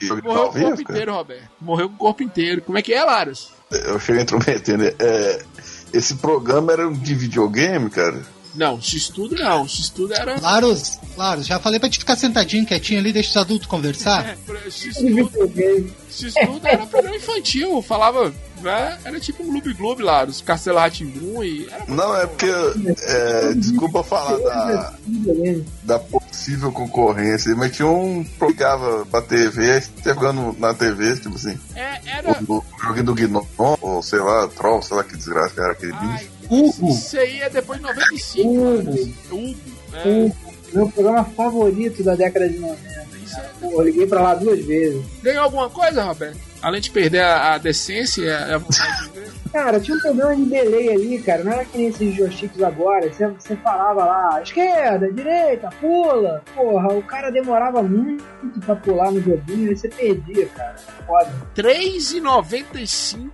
[0.00, 1.48] Morreu com corpo inteiro, Roberto.
[1.60, 2.62] Morreu com o corpo inteiro.
[2.62, 3.50] Como é que é, Laros?
[3.70, 4.84] eu cheguei intrometendo.
[4.98, 5.42] É,
[5.92, 8.22] esse programa era de videogame, cara.
[8.54, 9.68] Não, X-Tudo não.
[9.68, 10.40] X-Tudo era.
[10.40, 14.26] Laros, Laros, já falei pra te ficar sentadinho, quietinho ali, deixa os adultos conversar.
[14.26, 14.36] É,
[15.00, 15.92] videogame.
[16.10, 18.98] X-Tudo era programa infantil, falava né?
[19.04, 21.68] Era tipo um Gloob Gloob lá, os Castelo Ratimbum e.
[21.88, 22.46] Não, é porque.
[23.02, 24.94] É, desculpa falar da,
[25.84, 31.16] da possível concorrência, mas tinha um que ligava pra TV, aí você jogando na TV,
[31.16, 31.58] tipo assim.
[31.74, 32.36] É, era.
[32.48, 33.44] O, o joguinho do Gnom,
[33.80, 36.30] ou sei lá, Troll, sei lá que desgraça que era aquele Ai, bicho.
[36.50, 36.88] Hugo.
[36.90, 38.48] Isso aí é depois de 95.
[38.48, 38.90] Hugo.
[39.30, 39.56] Hugo.
[39.92, 40.02] né?
[40.72, 42.78] O meu programa favorito da década de 90.
[43.24, 45.02] Isso é- Pô, eu liguei pra lá duas vezes.
[45.22, 46.38] Ganhou alguma coisa, Roberto?
[46.60, 49.28] Além de perder a, a decência e a, a vontade de ver.
[49.52, 51.42] Cara, tinha um problema de delay ali, cara.
[51.42, 53.10] Não era que nem esses joysticks agora.
[53.10, 56.42] Você, você falava lá, esquerda, direita, pula.
[56.54, 58.22] Porra, o cara demorava muito
[58.60, 60.76] pra pular no joguinho e você perdia, cara.
[61.06, 61.32] Foda.
[61.56, 63.28] 3,95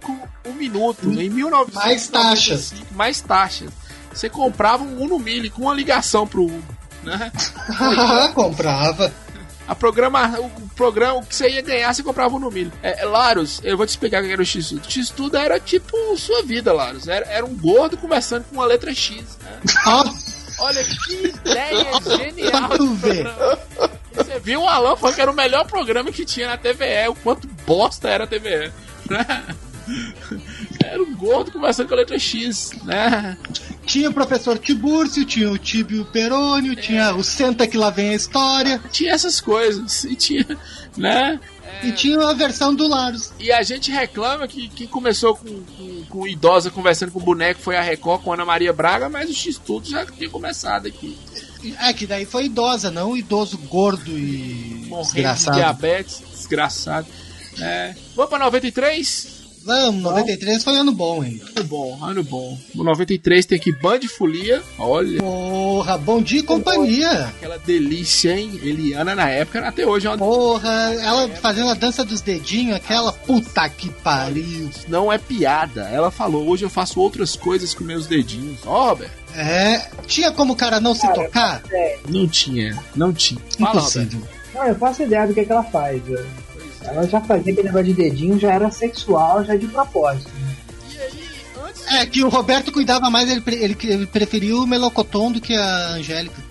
[0.47, 1.09] um minuto.
[1.09, 1.75] Em 1995.
[1.75, 2.75] Mais taxas.
[2.93, 3.71] Mais taxas.
[4.13, 6.65] Você comprava um Uno Mille com uma ligação pro Uno.
[7.03, 7.33] Né?
[8.35, 9.13] Comprava.
[9.67, 12.73] A programa, o programa, o que você ia ganhar, você comprava no milho.
[12.83, 14.91] É, é, Larus, eu vou te explicar o que era o X-Tudo.
[14.91, 17.09] X-Tudo era tipo sua vida, Larus.
[17.09, 19.39] Era, era um gordo conversando com uma letra X.
[19.43, 19.61] Né?
[20.59, 22.71] Olha que ideia genial.
[24.15, 27.15] Você viu o Alan falando que era o melhor programa que tinha na TVE, o
[27.15, 28.71] quanto bosta era a TVE.
[29.09, 29.45] Né?
[30.83, 33.37] Era um gordo conversando com a letra X, né?
[33.87, 38.15] Tinha o professor Tibúrcio, tinha o Tibio Perônio, tinha o Senta que lá vem a
[38.15, 38.81] história.
[38.91, 40.05] Tinha essas coisas.
[40.05, 40.47] E tinha,
[40.97, 41.39] né?
[41.83, 43.33] E tinha a versão do Larus.
[43.39, 47.77] E a gente reclama que quem começou com, com, com idosa conversando com boneco foi
[47.77, 51.17] a Record com Ana Maria Braga, mas o X-Tudo já tinha começado aqui.
[51.81, 55.57] É, que daí foi idosa, não o idoso gordo e Morrendo de desgraçado.
[55.57, 57.07] diabetes, desgraçado.
[57.61, 57.95] É.
[58.15, 59.44] Vamos pra 93?
[59.65, 61.41] Vamos, 93 foi ano bom, hein?
[61.57, 62.59] Ano bom, ano bom.
[62.75, 64.63] No 93 tem aqui Band Folia.
[64.79, 67.27] Olha, Porra, bom dia e companhia.
[67.29, 68.61] aquela delícia, hein?
[68.63, 73.13] Eliana na época, até hoje é uma Porra, ela fazendo a dança dos dedinhos, aquela
[73.13, 74.71] puta que pariu.
[74.89, 75.89] não é piada.
[75.89, 78.59] Ela falou, hoje eu faço outras coisas com meus dedinhos.
[78.67, 81.63] Ó, Robert, É, tinha como o cara não se tocar?
[82.09, 83.41] não tinha, não tinha.
[83.59, 83.71] Fala.
[83.81, 84.23] Impossível.
[84.55, 86.01] Não, eu faço ideia do que, que ela faz.
[86.05, 86.27] velho.
[86.85, 90.31] Ela já fazia aquele negócio de dedinho, já era sexual, já de propósito.
[90.41, 90.55] né?
[90.93, 91.21] E aí,
[91.69, 95.41] antes É que o Roberto cuidava mais, ele, pre- ele, ele preferiu o Melocoton do
[95.41, 96.43] que a Angélica.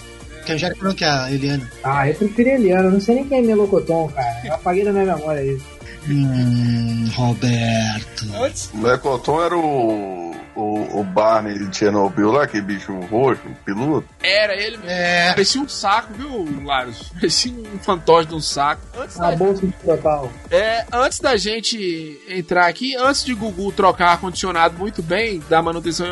[0.45, 1.71] Que a Angélica não, que a Eliana.
[1.83, 4.41] Ah, eu prefiro a Eliana, eu não sei nem quem é Melocoton, cara.
[4.43, 5.65] Eu apaguei da minha memória isso.
[6.09, 8.25] Hum, Roberto.
[8.35, 14.07] Antes, O Mecoton era o, o, o Barney de Chernobyl lá, aquele bicho roxo, piloto.
[14.21, 14.89] era ele mesmo.
[14.91, 17.11] É, Parecia um saco, viu, Larus?
[17.15, 18.81] Parecia um fantoche de um saco.
[18.97, 20.31] Antes A da, bolsa de total.
[20.51, 26.07] é, antes da gente entrar aqui, antes de Gugu trocar ar-condicionado muito bem, dar manutenção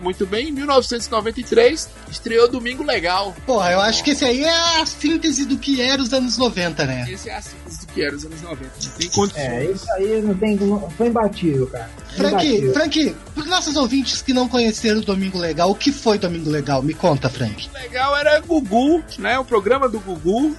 [0.00, 3.34] muito bem, em 1993 estreou Domingo Legal.
[3.46, 6.84] porra, eu acho que esse aí é a síntese do que era os anos 90,
[6.84, 7.06] né?
[7.08, 8.70] Esse é a síntese que era os anos 90.
[8.84, 9.46] Não tem condições.
[9.46, 10.58] É, isso aí não tem.
[10.98, 11.88] Foi imbatível, cara.
[12.14, 12.72] Frank.
[12.72, 16.50] Frank, para os nossos ouvintes que não conheceram o Domingo Legal, o que foi Domingo
[16.50, 16.82] Legal?
[16.82, 17.70] Me conta, Frank.
[17.72, 19.38] legal era Gugu, né?
[19.38, 20.54] O programa do Gugu.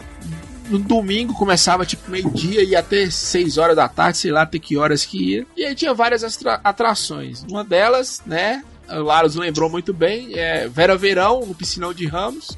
[0.70, 4.76] No domingo começava tipo meio-dia e até 6 horas da tarde, sei lá até que
[4.76, 5.46] horas que ia.
[5.56, 6.26] E aí tinha várias
[6.62, 7.46] atrações.
[7.50, 8.62] Uma delas, né?
[8.90, 12.58] O Laros lembrou muito bem, é Vera Verão, no Piscinão de Ramos,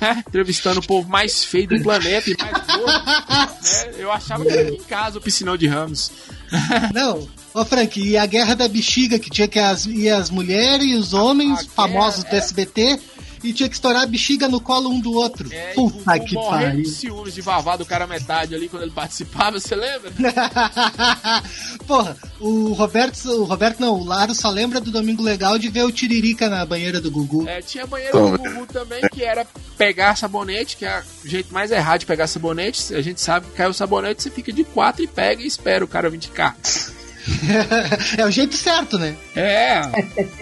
[0.26, 2.86] entrevistando o povo mais feio do planeta e mais gordo.
[2.86, 3.94] né?
[3.98, 6.10] Eu achava que era em casa o Piscinão de Ramos.
[6.94, 10.86] Não, ô Frank, e a Guerra da Bexiga, que tinha que as, ir as mulheres
[10.86, 12.38] e os homens A guerra, famosos do é.
[12.38, 13.00] SBT
[13.42, 15.48] e tinha que estourar a bexiga no colo um do outro.
[15.52, 16.82] É, Puta Gugu que pariu.
[16.82, 20.10] de ciúmes de vavá do cara metade ali quando ele participava, você lembra?
[21.86, 25.84] Porra, o Roberto, o Roberto não, o Laro só lembra do Domingo Legal de ver
[25.84, 27.48] o Tiririca na banheira do Gugu.
[27.48, 31.70] É, tinha banheiro do Gugu também, que era pegar sabonete, que é o jeito mais
[31.70, 32.94] errado de pegar sabonete.
[32.94, 35.84] A gente sabe que cai o sabonete, você fica de quatro e pega e espera
[35.84, 36.54] o cara vir de cá.
[38.16, 39.14] é o jeito certo, né?
[39.36, 39.82] É,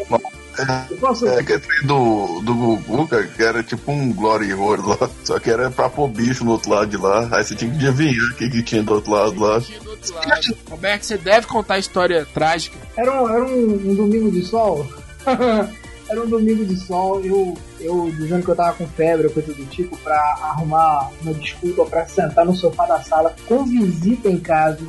[0.90, 1.26] Eu posso.
[1.26, 5.38] É, aquele trem do, do Gugu, cara, que era tipo um Glory Hole lá, só
[5.38, 8.32] que era pra pôr bicho no outro lado de lá, aí você tinha que adivinhar
[8.32, 9.54] o que, que tinha do outro lado lá.
[9.54, 10.56] lado.
[10.70, 12.76] Roberto, você deve contar a história trágica.
[12.96, 14.86] Era um, era um, um domingo de sol.
[16.08, 19.52] era um domingo de sol, eu, eu dizendo que eu tava com febre ou coisa
[19.52, 24.38] do tipo, pra arrumar uma desculpa pra sentar no sofá da sala com visita em
[24.38, 24.86] casa.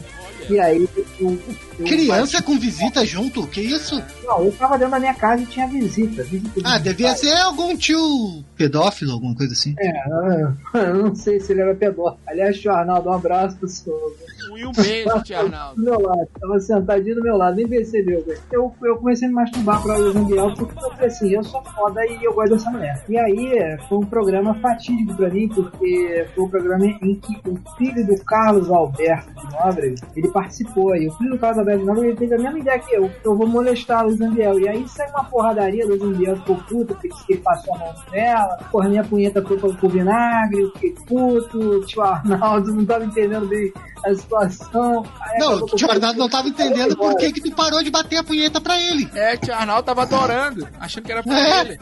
[0.49, 0.87] E aí
[1.19, 1.37] eu.
[1.83, 4.01] Criança com visita junto, que isso?
[4.23, 6.23] Não, eu tava dentro da minha casa e tinha visita.
[6.23, 9.75] visita Ah, devia ser algum tio pedófilo, alguma coisa assim.
[9.79, 12.19] É, eu não sei se ele era pedófilo.
[12.27, 14.15] Aliás, tio Arnaldo, um abraço pro senhor.
[14.51, 15.75] Um e um beijo, tio Arnaldo.
[15.75, 18.39] Do meu lado, tava sentadinho do meu lado, nem percebeu, velho.
[18.51, 21.63] Eu, eu comecei a me masturbar pra Luz Ambiel porque eu falei assim, eu sou
[21.63, 23.03] foda e eu gosto dessa mulher.
[23.07, 27.59] E aí, foi um programa fatídico pra mim, porque foi um programa em que o
[27.77, 30.95] filho do Carlos Alberto de Nobre, ele participou.
[30.95, 33.11] E o filho do Carlos Alberto Nobre, ele teve a mesma ideia que eu.
[33.23, 34.59] Eu vou molestar a Luz Ambiel.
[34.59, 37.75] E aí saiu uma porradaria, a Luz Ambiel ficou puta, porque disse que ele passou
[37.75, 38.57] a mão nela.
[38.71, 41.59] Porra, minha punheta foi pro, vinagre, eu fiquei puto.
[41.59, 43.71] O tio Arnaldo não tava entendendo bem
[44.05, 45.03] a situação.
[45.21, 48.17] Aí Não, o tio Arnaldo não tava entendendo por que que tu parou de bater
[48.19, 49.09] a punheta pra ele.
[49.13, 51.61] É, tio Arnaldo tava adorando, achando que era pra É.
[51.61, 51.77] ele.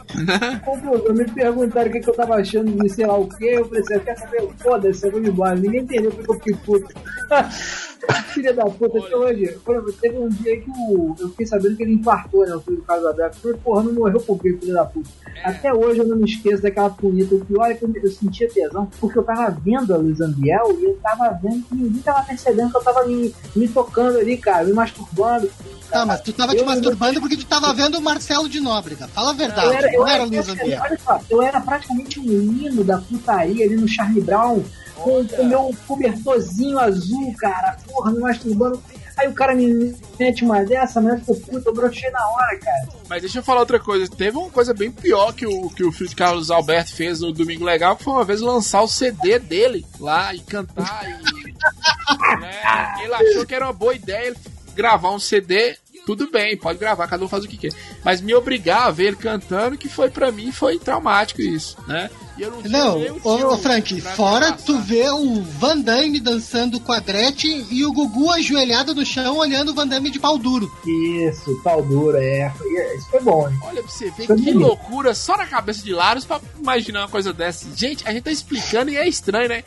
[0.64, 3.44] Conclusão, me perguntaram o que, que eu tava achando de sei lá o que.
[3.46, 5.54] Eu falei assim, eu quero saber, foda-se, eu vou embora.
[5.54, 6.94] Ninguém entendeu porque eu fiquei puto.
[8.28, 9.58] Filha da puta, até hoje.
[9.64, 12.54] Por Teve um dia que o, eu fiquei sabendo que ele infartou, né?
[12.54, 13.36] O filho do Carlos Alberto.
[13.36, 15.08] Eu falei, porra, não morreu por quê, filho da puta?
[15.44, 17.34] Até hoje eu não me esqueço daquela punheta.
[17.34, 20.76] O pior é que eu, eu sentia tesão, porque eu tava vendo a Luiz Ambiel
[20.80, 24.36] e eu tava vendo que ninguém tava percebendo que eu tava me, me tocando ali,
[24.38, 25.50] cara, me masturbando.
[25.90, 29.06] Tá, mas tu tava te Eu- masturbando porque tu tava vendo o Marcelo de Nóbrega.
[29.08, 30.82] Fala a verdade, Eu era, eu não era era, Luiz Ambiel.
[30.82, 34.62] olha só, eu era praticamente um hino da putaria ali no Charlie Brown,
[34.96, 38.82] com o meu cobertorzinho azul, cara, porra, me masturbando.
[39.16, 42.58] Aí o cara me mete uma dessa, mas eu fico puto, eu brochei na hora,
[42.58, 42.88] cara.
[43.08, 44.06] Mas deixa eu falar outra coisa.
[44.08, 47.64] Teve uma coisa bem pior que o, que o de Carlos Alberto fez no Domingo
[47.64, 51.04] Legal, que foi uma vez lançar o CD dele lá e cantar.
[51.08, 51.16] E,
[52.40, 54.34] né, ele achou que era uma boa ideia
[54.74, 55.76] gravar um CD.
[56.06, 57.72] Tudo bem, pode gravar, cada um faz o que quer.
[58.04, 62.08] Mas me obrigar a ver ele cantando, que foi pra mim, foi traumático isso, né?
[62.38, 66.92] E eu não Não, ô, ô Frank, fora tu vê o Van Damme dançando com
[66.92, 70.70] a Gretchen e o Gugu ajoelhado no chão olhando o Van Damme de pau duro.
[70.86, 72.52] Isso, pau duro, é.
[72.96, 73.58] Isso foi bom, hein?
[73.62, 74.58] Olha pra você ver Foi que bonito.
[74.60, 77.66] loucura só na cabeça de Laros pra imaginar uma coisa dessa.
[77.74, 79.64] Gente, a gente tá explicando e é estranho, né?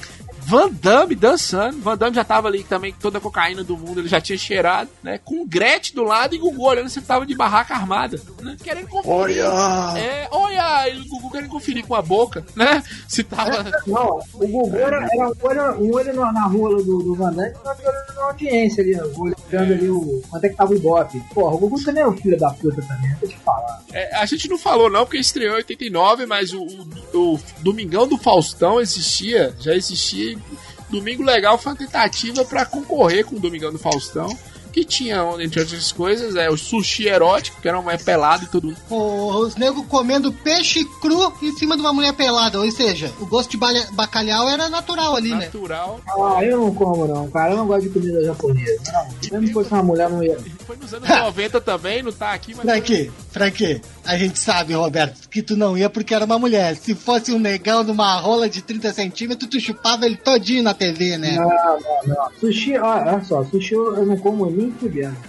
[0.50, 1.80] Van Damme dançando.
[1.80, 4.90] Van Damme já tava ali também, toda a cocaína do mundo, ele já tinha cheirado,
[5.04, 5.20] né?
[5.24, 8.58] Com Gretchen do lado e Gugu olhando se ele tava de barraca armada, né?
[8.64, 9.46] Querendo conferir.
[9.46, 10.00] Olha!
[10.00, 12.84] É, olha, e o Gugu querendo conferir com a boca, né?
[13.08, 13.64] Se tava.
[13.86, 17.32] Não, o Gugu era, era um olho, um olho na, na rua do, do Van
[17.32, 20.72] Damme e outro olho na audiência ali, o olhando ali o, quanto é que tava
[20.72, 21.22] o Ibope.
[21.32, 23.84] Porra, o Gugu também é um filho da puta também, deixa eu te falar.
[23.94, 26.64] É, a gente não falou não, porque estreou em 89, mas o,
[27.14, 30.39] o, o Domingão do Faustão existia, já existia.
[30.90, 34.38] Domingo Legal foi uma tentativa pra concorrer com o Domingão do Faustão,
[34.80, 38.76] que tinha, entre outras coisas, é, o sushi erótico, que era uma pelado e tudo.
[38.90, 42.60] Os negros comendo peixe cru em cima de uma mulher pelada.
[42.60, 43.58] Ou seja, o gosto de
[43.92, 45.46] bacalhau era natural ali, né?
[45.46, 46.00] Natural.
[46.08, 48.80] Ah, eu não como não, cara, eu não gosto de comida japonesa.
[48.94, 50.38] Não, mesmo se fosse uma mulher, não ia.
[50.66, 52.66] Foi nos anos 90 também, não tá aqui, mas.
[52.66, 56.76] Frank, Frank, a gente sabe, Roberto, que tu não ia porque era uma mulher.
[56.76, 61.18] Se fosse um negão numa rola de 30 centímetros, tu chupava ele todinho na TV,
[61.18, 61.36] né?
[61.36, 62.30] Não, não, não.
[62.40, 64.69] Sushi, olha só, sushi eu eu não como nem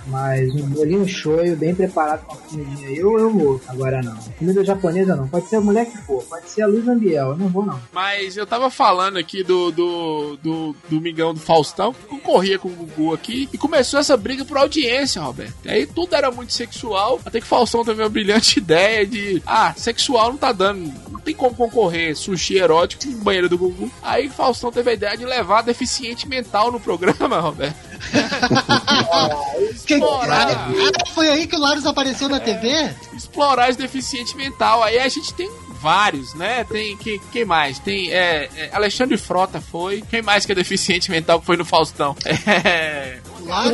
[0.06, 3.60] Mas um bolinho shoyu bem preparado com a comidinha eu, eu vou.
[3.68, 4.16] Agora não.
[4.38, 5.28] Comida japonesa não.
[5.28, 6.22] Pode ser a mulher que for.
[6.24, 7.30] Pode ser a Luz Ambiel.
[7.30, 7.80] Eu não vou não.
[7.92, 12.72] Mas eu tava falando aqui do, do, do Domingão do Faustão, que concorria com o
[12.72, 15.54] Gugu aqui, e começou essa briga por audiência, Roberto.
[15.64, 19.72] E aí tudo era muito sexual, até que Faustão teve uma brilhante ideia de, ah,
[19.76, 23.90] sexual não tá dando, não tem como concorrer sushi erótico banheiro do Gugu.
[24.02, 27.89] Aí Faustão teve a ideia de levar deficiente mental no programa, Roberto.
[29.86, 30.48] Que- Explorar.
[30.70, 32.90] Ah, foi aí que o Laros apareceu na TV?
[33.16, 34.82] explorar esse deficiente mental.
[34.82, 36.64] Aí a gente tem vários, né?
[36.64, 37.78] Tem quem, quem mais?
[37.78, 40.02] Tem é, é, Alexandre Frota foi.
[40.08, 42.16] Quem mais que é deficiente mental que foi no Faustão?
[42.46, 43.18] É,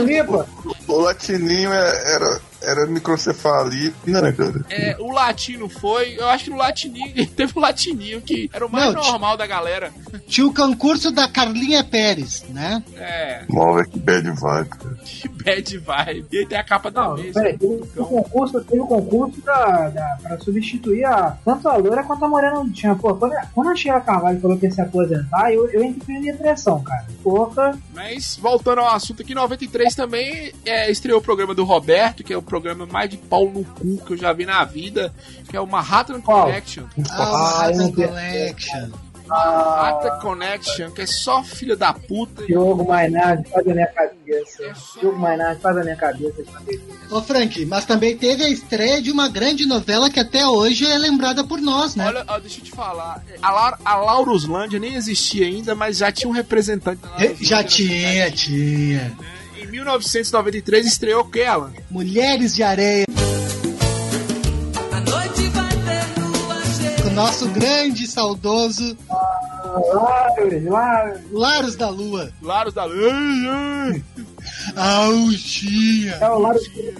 [0.04, 0.48] Lipa,
[0.88, 4.64] O latininho é- era, era microcefalia, né, cara?
[4.70, 6.16] é, o Latino foi.
[6.18, 9.46] Eu acho que no Latininho teve o Latininho que era o mais Não, normal da
[9.46, 9.92] galera.
[10.26, 12.82] tinha o concurso da Carlinha Pérez, né?
[12.96, 14.94] É, Mó, que bad vibe, cara.
[15.04, 16.26] que bad vibe.
[16.32, 17.32] E aí tem a capa da Não, vez.
[17.34, 22.02] peraí, teve o concurso, teve o concurso da, da, pra substituir a, tanto a loira
[22.04, 22.94] quanto a morena não tinha.
[22.94, 26.22] Pô, quando, quando a Sheila Carvalho falou que ia se aposentar, eu, eu entrei em
[26.22, 27.07] depressão, cara.
[27.22, 32.24] Porra, Mas voltando ao assunto aqui, em 93 também é, estreou o programa do Roberto,
[32.24, 35.12] que é o programa mais de pau no cu que eu já vi na vida,
[35.49, 36.47] que é o Manhattan Qual?
[36.47, 36.84] Connection.
[37.11, 38.90] Ah, Ah, Manhattan.
[39.28, 42.44] Manhattan Connection, que é só filho da puta.
[42.47, 44.64] Diogo Mainardi faz a minha cabeça.
[44.64, 46.44] É só- Diogo Mainardi faz a minha cabeça.
[47.11, 50.97] Ô Frank, mas também teve a estreia de uma grande novela que até hoje é
[50.97, 52.07] lembrada por nós, né?
[52.07, 53.20] Olha, ó, deixa eu te falar.
[53.42, 57.64] A, La a Lauruslândia nem existia ainda, mas já tinha um representante da Lauruslândia Já
[57.64, 59.18] tinha, tinha.
[59.76, 61.70] Em 1993 estreou o que, Alan?
[61.90, 63.04] Mulheres de Areia.
[64.90, 67.02] A noite vai ter lua cheia.
[67.02, 68.96] Com nosso grande e saudoso
[69.92, 71.20] Laros, Laros.
[71.30, 72.32] Laros da Lua.
[72.40, 72.84] Laros da.
[72.84, 74.02] Ai.
[74.74, 76.14] Auxinha.
[76.22, 76.94] É o Laros que,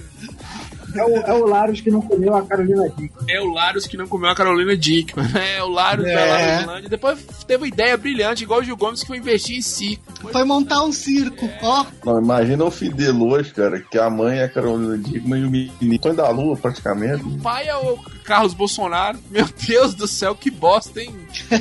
[0.99, 3.11] é o, é o Laros que não comeu a Carolina Dickman.
[3.29, 5.27] É o Laros que não comeu a Carolina Dickman.
[5.57, 6.51] É o Laros da É.
[6.55, 6.89] Laroslândia.
[6.89, 9.99] Depois teve uma ideia brilhante, igual o Gil Gomes, que foi investir em si.
[10.33, 11.85] Foi montar um circo, ó.
[12.05, 16.01] Não, imagina o Fidelos, cara, que a mãe é a Carolina Dickman e o menino
[16.01, 17.23] põe da lua, praticamente.
[17.25, 19.19] O pai é o Carlos Bolsonaro.
[19.31, 21.15] Meu Deus do céu, que bosta, hein?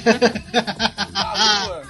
[1.14, 1.84] Tá, Lua.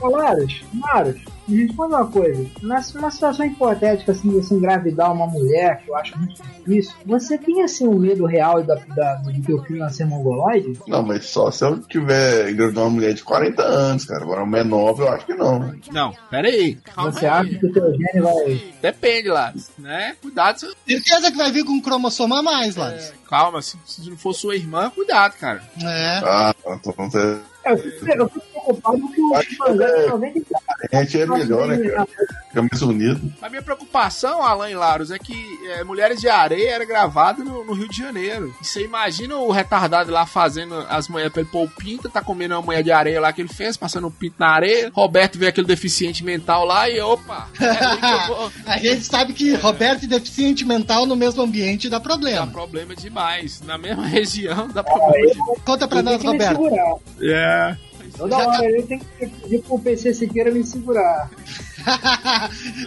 [0.00, 2.46] Ô, Laros, Laros, me responde uma coisa.
[2.62, 7.38] Numa situação hipotética, assim, de você engravidar uma mulher, que eu acho muito difícil, você
[7.38, 10.78] tem, assim, um medo real da, da, do teu filho nascer mongoloide?
[10.86, 14.22] Não, mas só se eu tiver engravidando uma mulher de 40 anos, cara.
[14.22, 15.74] Agora, uma menor, eu acho que não.
[15.92, 16.76] Não, pera aí.
[16.76, 17.32] Calma Você aí.
[17.32, 18.74] acha que o teu gênio vai...
[18.80, 19.70] Depende, Laros.
[19.78, 20.16] Né?
[20.20, 20.60] Cuidado.
[20.60, 20.66] Se...
[20.86, 23.12] Certeza que vai vir com um cromossomo a mais, Laros.
[23.28, 25.62] Calma, se, se não for sua irmã, cuidado, cara.
[25.82, 26.20] É.
[26.24, 27.40] Ah, então você.
[27.64, 30.88] É, Eu fico preocupado que o Mangá é- de 94.
[30.92, 32.06] A gente é melhor, né, cara?
[32.54, 33.32] Fica mais unido.
[33.42, 35.34] A minha preocupação, Alan e Laros, é que
[35.70, 38.54] é, Mulheres de Areia era gravado no, no Rio de Janeiro.
[38.62, 42.22] E você imagina o retardado lá fazendo as manhãs pra ele pôr o pinto, tá
[42.22, 44.90] comendo uma manhã de areia lá que ele fez, passando o pinto na areia.
[44.94, 48.52] Roberto vê aquele deficiente mental lá e opa, é aí que eu vou.
[48.66, 52.46] A gente sabe que Roberto e deficiente mental no mesmo ambiente dá Dá problema.
[52.48, 53.60] problema demais.
[53.62, 55.34] Na mesma região dá problema.
[55.64, 56.62] Conta pra Eu tenho nós, que me Roberto.
[56.62, 56.96] segurar.
[57.22, 57.76] É.
[58.16, 61.28] Toda hora eu tenho que pedir pro PC Siqueira me segurar.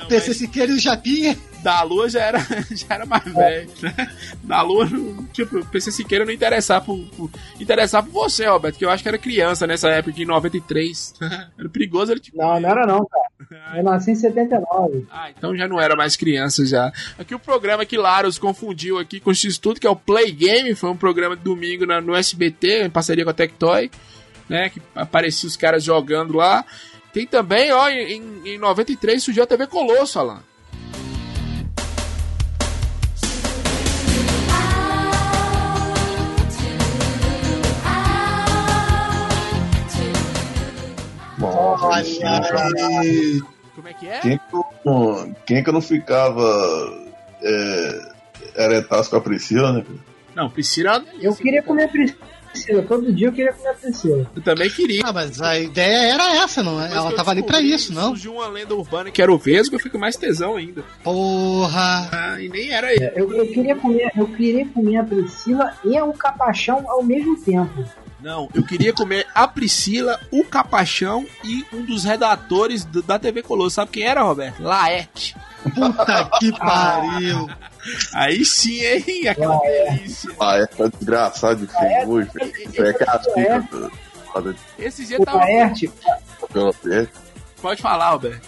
[0.09, 1.37] PC Siqueira e o Japinha.
[1.63, 2.39] Da Lua já era,
[2.71, 4.15] já era mais velho, né?
[4.43, 4.87] Da Lua,
[5.33, 7.29] tipo, PC Siqueira não interessar por, por,
[7.59, 11.15] interessar por você, Roberto, que eu acho que era criança nessa época, em 93.
[11.57, 12.37] era perigoso ele tipo.
[12.37, 13.27] Não, não era não, cara.
[13.77, 15.07] Eu nasci em 79.
[15.11, 16.91] Ah, então já não era mais criança já.
[17.17, 20.73] Aqui o programa que Laros confundiu aqui com o X-Tudo, que é o Play Game,
[20.75, 23.89] foi um programa de domingo na- no SBT, em parceria com a Tectoy,
[24.49, 24.69] né?
[24.69, 26.63] Que aparecia os caras jogando lá.
[27.17, 30.43] Tem também, ó, em, em 93 surgiu a TV Colosso, Alan.
[41.37, 42.05] Bom, Olha.
[43.75, 44.19] Como é que é?
[44.19, 44.43] Quem que,
[44.85, 46.43] não- quem que não ficava
[47.43, 48.11] é,
[48.65, 49.85] eretaço com a Priscila, né?
[50.33, 51.03] Não, Priscila.
[51.21, 52.19] Eu queria comer a Priscila.
[52.87, 54.31] Todo dia eu queria comer a Priscila.
[54.35, 55.01] Eu também queria.
[55.05, 56.87] Ah, mas a ideia era essa, não é?
[56.89, 58.09] Mas Ela tava ali pra isso, não?
[58.09, 60.83] Surgiu uma lenda urbana que era o Vesgo, eu fico mais tesão ainda.
[61.03, 62.09] Porra.
[62.11, 63.11] Ah, e nem era ele.
[63.15, 67.83] Eu, eu queria comer, eu queria comer a Priscila e o Capachão ao mesmo tempo.
[68.21, 73.43] Não, eu queria comer a Priscila, o Capachão e um dos redatores do- da TV
[73.43, 73.75] Colosso.
[73.75, 74.61] Sabe quem era, Roberto?
[74.61, 75.35] Laerte.
[75.75, 77.47] Puta que pariu.
[78.13, 79.27] Aí sim, hein?
[79.27, 80.29] Aquela delícia.
[80.39, 82.29] Ah, é tá desgraçado de feio hoje.
[82.69, 83.91] Isso é castigo.
[84.77, 85.37] Esse dia O tava.
[85.39, 85.91] Laerte,
[86.39, 87.19] papel aberto.
[87.61, 88.47] Pode falar, Roberto.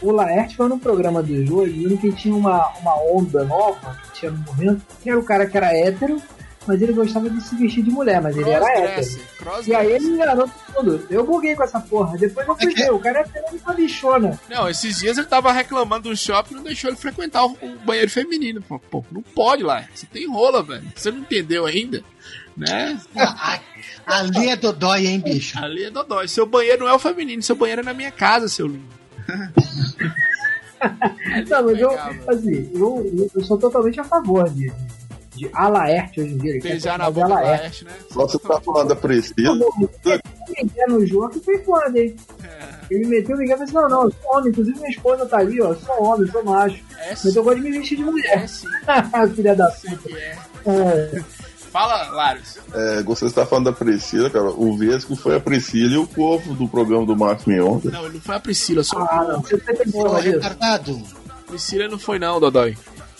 [0.00, 4.20] o Laerte foi no programa do jogo dizendo que tinha uma, uma onda nova que
[4.20, 6.22] tinha no momento, que era o cara que era hétero,
[6.66, 9.20] mas ele gostava de se vestir de mulher, mas ele era hétero.
[9.66, 11.06] E aí ele enganou todo mundo.
[11.10, 12.16] Eu buguei com essa porra.
[12.18, 14.40] Depois eu fui É que- ver, o cara é pegando uma bichona.
[14.50, 17.78] Não, esses dias ele tava reclamando do shopping e não deixou ele frequentar o, o
[17.84, 18.60] banheiro feminino.
[18.62, 19.84] Pô, Pô, não pode lá.
[19.94, 20.84] Você tem rola, velho.
[20.94, 22.02] Você não entendeu ainda?
[22.56, 22.98] Né?
[24.06, 25.58] Ali é Dodói, hein, bicho?
[25.58, 26.28] Ali é dodói.
[26.28, 28.96] Seu banheiro não é o feminino, seu banheiro é na minha casa, seu lindo.
[31.48, 31.90] Não, mas eu,
[32.28, 34.70] assim, eu, eu- sou totalmente a favor de,
[35.36, 36.50] de Alaerte hoje em dia.
[36.52, 37.60] Ele Beijar na boca Alaerte.
[37.60, 37.92] Laerte, né?
[38.10, 39.58] Só você tá falando da Priscila.
[40.54, 42.16] Quem quer no jogo que foi foda, hein?
[42.90, 45.26] Ele meteu o Miguel e falou assim: não, não, eu sou homem, inclusive minha esposa
[45.26, 46.76] tá ali, ó, eu sou homem, eu sou macho.
[47.00, 48.48] É Mas sim, eu gosto de me vestir de é mulher.
[48.48, 48.66] sim.
[49.34, 50.10] Filha da puta.
[50.16, 50.38] é.
[50.66, 51.24] É.
[51.72, 52.58] Fala, Laros.
[52.72, 54.46] É, você está falando da Priscila, cara.
[54.50, 57.80] O Vesco foi a Priscila e o corvo do programa do Marcos Mion.
[57.84, 60.34] Não, ele não foi a Priscila, só Ah, não, você tem que Porra, falar disso.
[60.36, 61.02] retardado.
[61.46, 62.78] Priscila não foi não, Dodói.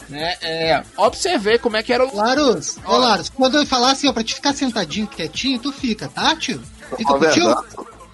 [0.08, 0.36] Né?
[0.40, 2.16] É, observei como é que era o...
[2.16, 2.98] Laros, ô Ó.
[2.98, 6.60] Laros, quando eu falar assim, ó, pra te ficar sentadinho, quietinho, tu fica, tá, tio?
[6.96, 7.46] Fica Na contigo?
[7.46, 7.66] verdade,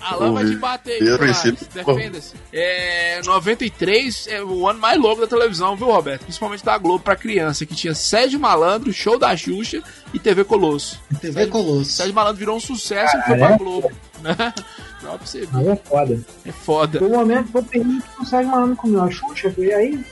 [0.02, 2.34] Alan vai te bater Eu Defenda-se.
[2.52, 6.22] É, 93 é o ano mais louco da televisão, viu, Roberto?
[6.22, 9.82] Principalmente da Globo pra criança, que tinha Sérgio Malandro, Show da Xuxa
[10.12, 11.00] e TV Colosso.
[11.20, 11.92] TV Colosso.
[11.92, 13.90] Sérgio Malandro virou um sucesso e foi pra Globo.
[14.20, 14.34] Né?
[15.02, 15.48] Pra você ver.
[15.58, 16.20] Aí é foda.
[16.46, 16.98] É foda.
[17.00, 20.04] Foi o momento foi o período que o Sérgio Malandro comeu a Xuxa, foi aí.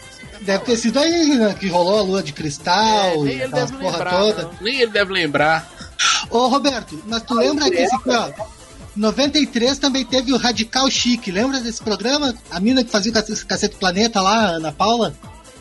[0.42, 3.72] Deve ter sido aí né, que rolou a lua de É, cristal, nem e deve
[3.76, 4.10] porra lembrar.
[4.10, 4.42] toda.
[4.44, 4.50] não.
[4.60, 5.70] Nem ele deve lembrar.
[6.30, 8.30] Ô, Roberto, mas tu lembra que esse aqui, ó,
[8.96, 12.34] 93 também teve o Radical Chique, lembra desse programa?
[12.50, 15.14] A mina que fazia o Cace- Cacete Planeta lá, Ana Paula?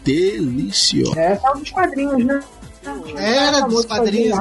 [0.04, 1.18] Delicioso.
[1.20, 2.40] Essa é um dos quadrinhos, né?
[3.18, 4.38] Era dos quadrinhos.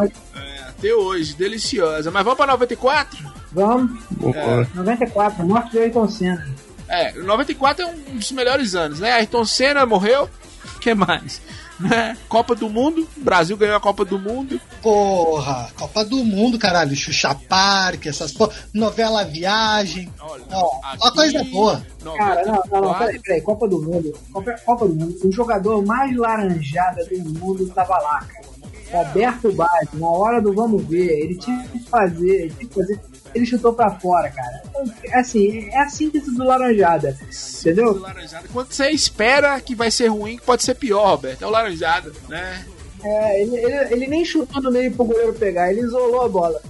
[0.69, 2.11] Até hoje, deliciosa.
[2.11, 3.19] Mas vamos pra 94?
[3.53, 4.01] Vamos.
[4.35, 4.67] É.
[4.75, 6.47] 94, morte de Ayrton Senna.
[6.89, 9.13] É, 94 é um dos melhores anos, né?
[9.13, 10.29] Ayrton Senna morreu.
[10.77, 11.41] O que mais?
[11.79, 12.17] Né?
[12.29, 14.61] Copa do Mundo, o Brasil ganhou a Copa do Mundo.
[14.83, 16.97] Porra, Copa do Mundo, caralho.
[16.97, 18.53] Xuxa Park, essas porra.
[18.75, 20.13] Novela Viagem.
[20.21, 21.87] Olha, Ó, uma coisa boa.
[22.17, 22.99] Cara, não, não, não, 94.
[22.99, 24.19] peraí, peraí, Copa do Mundo.
[24.33, 28.49] Copa, Copa do Mundo, o jogador mais laranjada do mundo tava lá, cara.
[28.91, 33.01] Roberto Baggio, na hora do vamos ver, ele tinha que fazer, ele tinha que fazer,
[33.35, 34.63] ele chutou pra fora, cara.
[35.05, 37.17] É assim, é a síntese do laranjada,
[37.61, 37.95] entendeu?
[37.95, 38.49] Do Laranjada.
[38.53, 41.43] Quando você espera que vai ser ruim, pode ser pior, Roberto.
[41.43, 42.65] É o Laranjada, né?
[43.03, 46.61] É, ele, ele, ele nem chutou no meio pro goleiro pegar, ele isolou a bola.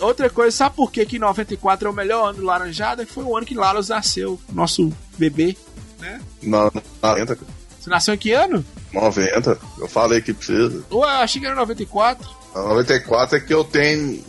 [0.00, 3.06] Outra coisa, sabe por que, que 94 é o melhor ano do Laranjada?
[3.06, 5.56] Foi o ano que Laros nasceu, nosso bebê.
[6.42, 6.70] Na,
[7.02, 7.58] 90, cara.
[7.78, 8.64] Você nasceu em que ano?
[8.92, 9.58] 90.
[9.78, 10.84] Eu falei que precisa.
[10.90, 12.28] Ué, eu achei que era 94.
[12.54, 14.24] Na 94 é que eu tenho.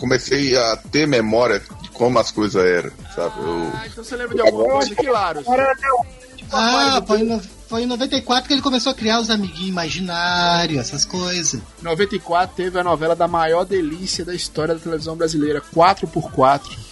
[0.00, 3.34] Comecei a ter memória de como as coisas eram, sabe?
[3.38, 5.44] Eu, Ah, então você lembra de alguma coisa que Laros?
[5.44, 10.80] Tipo, Ah, foi, no, foi em 94 que ele começou a criar os amiguinhos imaginários,
[10.80, 11.60] essas coisas.
[11.82, 16.89] 94 teve a novela da maior delícia da história da televisão brasileira, 4x4.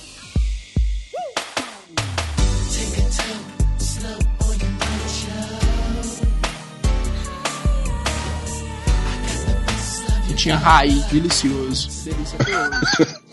[10.38, 11.88] Tinha Raí, delicioso.
[11.88, 13.18] Hoje.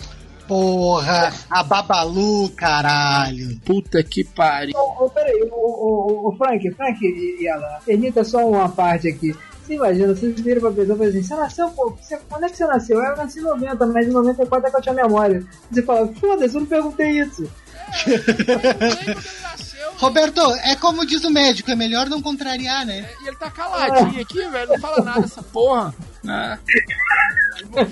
[0.47, 3.60] Porra, a Babalu, caralho.
[3.66, 4.76] Puta que pariu.
[4.76, 9.36] Ô, ô, peraí, ô, Frank, Frank e, e ela, permita só uma parte aqui.
[9.64, 12.49] Você imagina, vocês viram pra pessoa e falam assim, você nasceu, pô, você, quando é
[12.49, 13.01] que você nasceu?
[13.01, 15.43] Eu nasci em 90, mas em 94 é que eu tinha memória.
[15.72, 17.49] Você fala, foda-se, eu não perguntei isso.
[19.97, 23.09] Roberto, é como diz o médico, é melhor não contrariar, né?
[23.23, 24.69] E ele tá caladinho aqui, velho.
[24.69, 25.95] Não fala nada dessa porra.
[26.21, 26.59] Né?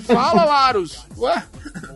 [0.04, 1.06] Fala, Larus.
[1.16, 1.42] Ué?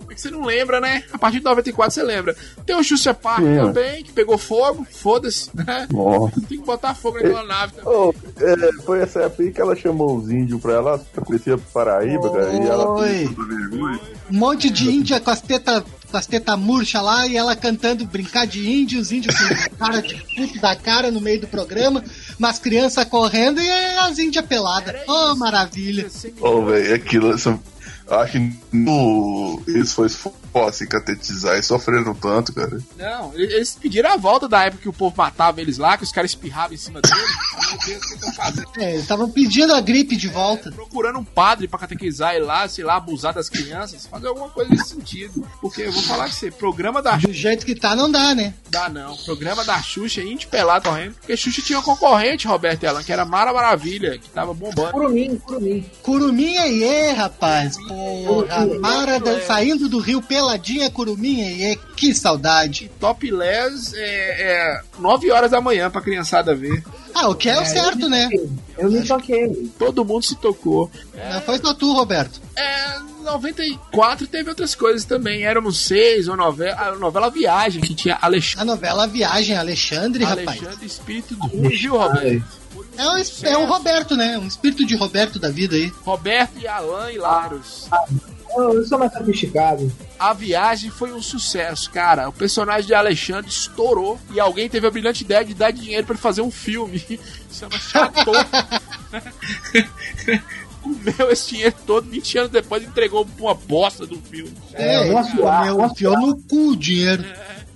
[0.09, 1.05] É que você não lembra, né?
[1.13, 2.35] A partir de 94 você lembra.
[2.65, 3.57] Tem o Xuxa Park Sim.
[3.57, 4.87] também, que pegou fogo.
[4.91, 5.87] Foda-se, né?
[5.91, 6.41] Nossa.
[6.49, 7.93] Tem que botar fogo naquela nave também.
[7.93, 11.59] Oh, é, foi essa época aí que ela chamou os índios pra ela, pra conhecer
[11.59, 13.09] Paraíba, cara, e ela Oi.
[13.09, 14.01] fez tudo vergonha.
[14.31, 15.83] Um monte de índia com as tetas
[16.17, 20.15] as teta murcha lá e ela cantando brincar de índio, os índios com cara de
[20.35, 22.03] puto da cara no meio do programa,
[22.39, 24.95] umas crianças correndo e as índias peladas.
[25.07, 26.09] Oh, maravilha.
[26.41, 27.59] Ô, velho, aquilo, essa-
[28.11, 32.79] acho que no, isso foi foda se catetizar e sofreram tanto, cara.
[32.97, 36.13] Não, eles pediram a volta da época que o povo matava eles lá, que os
[36.13, 37.19] caras espirravam em cima deles.
[37.69, 38.71] Meu Deus, o que estão fazendo?
[38.79, 40.71] É, eles estavam pedindo a gripe de volta.
[40.73, 44.71] procurando um padre pra catequizar ele lá, sei lá, abusar das crianças, fazer alguma coisa
[44.71, 45.47] nesse sentido.
[45.61, 48.55] Porque eu vou falar que você, programa da Do jeito que tá, não dá, né?
[48.71, 49.17] Dá não.
[49.17, 51.15] Programa da Xuxa, índio pelado correndo.
[51.15, 54.91] Porque Xuxa tinha um concorrente, Roberto Elan, que era Mara Maravilha, que tava bombando.
[54.93, 55.87] Curumim, curumim.
[56.03, 57.77] Curumim Iê, rapaz.
[58.27, 61.79] Porra, Mara da- saindo do rio peladinha, Curumim Iê.
[61.97, 62.91] Que saudade.
[63.01, 66.83] Top Les é, é 9 horas da manhã pra criançada ver.
[67.15, 68.29] Ah, o que é o certo, né?
[68.77, 69.71] Eu me toquei.
[69.79, 70.91] Todo mundo se tocou.
[71.33, 72.41] Não foi só tu, Roberto.
[72.57, 75.45] É, 94 teve outras coisas também.
[75.45, 80.49] Éramos seis, uma novela, a novela Viagem, que tinha A Alexandre, novela Viagem Alexandre, rapaz.
[80.63, 82.45] Alexandre Espírito do viu, Roberto?
[82.99, 84.37] É o, é o Roberto, né?
[84.37, 85.93] Um espírito de Roberto da vida aí.
[86.05, 87.89] Roberto e Alan e Laros.
[88.57, 89.91] Eu, eu sou mais sofisticado.
[90.19, 92.29] A viagem foi um sucesso, cara.
[92.29, 96.15] O personagem de Alexandre estourou e alguém teve a brilhante ideia de dar dinheiro pra
[96.15, 97.01] ele fazer um filme.
[97.53, 98.35] Chama Chateau.
[100.83, 104.53] Comeu esse dinheiro todo, 20 anos depois entregou uma bosta do filme.
[104.73, 107.25] É, meu, vou enfiou no cu o dinheiro.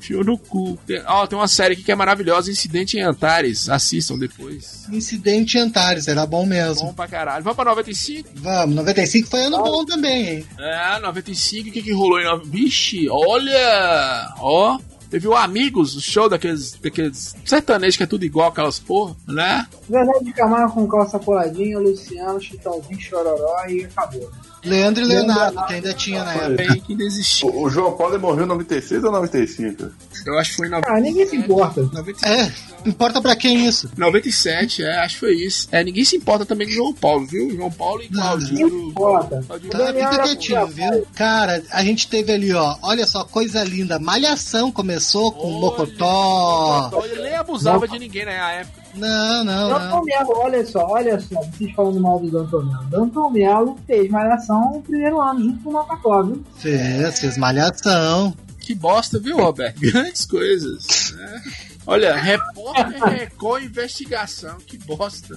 [0.02, 0.76] Enfiou no cu.
[0.84, 3.68] Tem, ó, tem uma série aqui que é maravilhosa, Incidente em Antares.
[3.68, 4.84] Assistam depois.
[4.90, 6.88] Incidente em Antares, era bom mesmo.
[6.88, 7.44] Bom pra caralho.
[7.44, 8.28] Vamos pra 95?
[8.34, 10.46] Vamos, 95 foi ano bom também, hein?
[10.58, 12.42] É, 95, o que que rolou em...
[12.50, 14.34] Vixe, olha!
[14.40, 14.78] Ó,
[15.08, 19.68] teve o Amigos, o show daqueles, daqueles sertanejos que é tudo igual, aquelas porra, né?
[19.88, 24.28] Verdade de Camargo com calça coladinha, Luciano, Chitãozinho, Chororó e acabou.
[24.64, 26.50] Leandro e Leonardo, que ainda tinha na época.
[26.50, 27.48] Bem que desistiu.
[27.48, 29.90] O, o João Paulo morreu em 96 ou 95?
[30.24, 31.82] Eu acho que foi em Ah, ninguém se importa.
[31.82, 32.26] 97.
[32.28, 33.90] É, importa pra quem isso?
[33.96, 35.68] 97, é, acho que foi isso.
[35.72, 37.50] É, ninguém se importa também com o João Paulo, viu?
[37.54, 38.66] João Paulo e Claudinho.
[38.66, 39.44] Ninguém se importa.
[39.70, 41.06] Tá, fica quietinho, viu?
[41.14, 43.98] Cara, a gente teve ali, ó, olha só, coisa linda.
[43.98, 47.02] Malhação começou com Olha, Mocotó.
[47.04, 48.81] Ele nem abusava de ninguém na época.
[48.94, 49.78] Não, não, não.
[49.78, 52.84] Danton Melo, olha só, olha só, vocês falando mal do Danton Melo.
[52.90, 56.44] Danton Melo fez Malhação no primeiro ano, junto com o Macacó, viu?
[56.56, 58.34] Fez, fez malhação.
[58.60, 59.80] Que bosta, viu, Roberto?
[59.80, 61.12] Grandes coisas.
[61.16, 61.42] né?
[61.86, 65.36] Olha, repórter Record Investigação, que bosta.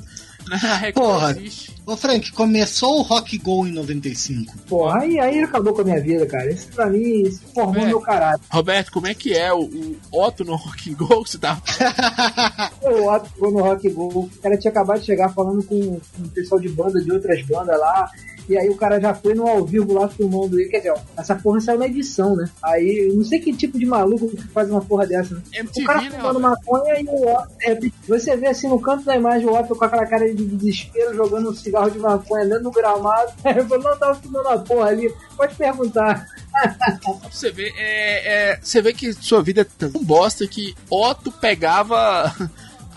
[0.80, 1.38] Record Porra.
[1.88, 4.58] Ô, Frank, começou o Rock Go em 95.
[4.68, 6.52] Porra, aí, aí acabou com a minha vida, cara.
[6.52, 7.86] Isso pra mim isso formou É.
[7.88, 8.44] meu caráter.
[8.50, 11.62] Roberto, como é que é o, o Otto no Rock and Go que você tava
[12.82, 16.30] Eu Otto no Rock Go, o cara tinha acabado de chegar falando com, com o
[16.30, 18.10] pessoal de banda, de outras bandas lá.
[18.48, 20.70] E aí o cara já foi no ao vivo lá filmando ele.
[20.70, 22.50] Quer dizer, ó, essa porra saiu na edição, né?
[22.64, 25.42] Aí eu não sei que tipo de maluco que faz uma porra dessa, né?
[25.54, 27.52] MTV, O cara né, fumando maconha e o Otto.
[27.62, 31.16] é, você vê assim no canto da imagem o Otto com aquela cara de desespero
[31.16, 33.34] jogando um cigarro de maconha dentro do gramado.
[33.46, 35.14] Eu falei, não, tava fumando a porra ali.
[35.36, 36.26] Pode perguntar.
[37.32, 42.34] Você ver, é, é, você vê que sua vida é tão bosta que Otto pegava.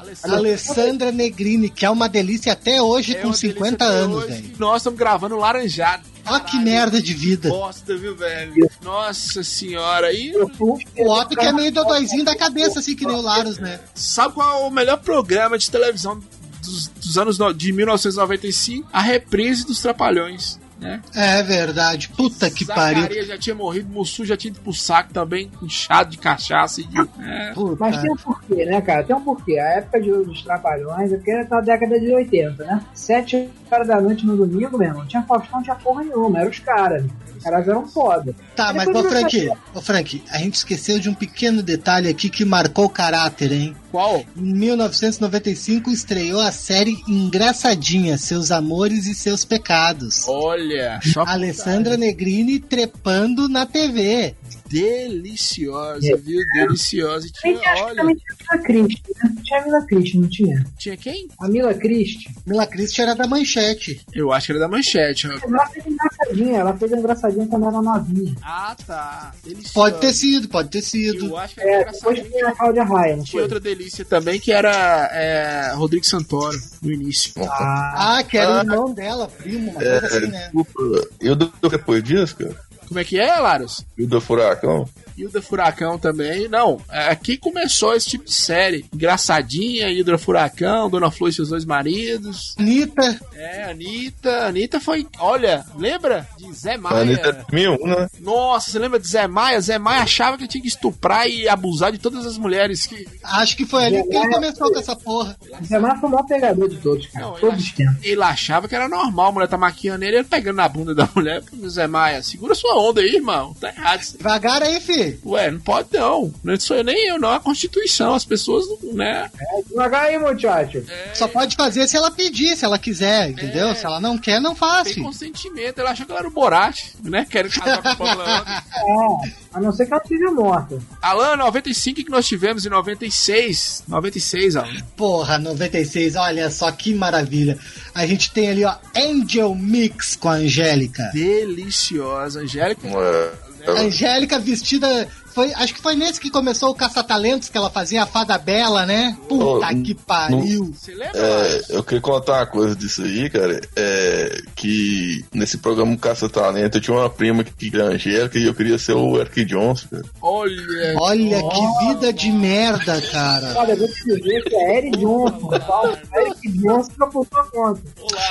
[0.09, 0.37] Alessandro.
[0.37, 4.25] Alessandra Negrini, que é uma delícia até hoje É com uma 50 delícia até anos,
[4.27, 4.53] velho.
[4.59, 6.03] Nós estamos gravando laranjado.
[6.27, 7.49] Olha que Caralho, merda de vida.
[7.49, 8.71] Bosta, viu, velho?
[8.83, 10.13] Nossa senhora.
[10.13, 13.81] E O Otto que é meio dodóizinho da cabeça, assim, que nem o Larus, né?
[13.95, 16.21] sabe qual é o melhor programa de televisão
[16.63, 18.87] dos, dos anos no- de 1995?
[18.93, 20.59] A reprise dos Trapalhões.
[20.81, 21.01] Né?
[21.15, 22.09] É verdade.
[22.11, 23.03] Puta que pariu.
[23.03, 26.85] Zacarias já tinha morrido, Mussu já tinha ido pro saco também, inchado de cachaça e
[26.85, 26.99] de.
[27.01, 27.53] É.
[27.79, 29.03] Mas tem um porquê, né, cara?
[29.03, 29.59] Tem um porquê.
[29.59, 32.81] A época de, dos Trapalhões é porque era na década de 80, né?
[32.95, 35.07] Sete horas da noite no domingo, meu irmão.
[35.07, 36.39] Tinha Faustão, não tinha porra nenhuma.
[36.39, 37.05] Eram os caras.
[37.39, 38.35] Os caras eram foda.
[38.57, 42.45] Tá, mas ô Frank, ô Frank, a gente esqueceu de um pequeno detalhe aqui que
[42.45, 43.77] marcou o caráter, hein?
[43.91, 44.25] Qual?
[44.37, 50.29] Em 1995 estreou a série Engraçadinha, Seus Amores e Seus Pecados.
[50.29, 54.35] Olha, só Alessandra Negrini trepando na TV.
[54.69, 56.41] Deliciosa, viu?
[56.55, 57.27] Deliciosa.
[57.27, 59.35] E tinha, acho que olha, também tinha a Mila Christie, né?
[59.43, 60.67] Tinha a Mila Christie, não tinha?
[60.79, 61.29] tinha quem?
[61.41, 64.01] A Mila Christie, Mila Christie era da manchete.
[64.13, 65.27] Eu acho que era da manchete.
[65.27, 66.59] ela fez engraçadinha.
[66.59, 68.35] Ela fez engraçadinha quando era novinha.
[68.43, 69.33] Ah, tá.
[69.45, 69.73] Deliciosa.
[69.75, 71.27] Pode ter sido, pode ter sido.
[71.27, 72.15] Eu acho que era É, engraçado.
[72.15, 73.43] depois tinha a Cláudia Raia, Tinha foi?
[73.43, 77.33] outra delícia também que era é, Rodrigo Santoro no início.
[77.39, 78.59] Ah, Ah, que era Ah.
[78.59, 80.51] o irmão dela, primo, uma coisa assim, né?
[80.53, 82.68] Desculpa, eu dou depois disso, cara.
[82.89, 83.85] Como é que é, Laros?
[83.99, 84.89] Dou furacão.
[85.19, 86.49] Hilda Furacão também.
[86.49, 88.85] Não, é, aqui começou esse tipo de série.
[88.93, 92.55] Engraçadinha, Hilda Furacão, Dona Flor e seus dois maridos.
[92.59, 94.47] Anitta, É, Anitta.
[94.47, 95.07] Anitta foi.
[95.19, 97.01] Olha, lembra de Zé Maia?
[97.03, 98.07] Anitta é 2001, né?
[98.21, 99.61] Nossa, você lembra de Zé Maia?
[99.61, 103.07] Zé Maia achava que tinha que estuprar e abusar de todas as mulheres que.
[103.23, 105.37] acho que foi ali que ele começou com essa porra.
[105.61, 107.27] o Zé Mar foi o maior pegador de todos, cara.
[107.27, 110.17] Não, ele, Todos os ach- ele achava que era normal, a mulher tá maquiando ele,
[110.17, 111.43] ele pegando na bunda da mulher.
[111.69, 113.55] Zé Maia, segura sua onda aí, irmão.
[113.61, 113.99] Tá errado.
[114.17, 114.81] Devagar aí,
[115.25, 116.33] Ué, não pode não.
[116.43, 117.33] Não sou eu nem eu, não.
[117.33, 118.15] É a Constituição.
[118.15, 119.31] As pessoas, né?
[119.69, 120.85] Devagar aí, muchacho.
[121.15, 123.69] Só pode fazer se ela pedir, se ela quiser, entendeu?
[123.69, 123.75] É.
[123.75, 124.95] Se ela não quer, não faz.
[124.95, 125.81] Tem consentimento.
[125.81, 127.27] Ela achou que ela era o Borat, né?
[127.29, 129.25] Querendo casar com a Pamela Anderson.
[129.27, 130.79] É, a não ser que ela esteja morta.
[131.01, 133.85] Alan, 95 que nós tivemos em 96.
[133.89, 134.77] 96, Alan.
[134.97, 137.59] Porra, 96, olha só que maravilha.
[137.95, 141.11] A gente tem ali, ó, Angel Mix com a Angélica.
[141.13, 142.41] Deliciosa.
[142.41, 142.87] Angélica.
[142.87, 143.33] É,
[143.67, 145.09] Angélica vestida.
[145.39, 148.85] Foi, acho que foi nesse que começou o Caça-Talentos, que ela fazia a Fada Bela,
[148.85, 149.17] né?
[149.29, 150.75] Puta Oh, que pariu.
[150.75, 151.13] Você lembra?
[151.15, 153.61] é, eu queria contar uma coisa disso aí, cara.
[153.77, 158.55] É que nesse programa Caça Talento eu tinha uma prima que era Angélica e eu
[158.55, 160.05] queria ser o Eric Johnson, cara.
[160.21, 160.95] Olha.
[160.99, 163.55] Olha que vida de merda, cara.
[163.57, 165.99] Olha, eu vou te dizer que é Eric Johnson, tá?
[166.17, 167.81] Eric Johnson pra sua conta.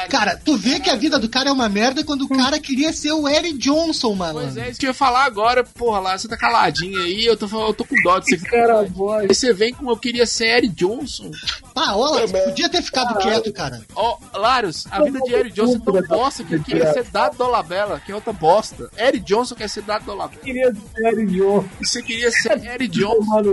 [0.10, 2.92] Cara, tu vê que a vida do cara é uma merda quando o cara queria
[2.92, 4.42] ser o Eric Johnson, mano.
[4.42, 7.38] Pois é, isso que eu ia falar agora, porra, lá, você tá caladinho aí, eu
[7.38, 8.38] tô, falando- eu tô com dó de você.
[8.50, 8.86] Cara,
[9.28, 11.32] você vem com eu queria ser Eric Johnson.
[11.76, 13.82] Ah, olha, você podia ter ficado quieto, cara.
[13.96, 17.38] Ó, Larios, a vida de Eric Johnson é tão bosta que ele queria ser Dado
[17.38, 18.90] Dolabella, que é outra bosta.
[18.98, 20.42] Eric Johnson quer ser Dado Dolabella.
[20.44, 23.44] queria ser Eric Johnson, você queria ser Eric Johnson.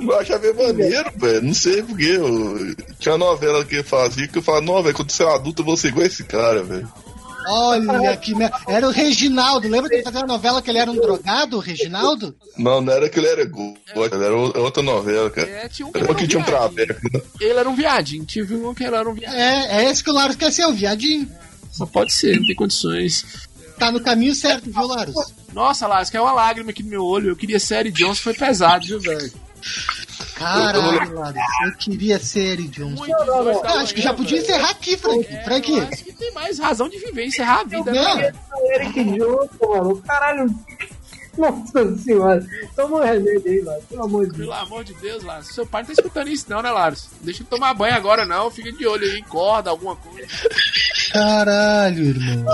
[0.00, 1.42] Eu achava maneiro, velho.
[1.42, 2.16] Não sei porquê.
[2.16, 2.74] Eu...
[2.98, 5.62] Tinha uma novela que eu fazia que eu falava, não, velho, quando você é adulto
[5.62, 6.90] eu vou ser igual esse cara, velho.
[7.46, 8.58] Olha que merda.
[8.68, 9.68] Era o Reginaldo.
[9.68, 12.34] Lembra que ele fazia uma novela que ele era um drogado, o Reginaldo?
[12.56, 15.48] Não, não era que ele era gordo, era outra novela, cara.
[15.48, 17.20] É, tinha um que Era que tinha um traveco, né?
[17.40, 19.40] Ele era um viadinho, tive um que ele era um viadinho.
[19.40, 21.28] É, é esse que o Larus quer ser, o viadinho.
[21.72, 23.48] Só pode ser, não tem condições.
[23.78, 25.14] Tá no caminho certo, viu, Larus?
[25.52, 27.30] Nossa, Larios, caiu uma lágrima aqui no meu olho.
[27.30, 29.32] Eu queria Eric Johnson, foi pesado, viu, velho?
[30.40, 31.36] Caralho, Larus.
[31.66, 32.96] Eu queria ser Eric Johnson.
[32.96, 33.14] Muito
[33.66, 34.42] acho que já podia velho.
[34.50, 35.26] encerrar aqui, Frank.
[35.28, 38.16] É, Frank, eu acho que tem mais razão de viver, encerrar a vida, Não.
[38.16, 38.32] né?
[38.74, 39.96] Eric Johnson, mano.
[40.06, 40.46] Caralho.
[41.36, 42.46] Nossa senhora.
[42.74, 43.82] Toma um remédio aí, mano.
[43.88, 44.48] Pelo amor de Deus.
[44.48, 45.46] Pelo amor de Deus, Lars.
[45.54, 47.08] Seu pai não tá escutando isso, não, né, Lars?
[47.20, 48.50] Deixa ele tomar banho agora, não.
[48.50, 50.26] Fica de olho aí, corda, alguma coisa.
[51.12, 52.44] caralho, irmão.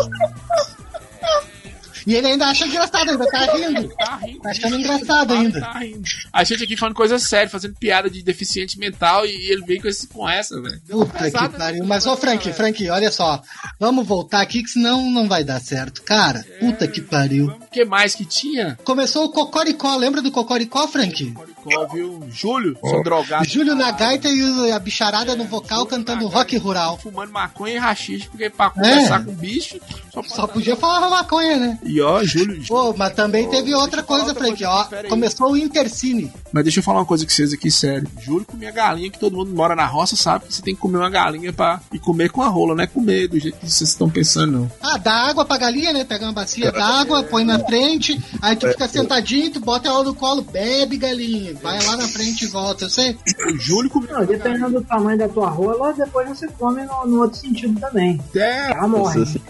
[2.07, 3.89] E ele ainda acha engraçado, ainda tá rindo.
[3.97, 4.41] Tá rindo.
[4.41, 5.61] Tá achando engraçado ainda.
[5.61, 6.03] Tá rindo.
[6.33, 9.89] A gente aqui falando coisa séria, fazendo piada de deficiente mental e ele veio com,
[9.89, 10.81] esse, com essa, velho.
[10.89, 11.83] Puta que pariu.
[11.83, 11.87] né?
[11.89, 13.43] Mas, ô, Frank, Frank, olha só.
[13.81, 16.03] Vamos voltar aqui, que senão não vai dar certo.
[16.03, 17.53] Cara, puta que pariu.
[17.77, 18.79] O que mais que tinha?
[18.85, 21.33] Começou o Cocoricó, lembra do Cocoricó, Frank?
[21.33, 22.23] Coricó, viu?
[22.31, 23.45] Júlio, seu drogado.
[23.47, 26.97] Júlio na gaita e a bicharada no vocal cantando rock rural.
[26.97, 28.71] Fumando maconha e rachixe, porque pra É.
[28.71, 29.79] conversar com bicho,
[30.11, 31.79] só, Só podia falar maconha, né?
[31.85, 32.65] E ó, Júlio.
[32.67, 34.65] Pô, mas também teve outra coisa, outra Frank.
[34.65, 36.33] coisa Ó, começou o Intercine.
[36.51, 38.09] Mas deixa eu falar uma coisa com vocês aqui, sério.
[38.23, 40.97] Júlio comia galinha, que todo mundo mora na roça sabe que você tem que comer
[40.97, 41.79] uma galinha pra...
[41.93, 44.73] e comer com a rola, não é comer do jeito que vocês estão pensando, não.
[44.83, 46.05] Ah, dá água pra galinha, né?
[46.05, 50.15] Pega uma bacia d'água, põe na frente, aí tu fica sentadinho, tu bota ela no
[50.15, 51.55] colo, bebe, galinha.
[51.63, 53.17] Vai lá na frente e volta, eu sei.
[53.53, 57.39] O Júlio Não, dependendo do tamanho da tua rola, depois você come no, no outro
[57.39, 58.21] sentido também.
[58.31, 58.71] até...
[58.71, 59.23] Ela morre.
[59.23, 59.41] Isso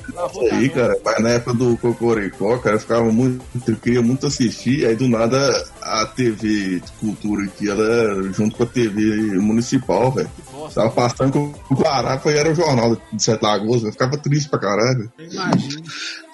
[0.52, 3.44] aí, cara, mas na época do Cocoricó, cara, eu ficava muito.
[3.66, 5.36] Eu queria muito assistir, aí do nada
[5.82, 10.30] a TV de cultura aqui, ela era junto com a TV municipal, velho.
[10.74, 14.48] Tava passando com o Guarapa e era o jornal de Sete Lagoas, eu ficava triste
[14.48, 15.12] pra caralho.
[15.18, 15.82] Eu imagino.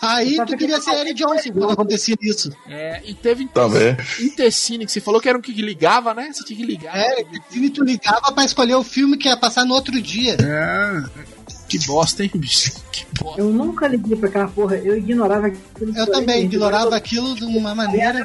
[0.00, 2.50] Aí tu queria ser Eric Johnson quando acontecia isso.
[2.66, 3.96] É, e teve Também.
[4.20, 6.30] Intercine, que você falou que era um que ligava, né?
[6.32, 6.96] Você tinha que ligar.
[6.96, 10.36] É, que tu ligava pra escolher o filme que ia passar no outro dia.
[10.40, 11.02] É.
[11.68, 12.72] Que bosta, hein, bicho?
[12.92, 13.40] Que bosta.
[13.40, 15.96] Eu nunca liguei pra aquela porra, eu ignorava aquilo.
[15.96, 18.22] Eu também ignorava aquilo de uma maneira.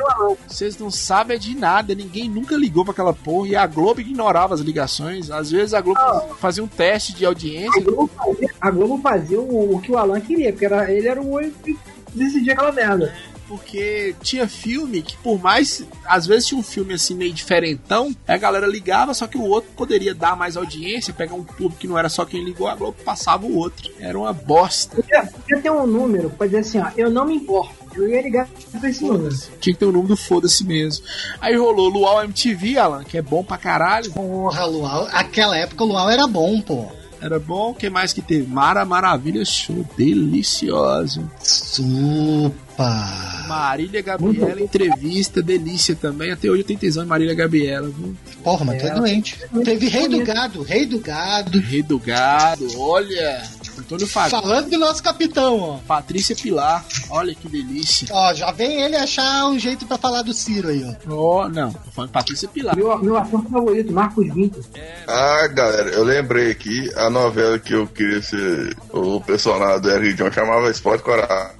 [0.47, 3.47] Vocês não sabem de nada, ninguém nunca ligou pra aquela porra.
[3.47, 5.31] E a Globo ignorava as ligações.
[5.31, 5.99] Às vezes a Globo
[6.39, 7.81] fazia um teste de A audiência.
[7.81, 11.21] Globo fazia, a Globo fazia o, o que o Alan queria, porque era, ele era
[11.21, 11.77] o olho que
[12.13, 13.13] decidia aquela merda.
[13.47, 15.83] Porque tinha filme que, por mais.
[16.05, 19.69] Às vezes tinha um filme assim meio diferentão, a galera ligava, só que o outro
[19.75, 22.97] poderia dar mais audiência, pegar um público que não era só quem ligou, a Globo
[23.03, 23.91] passava o outro.
[23.99, 24.95] Era uma bosta.
[24.95, 27.87] Podia, podia ter um número pra dizer assim, ó, eu não me importo.
[27.95, 28.47] Eu ia ligar
[28.79, 29.35] pra esse número.
[29.59, 31.03] Tinha que ter o nome do foda-se mesmo.
[31.41, 34.11] Aí rolou Luau MTV, Alan, que é bom pra caralho.
[34.11, 35.07] Porra, Luau.
[35.11, 36.85] Aquela época o Luau era bom, pô.
[37.19, 37.71] Era bom.
[37.71, 38.47] O que mais que teve?
[38.47, 39.83] Mara Maravilha Show.
[39.97, 41.27] Delicioso.
[41.41, 43.26] Supa.
[43.47, 46.31] Marília Gabriela, entrevista, delícia também.
[46.31, 48.15] Até hoje eu tenho tesão em Marília Gabriela, viu?
[48.43, 48.93] Porra, mas tu é É.
[48.95, 49.37] doente.
[49.63, 51.59] Teve Rei do Gado, Rei do Gado.
[51.59, 53.43] Rei do Gado, olha.
[53.79, 54.31] Antônio Fag...
[54.31, 55.77] Falando do nosso capitão, ó.
[55.87, 58.07] Patrícia Pilar, olha que delícia.
[58.11, 61.13] Ó, já vem ele achar um jeito pra falar do Ciro aí, ó.
[61.13, 62.75] Oh, não, tô falando Patrícia Pilar.
[62.75, 64.65] Meu, meu ator favorito, Marcos Vinto.
[65.07, 70.13] Ah, galera, eu lembrei aqui, a novela que eu queria ser o personagem do Henry
[70.15, 71.53] John chamava Esporte Corá.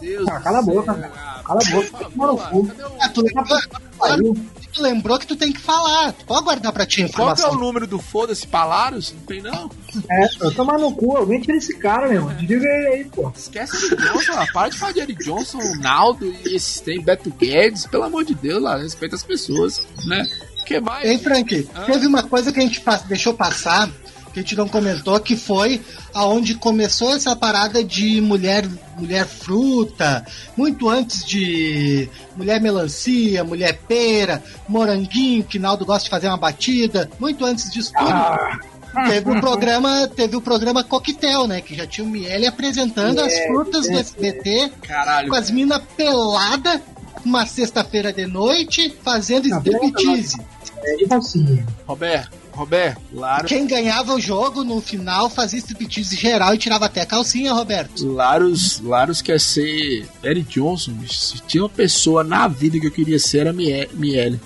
[0.00, 0.28] Deus.
[0.28, 1.42] Ah, cala a boca, cara.
[1.44, 2.10] Cala a boca.
[2.16, 2.70] Mano, o-
[3.00, 4.34] Ah, tu lembrou,
[4.72, 6.12] tu lembrou que tu tem que falar.
[6.12, 9.12] Tu pode guardar pra ti a Qual que é o número do foda-se Palaros?
[9.12, 9.70] Não tem não?
[10.10, 12.34] É, eu tomar no cu, alguém tira esse cara, meu irmão.
[12.34, 13.32] Desliga ele aí, pô.
[13.36, 14.46] Esquece Eric Johnson, lá.
[14.52, 18.34] para de falar de Eric Johnson, Ronaldo e esses tem Beto Guedes, pelo amor de
[18.34, 20.24] Deus, lá, respeita as pessoas, né?
[20.60, 21.04] O que mais?
[21.08, 21.68] Hein, Frank?
[21.74, 21.82] Ah.
[21.82, 23.88] Teve uma coisa que a gente deixou passar,
[24.32, 25.80] que a gente não comentou, que foi
[26.14, 30.24] aonde começou essa parada de mulher, mulher fruta,
[30.56, 37.10] muito antes de mulher melancia, mulher pera, moranguinho, que Naldo gosta de fazer uma batida,
[37.18, 38.10] muito antes disso tudo.
[38.10, 38.58] Ah.
[39.06, 41.60] Teve o programa, teve o programa Coquetel, né?
[41.60, 45.28] Que já tinha o Miele apresentando as frutas do SBT Caralho.
[45.28, 46.80] com as minas peladas,
[47.24, 50.40] uma sexta-feira de noite, fazendo Não, striptease.
[50.82, 51.64] É de calcinha.
[51.86, 57.00] Roberto, Roberto, Laro, Quem ganhava o jogo no final fazia striptease geral e tirava até
[57.02, 58.06] a calcinha, Roberto.
[58.06, 61.14] Laros, Laros quer ser Eric Johnson, bicho.
[61.18, 64.40] Se tinha uma pessoa na vida que eu queria ser, era Mie- Miele.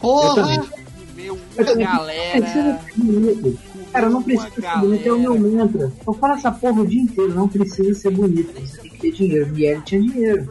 [0.00, 0.64] Porra!
[1.14, 1.38] Meu,
[1.78, 2.40] galera.
[2.42, 3.58] Precisa ser bonito.
[3.92, 5.92] Cara, não precisa ser bonito, é o meu mantra.
[6.06, 8.52] Eu falo essa porra o dia inteiro, não precisa ser bonito.
[8.60, 9.52] Você tem que ter dinheiro.
[9.52, 10.48] Miele tinha dinheiro.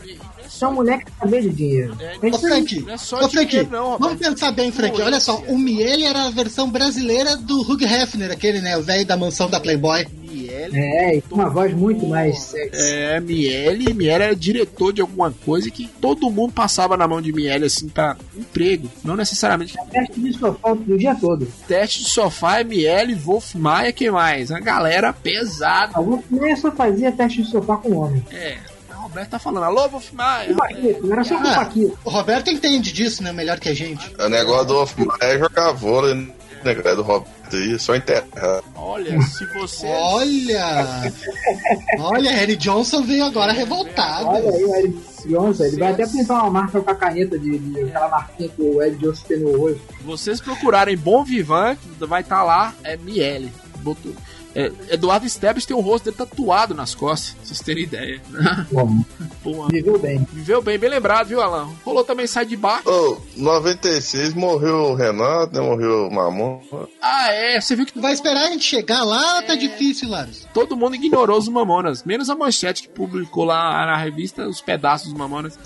[0.63, 1.97] É um moleque que saber de dinheiro.
[1.99, 2.37] É, É.
[2.37, 5.01] Frank, Não é só ô, Frank, dinheiro, não, vamos pensar bem, Frank.
[5.01, 8.77] Olha só, o Miele era a versão brasileira do Hugh Hefner, aquele, né?
[8.77, 10.05] O velho da mansão da Playboy.
[10.29, 10.77] Miele.
[10.77, 12.81] É, e com uma voz muito mais sexy.
[12.81, 17.31] É, Miele, Miele era diretor de alguma coisa que todo mundo passava na mão de
[17.31, 18.89] Miele, assim, pra emprego.
[19.03, 21.47] Não necessariamente Teste de sofá o dia todo.
[21.67, 24.51] teste de sofá, é Miele, Wolf Maia, que mais?
[24.51, 25.93] A galera pesada.
[25.95, 28.23] Algum nem só fazia teste de sofá com homem.
[28.31, 28.57] É,
[29.15, 30.49] Roberto tá falando, alô, Wolf Maia.
[30.49, 31.97] Com Paquito, era só com Ah, Paquito.
[32.03, 33.31] o Roberto entende disso, né?
[33.31, 34.13] Melhor que a gente.
[34.19, 36.15] O negócio do Off é jogar vôlei,
[36.63, 38.61] né, cara, do Roberto aí, só enterrar.
[38.75, 39.87] Olha, se você...
[39.87, 41.13] Olha!
[41.99, 44.27] Olha, Harry Johnson veio agora revoltado.
[44.27, 44.95] Olha aí o Ed
[45.27, 48.61] Johnson, ele vai até pintar uma marca com a caneta de, de aquela marquinha que
[48.61, 49.81] o Ed Johnson tem no rosto.
[50.01, 53.51] vocês procurarem Bom Vivan, vai estar lá, é Miele.
[53.77, 54.13] Botou.
[54.55, 58.21] É, Eduardo Esteves tem o rosto dele tatuado nas costas, pra vocês terem ideia.
[58.71, 59.03] Bom,
[59.43, 60.25] Pô, viveu bem.
[60.31, 61.67] viveu bem, bem lembrado, viu, Alan?
[61.83, 62.89] Rolou também sai de baixo.
[62.89, 65.59] Ô, 96 morreu o Renato, né?
[65.61, 66.61] Morreu o Mamon.
[67.01, 70.47] Ah, é, você viu que Vai esperar a gente chegar lá ou tá difícil, Laros?
[70.53, 75.09] todo mundo ignorou os Mamonas, menos a manchete que publicou lá na revista os pedaços
[75.09, 75.57] dos Mamonas.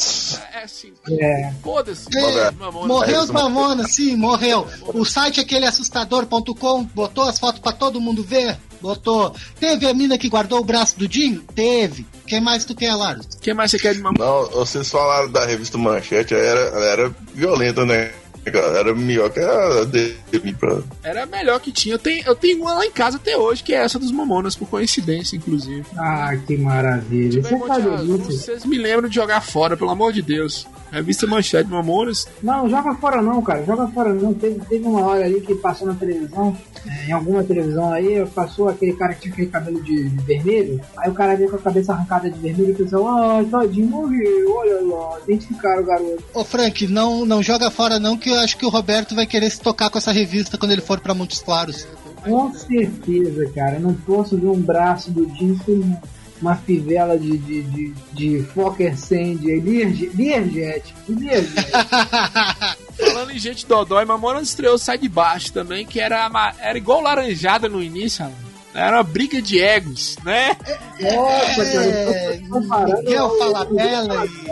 [0.53, 2.07] É assim, É, foda-se.
[2.17, 2.87] É, os Mamonas.
[2.87, 4.65] morreu É, os mamonas, sim, morreu.
[4.87, 8.57] O site aquele assustador.com botou as fotos pra todo mundo ver?
[8.81, 9.35] Botou.
[9.59, 11.43] Teve a mina que guardou o braço do Dinho?
[11.55, 12.05] Teve.
[12.25, 13.25] Quem mais tu quer, Laros?
[13.25, 14.19] O que mais você quer de Mamonas?
[14.19, 18.11] Não, vocês falaram da revista Manchete, era, ela era violenta, né?
[18.45, 20.81] Era melhor que a dele pra.
[21.03, 21.95] Era a melhor que tinha.
[21.95, 24.55] Eu tenho, eu tenho uma lá em casa até hoje, que é essa dos Mamonas,
[24.55, 25.85] por coincidência, inclusive.
[25.97, 27.41] ah, que maravilha.
[27.41, 27.79] Você tá.
[27.79, 30.67] Vocês me lembram de jogar fora, pelo amor de Deus.
[30.91, 32.27] Revista Manchete Mamonas.
[32.41, 33.63] Não, joga fora não, cara.
[33.63, 34.33] Joga fora não.
[34.33, 36.57] Teve, teve uma hora ali que passou na televisão,
[36.87, 40.81] é, em alguma televisão aí, passou aquele cara que tinha aquele cabelo de, de vermelho.
[40.97, 44.55] Aí o cara veio com a cabeça arrancada de vermelho e pensou, ah, tadinho, morreu,
[44.55, 46.23] olha lá, identificaram o garoto.
[46.33, 49.49] Ô Frank, não, não joga fora não, que eu acho que o Roberto vai querer
[49.49, 51.87] se tocar com essa revista quando ele for pra Montes Claros.
[52.23, 53.75] Com certeza, cara.
[53.75, 55.97] Eu não posso ver um braço do Jim com
[56.41, 60.93] uma fivela de, de, de, de Fokker Sand, Learjet.
[62.97, 66.29] Falando em gente dodói, Mamonas estreou Sai de Baixo também, que era,
[66.59, 68.48] era igual laranjada no início, Alan.
[68.73, 70.55] Era uma briga de egos, né?
[71.01, 72.97] Nossa, cara, É, eu tô comparando.
[73.03, 74.51] Miguel Falabella e...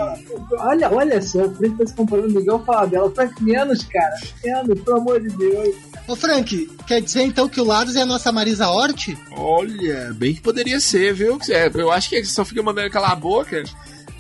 [0.58, 3.12] Olha, olha só, o Frank tá se comparando com Miguel Falabella.
[3.12, 4.16] Frank, menos, cara.
[4.44, 5.76] Menos, pelo amor de Deus.
[6.08, 9.10] Ô Frank, quer dizer então que o Laros é a nossa Marisa Hort?
[9.36, 11.38] Olha, bem que poderia ser, viu?
[11.50, 13.62] É, Eu acho que só fica mandando calar a boca,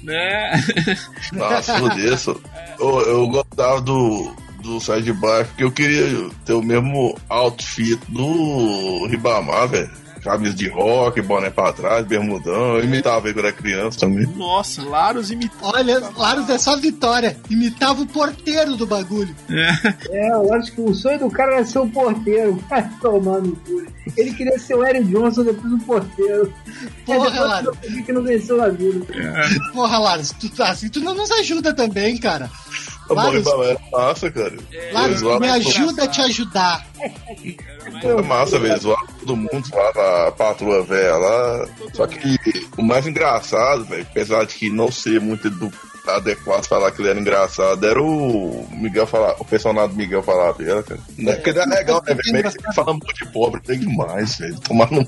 [0.03, 0.51] né?
[1.33, 2.39] Nossa, isso.
[2.79, 4.31] Eu, eu gostava do,
[4.67, 9.89] do Sai de Baixo, porque eu queria ter o mesmo outfit do Ribamar, velho.
[10.21, 12.75] Camisa de rock, boné pra trás, bermudão.
[12.75, 14.25] Eu imitava ele quando era criança também.
[14.35, 15.59] Nossa, Laros imitando.
[15.61, 17.37] Olha, Laros é só vitória.
[17.49, 19.33] Imitava o porteiro do bagulho.
[20.09, 22.61] É, eu acho que o sonho do cara era ser o porteiro.
[22.67, 23.85] Vai tomar no cu.
[24.17, 26.53] Ele queria ser o Eric Johnson, depois o porteiro.
[27.05, 27.77] Porra, Laros.
[28.05, 29.05] que não venceu a vida.
[29.71, 32.49] Porra, Laros, tu, tá assim, tu não nos ajuda também, cara.
[33.31, 34.53] Ribamar era massa, cara.
[35.15, 36.85] Zoavam me ajuda a te ajudar.
[38.03, 38.79] Era massa, velho.
[38.79, 41.67] Zoava todo mundo, zoava a patroa velha lá.
[41.93, 42.37] Só que
[42.77, 45.71] o mais engraçado, velho, apesar de que não ser muito edu-
[46.07, 50.53] adequado falar que ele era engraçado, era o Miguel falar, o personagem do Miguel falar
[50.53, 50.99] dela, cara.
[51.17, 52.37] Não é porque é legal, né, velho?
[52.47, 54.57] Ele fala muito de pobre, tem demais, velho.
[54.61, 55.05] Tomar no.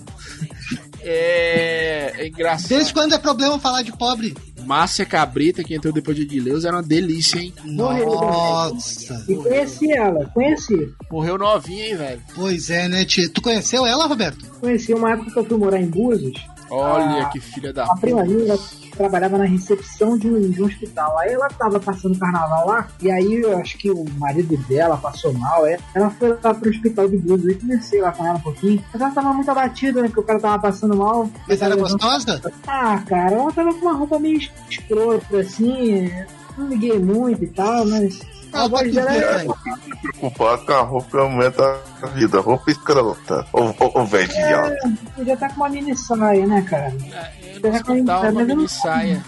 [1.01, 2.67] É, é engraçado.
[2.69, 4.35] Desde quando é problema falar de pobre?
[4.69, 7.51] Márcia Cabrita, que entrou depois de Edileus, era uma delícia, hein?
[7.65, 9.25] Nossa.
[9.27, 10.93] E conheci ela, conheci.
[11.11, 12.21] Morreu novinha, hein, velho?
[12.35, 13.27] Pois é, né, tia?
[13.27, 14.45] Tu conheceu ela, Roberto?
[14.59, 16.39] Conheci uma época que eu fui morar em Búzios.
[16.69, 18.55] Olha Ah, que filha da A prima minha
[18.99, 21.17] trabalhava na recepção de um, de um hospital.
[21.19, 25.31] Aí ela tava passando carnaval lá, e aí eu acho que o marido dela passou
[25.33, 25.79] mal, é.
[25.95, 27.53] Ela foi lá pro hospital de Búzios.
[27.53, 28.83] Eu conversei lá com ela um pouquinho.
[28.91, 30.09] Mas ela tava muito abatida, né?
[30.09, 31.29] Que o cara tava passando mal.
[31.47, 32.41] Mas era gostosa?
[32.67, 34.39] Ah, cara, ela tava com uma roupa meio
[34.69, 36.11] escrota, assim.
[36.57, 38.19] Não liguei muito e tal, mas.
[38.53, 39.37] A Ah, voz tá dela tudo é.
[39.37, 39.99] bem.
[40.19, 42.39] Preocupado com a roupa que aumenta a vida.
[42.39, 43.45] Roupa escrota.
[43.53, 44.73] Ô, ô, ô, velho de viado.
[45.15, 46.93] Podia estar com uma mini saia, né, cara?
[47.13, 49.23] É, no hospital, uma mini saia.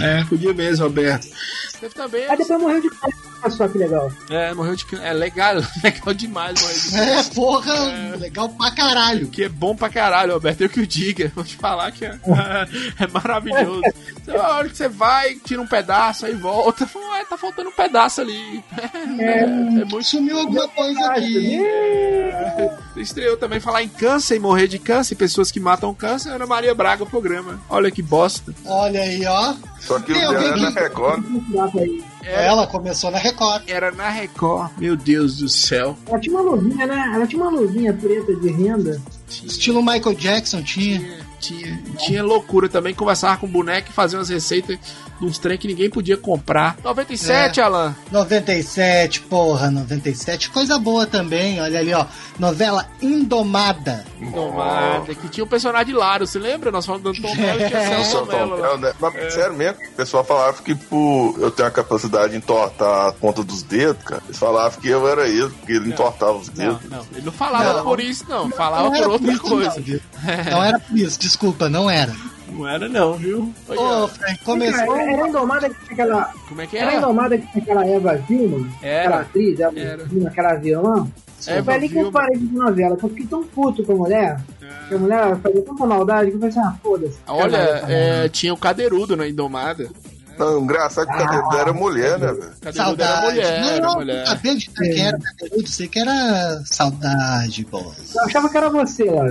[0.00, 1.26] É, podia mesmo, Roberto.
[1.80, 2.26] Teve também.
[2.28, 3.23] Aí depois morreu de câncer.
[3.44, 4.10] Olha só que legal.
[4.30, 5.04] É, morreu de câncer.
[5.06, 5.54] É legal,
[5.84, 7.00] legal demais morrer de câncer.
[7.00, 9.28] É, porra, legal pra caralho.
[9.28, 10.62] Que é bom pra caralho, Roberto.
[10.62, 11.30] Eu que o diga.
[11.34, 12.18] Vou te falar que é,
[13.00, 13.82] é maravilhoso.
[14.24, 16.86] Você- A hora que você vai, tira um pedaço, aí volta.
[16.86, 18.64] Fala, Ué, tá faltando um pedaço ali.
[19.18, 20.02] É, é muito.
[20.04, 21.60] Sumiu alguma coisa aqui.
[22.96, 26.30] Estreou também falar em câncer e morrer de câncer, pessoas que matam câncer.
[26.30, 27.60] Ana Maria Braga, o programa.
[27.68, 28.54] Olha que bosta.
[28.64, 29.54] Olha aí, ó.
[29.80, 30.72] Só que o Tem dela alguém era na
[32.24, 32.44] Record.
[32.44, 33.62] Ela começou na Record.
[33.68, 34.72] Era na Record.
[34.78, 35.96] Meu Deus do céu.
[36.06, 37.12] Ela tinha uma luvinha, né?
[37.14, 39.00] Ela tinha uma luvinha preta de renda.
[39.44, 41.24] Estilo Michael Jackson tinha.
[41.40, 44.78] Tinha, tinha loucura também, conversava com o boneco e fazia umas receitas
[45.24, 46.76] uns trem que ninguém podia comprar.
[46.82, 47.94] 97, Alan.
[48.10, 50.50] 97, porra, 97.
[50.50, 52.06] Coisa boa também, olha ali, ó.
[52.38, 54.04] Novela Indomada.
[54.32, 56.70] Tomada, que tinha o personagem Laro, você lembra?
[56.70, 57.88] Nós falamos do e tinha É.
[57.88, 58.68] Celso Só Mello lá.
[58.68, 58.92] Tom, né?
[59.00, 63.12] Mas, Sério mesmo, o pessoal falava que por eu tenho a capacidade de entortar a
[63.12, 64.22] ponta dos dedos, cara.
[64.26, 66.90] Eles falavam que eu era ele, porque ele entortava os Não, dedos.
[66.90, 67.84] não, ele não falava Não.
[67.84, 68.50] por isso, não.
[68.50, 69.74] Falava Não era por outra isso, coisa.
[69.76, 70.00] Não, viu?
[70.50, 72.14] não era por isso, desculpa, não era.
[72.54, 73.52] Não era não, viu?
[73.68, 74.96] Olha, Ô, Frank, começou.
[74.96, 76.32] Era, era indomada que tinha aquela.
[76.48, 76.98] como é que Era era?
[76.98, 79.00] indomada que tinha aquela Eva Vilma, Era.
[79.02, 80.04] aquela atriz, Eva Era.
[80.04, 81.08] Vilma, aquela vilã.
[81.46, 83.96] Eva Foi ali que eu parei de novela, que eu fiquei tão puto com a
[83.96, 84.40] mulher,
[84.88, 87.18] que a mulher fazia tanta maldade que eu falei assim, ah, foda-se.
[87.26, 89.90] Olha, Caralho, é, tinha o Cadeirudo na Indomada.
[90.38, 92.52] Não, engraçado que o Cadeirudo era mulher, né, velho?
[92.60, 93.12] Cadeirudo Saudade.
[93.12, 94.22] era mulher, não, era não, mulher.
[94.22, 98.14] acabei de dizer que era Cadeirudo, sei que era saudade, boss.
[98.16, 99.26] Eu achava que era você, lá.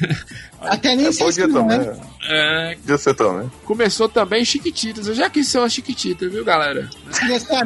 [0.60, 1.76] Até nem É, sei se podia também.
[1.78, 1.84] é.
[1.84, 2.00] né?
[2.28, 3.50] É, Podia ser também.
[3.64, 5.06] começou também Chiquititas.
[5.08, 6.88] Eu já quis ser uma Chiquitita, viu, galera?
[7.18, 7.64] Queria ser a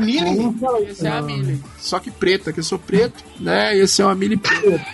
[0.61, 1.23] fala Ia ser a.
[1.23, 1.61] Millie.
[1.79, 3.77] Só que preta, que eu sou preto, né?
[3.77, 4.85] Ia ser uma Millie preta.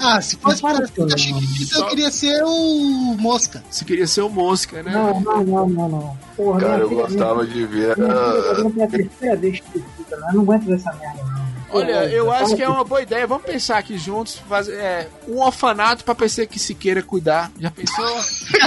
[0.00, 1.18] Ah, se fosse para ser.
[1.18, 3.62] Chiquitita, eu queria ser o Mosca.
[3.70, 4.90] Você queria ser o Mosca, né?
[4.92, 6.18] Não, não, não, não, não.
[6.36, 7.96] Porra, Cara, eu gostava de ver.
[7.96, 8.64] Eu
[10.32, 11.33] não aguento ver essa merda.
[11.78, 13.26] Olha, eu acho que é uma boa ideia.
[13.26, 17.50] Vamos pensar aqui juntos, fazer é, um orfanato pra PC que Siqueira cuidar.
[17.58, 18.04] Já pensou?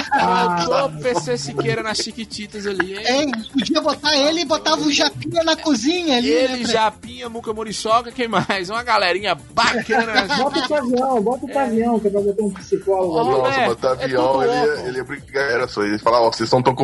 [0.10, 0.66] Ah.
[0.66, 3.32] Botou PC Siqueira nas Chiquititas ali, hein?
[3.32, 6.72] É, podia botar ele e botava o Japinha na cozinha ali, né, Ele, Frank?
[6.72, 8.70] Japinha, Muca Muriçoca, quem mais?
[8.70, 13.20] Uma galerinha bacana Bota o avião, bota o avião, que é pra botar um psicólogo
[13.20, 13.30] ali.
[13.30, 14.88] Nossa, Roberto, botar é avião, tudo ele, ia, louco.
[14.88, 15.52] ele ia brincar.
[15.52, 15.84] Era só.
[15.84, 16.76] Ele falava, ó, vocês não estão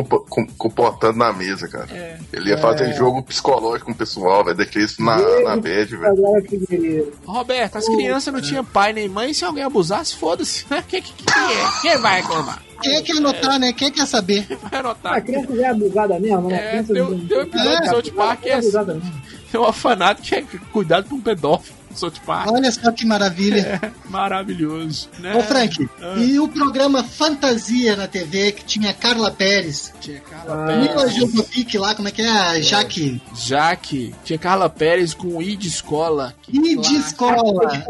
[0.56, 1.88] comportando na mesa, cara.
[1.92, 2.18] É.
[2.32, 4.56] Ele ia fazer jogo psicológico com o pessoal, velho.
[4.56, 6.13] Deixar isso na, na bad, velho.
[6.48, 7.12] Figueiredo.
[7.26, 10.64] Roberto, as crianças não tinham pai nem mãe, se alguém abusasse, foda-se.
[10.64, 11.80] Quem que, que, que é?
[11.82, 12.62] Quem vai reclamar?
[12.82, 13.72] Quem é que anotar, né?
[13.72, 14.46] Quem quer saber?
[14.46, 15.14] Quem vai anotar?
[15.14, 16.56] a criança já é abusada mesmo, né?
[16.56, 19.12] É, criança tem, um- tem um episódio É, South Park que é, é abusada mesmo.
[19.50, 21.76] tem um orfanato que é cuidado por um pedófilo.
[21.94, 22.50] South Park.
[22.50, 23.80] Olha só que maravilha.
[24.08, 25.08] Maravilhoso.
[25.18, 25.34] Né?
[25.36, 26.14] Ô, Frank, Ah.
[26.18, 30.76] e o programa Fantasia na TV, que tinha Carla Pérez, Tinha Carla Ah.
[30.76, 32.28] Mila Pérez, Jovovich lá, como é que é?
[32.28, 33.20] A Jaque.
[33.34, 36.34] Jaque, tinha Carla Pérez com I de escola.
[36.48, 36.94] De clássico.
[37.00, 37.84] escola.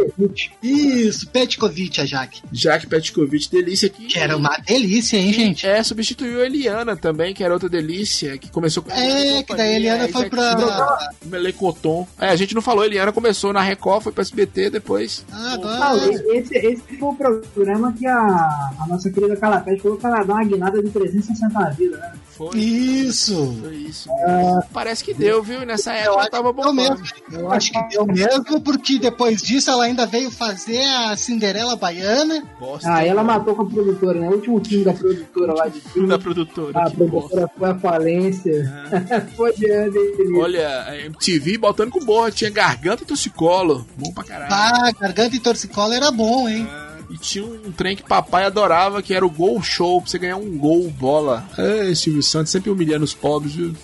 [0.62, 2.42] Isso, Petkovic, a Jaque.
[2.52, 4.06] Jaque Petkovic, delícia aqui.
[4.06, 5.66] Que era uma delícia, hein, gente?
[5.66, 9.74] É, substituiu a Eliana também, que era outra delícia, que começou com É, que daí
[9.74, 12.06] a Eliana foi pra- o Melecoton.
[12.18, 15.24] É, a gente não falou, a Eliana começou na Record, foi pra SBT depois.
[15.32, 16.12] Ah, agora.
[16.36, 20.34] esse, esse foi o programa que a, a nossa querida Calapés falou que ela dá
[20.34, 22.12] uma guinada de 360 na vida, né?
[22.36, 22.58] Foi.
[22.58, 23.56] Isso.
[23.62, 24.08] Foi isso.
[24.08, 24.62] mesmo.
[24.72, 25.62] Parece que deu, viu?
[25.62, 27.00] E nessa época ela tava bombando.
[27.00, 27.06] mesmo.
[27.32, 32.42] Eu acho que deu mesmo, porque depois disso ela ainda veio fazer a Cinderela Baiana.
[32.58, 32.92] Bosta.
[32.92, 34.28] Ah, ela matou com a produtora, né?
[34.28, 36.08] O último filme da produtora lá de filme.
[36.08, 36.78] da produtora.
[36.80, 37.06] A que bosta.
[37.36, 38.72] produtora foi à falência.
[39.36, 40.38] foi diante dele.
[40.38, 43.86] Olha, a MTV botando com borra, tinha garganta e torcicolo.
[43.96, 44.52] Bom pra caralho.
[44.52, 46.66] Ah, Garganta e Torcicola era bom, hein?
[47.10, 50.36] E tinha um trem que papai adorava, que era o Gol Show, pra você ganhar
[50.36, 51.46] um gol bola.
[51.58, 53.74] É, Silvio Santos sempre humilhando os pobres, viu?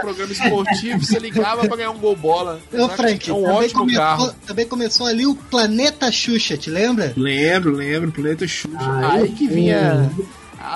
[0.00, 2.60] Programa esportivo, você ligava pra ganhar um gol bola.
[2.72, 4.34] Ô, Frank, É um também, ótimo começou, carro.
[4.46, 7.12] também começou ali o Planeta Xuxa, te lembra?
[7.16, 8.76] Lembro, lembro, Planeta Xuxa.
[9.10, 10.10] Aí eu que vinha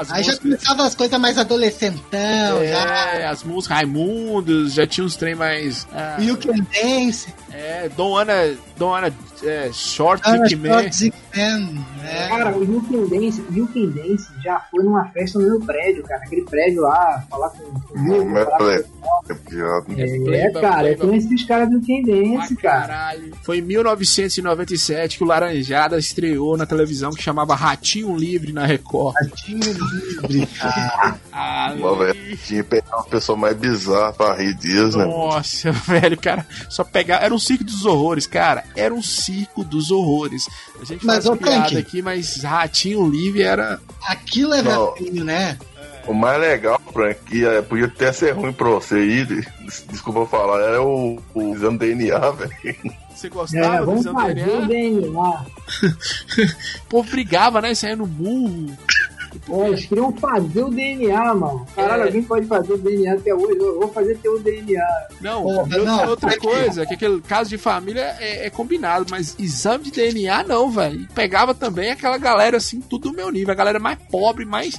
[0.01, 0.39] as Aí já músicas.
[0.41, 3.15] começava as coisas mais adolescentão, já.
[3.15, 5.87] É, as músicas Raimundos, já tinha uns trem mais.
[5.93, 8.33] ah, You Can Dance, é, Dom Ana.
[9.45, 10.69] É, Short Dick Man.
[10.83, 11.59] Short Dick Man,
[12.03, 12.29] né?
[12.29, 16.03] Cara, o You Can Dance, You Can Dance já foi numa festa no meu prédio,
[16.05, 16.23] cara.
[16.25, 20.47] Aquele prédio lá, falar com com o Não, mas falar com- é, é.
[20.47, 22.81] É, cara, eu conheci os caras do Can Dance, cara.
[22.89, 23.33] caralho.
[23.43, 29.15] Foi em 1997 que o Laranjada estreou na televisão que chamava Ratinho Livre na Record.
[29.17, 29.82] Ratinho livre,
[30.59, 31.19] cara.
[31.33, 35.05] Ah, Uma velho, tinha que pegar uma pessoa mais bizarra pra rir disso, né?
[35.05, 37.23] Nossa, velho, cara, só pegar.
[37.23, 38.65] Era um circo dos horrores, cara.
[38.77, 40.47] Era um circo dos horrores.
[40.81, 43.81] A gente Mas, faz piada aqui, mas Ratinho Livre era.
[44.07, 44.95] Aquilo é Não.
[44.95, 45.59] velhinho, né?
[46.07, 49.25] O mais legal, Frank, que é, podia até ser ruim pra você aí,
[49.89, 52.77] desculpa eu falar, era o, o exame DNA, velho.
[53.15, 54.59] Você É, gostava do vamos exame fazer DNA?
[54.59, 55.47] o DNA.
[56.83, 57.73] O povo brigava, né?
[57.75, 58.77] Saindo burro.
[59.47, 61.67] Pô, eles queriam fazer o DNA, mano.
[61.75, 62.07] Caralho, É.
[62.07, 63.59] alguém pode fazer o DNA até hoje.
[63.59, 64.83] Eu vou fazer teu DNA.
[65.21, 66.39] Não, outra, não, outra aqui.
[66.41, 71.01] coisa, que aquele caso de família é, é combinado, mas exame de DNA não, velho.
[71.01, 74.79] E Pegava também aquela galera assim, tudo do meu nível, a galera mais pobre, mais,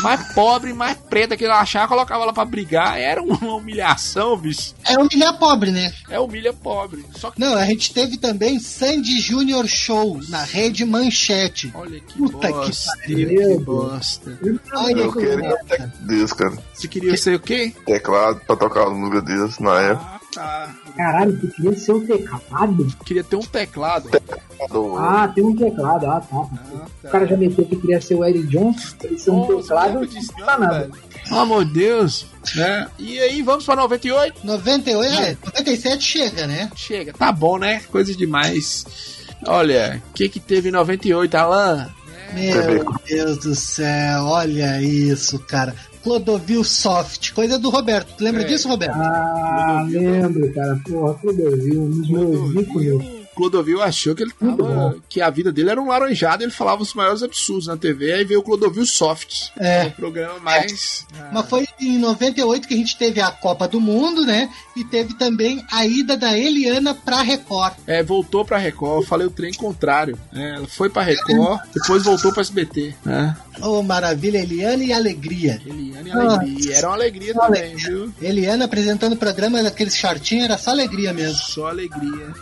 [0.00, 2.98] mais pobre, mais preta que ele achava, colocava ela pra brigar.
[2.98, 4.74] Era uma humilhação, bicho.
[4.86, 5.92] É humilhar pobre, né?
[6.08, 7.04] É humilha pobre.
[7.16, 11.70] Só que, Não, a gente teve também Sandy Junior Show na rede Manchete.
[11.74, 13.28] olha que Puta que bosta, pariu.
[13.58, 14.38] que bosta.
[14.74, 16.58] Olha Eu que queria um teclado desse, cara.
[16.74, 17.72] Você queria ser o quê?
[17.84, 20.21] Teclado pra tocar uma música desse na época.
[20.36, 20.92] Ah, tá.
[20.96, 22.86] Caralho, tu queria ser o teclado?
[23.04, 24.08] Queria ter um teclado.
[24.10, 26.06] Do- Ah, tem um teclado.
[26.06, 26.36] Ah, tá.
[26.36, 28.94] Ah, O cara já meteu que queria ser o Eric Johnson.
[29.04, 30.00] Ele ser um teclado.
[30.38, 30.90] Não tá nada.
[31.28, 32.26] Pelo amor de Deus.
[32.56, 32.88] Né?
[32.98, 34.44] E aí, vamos pra 98?
[34.44, 36.70] 98, é, 97 chega, né?
[36.74, 37.80] Chega, tá bom, né?
[37.90, 38.84] Coisa demais.
[39.46, 41.88] Olha, o que que teve em 98, Alan?
[42.34, 45.74] Meu Deus do céu, olha isso, cara.
[46.02, 48.14] Clodovil Soft, coisa do Roberto.
[48.16, 48.44] Tu lembra É.
[48.44, 48.96] disso, Roberto?
[48.96, 50.80] Ah, lembro, cara.
[50.84, 53.21] Porra, Clodovil, um dos meus ícones.
[53.34, 56.94] Clodovil achou que ele tava, que a vida dele era um laranjado, ele falava os
[56.94, 59.50] maiores absurdos na TV, aí veio o Clodovil Soft.
[59.58, 59.86] É.
[59.86, 61.06] O programa mais.
[61.32, 64.50] Mas foi em 98 que a gente teve a Copa do Mundo, né?
[64.76, 67.74] E teve também a ida da Eliana pra Record.
[67.86, 70.18] É, voltou pra Record, eu falei o trem contrário.
[70.32, 72.94] É, ela foi pra Record, depois voltou pra SBT.
[73.04, 73.36] Né?
[73.60, 75.60] Oh, maravilha, Eliana e Alegria.
[75.66, 76.76] Eliane e Alegria.
[76.76, 77.88] Era uma alegria também, alegria.
[77.88, 78.12] viu?
[78.20, 81.38] Eliana apresentando o programa daqueles shortinhos, era só alegria mesmo.
[81.38, 82.34] Só alegria.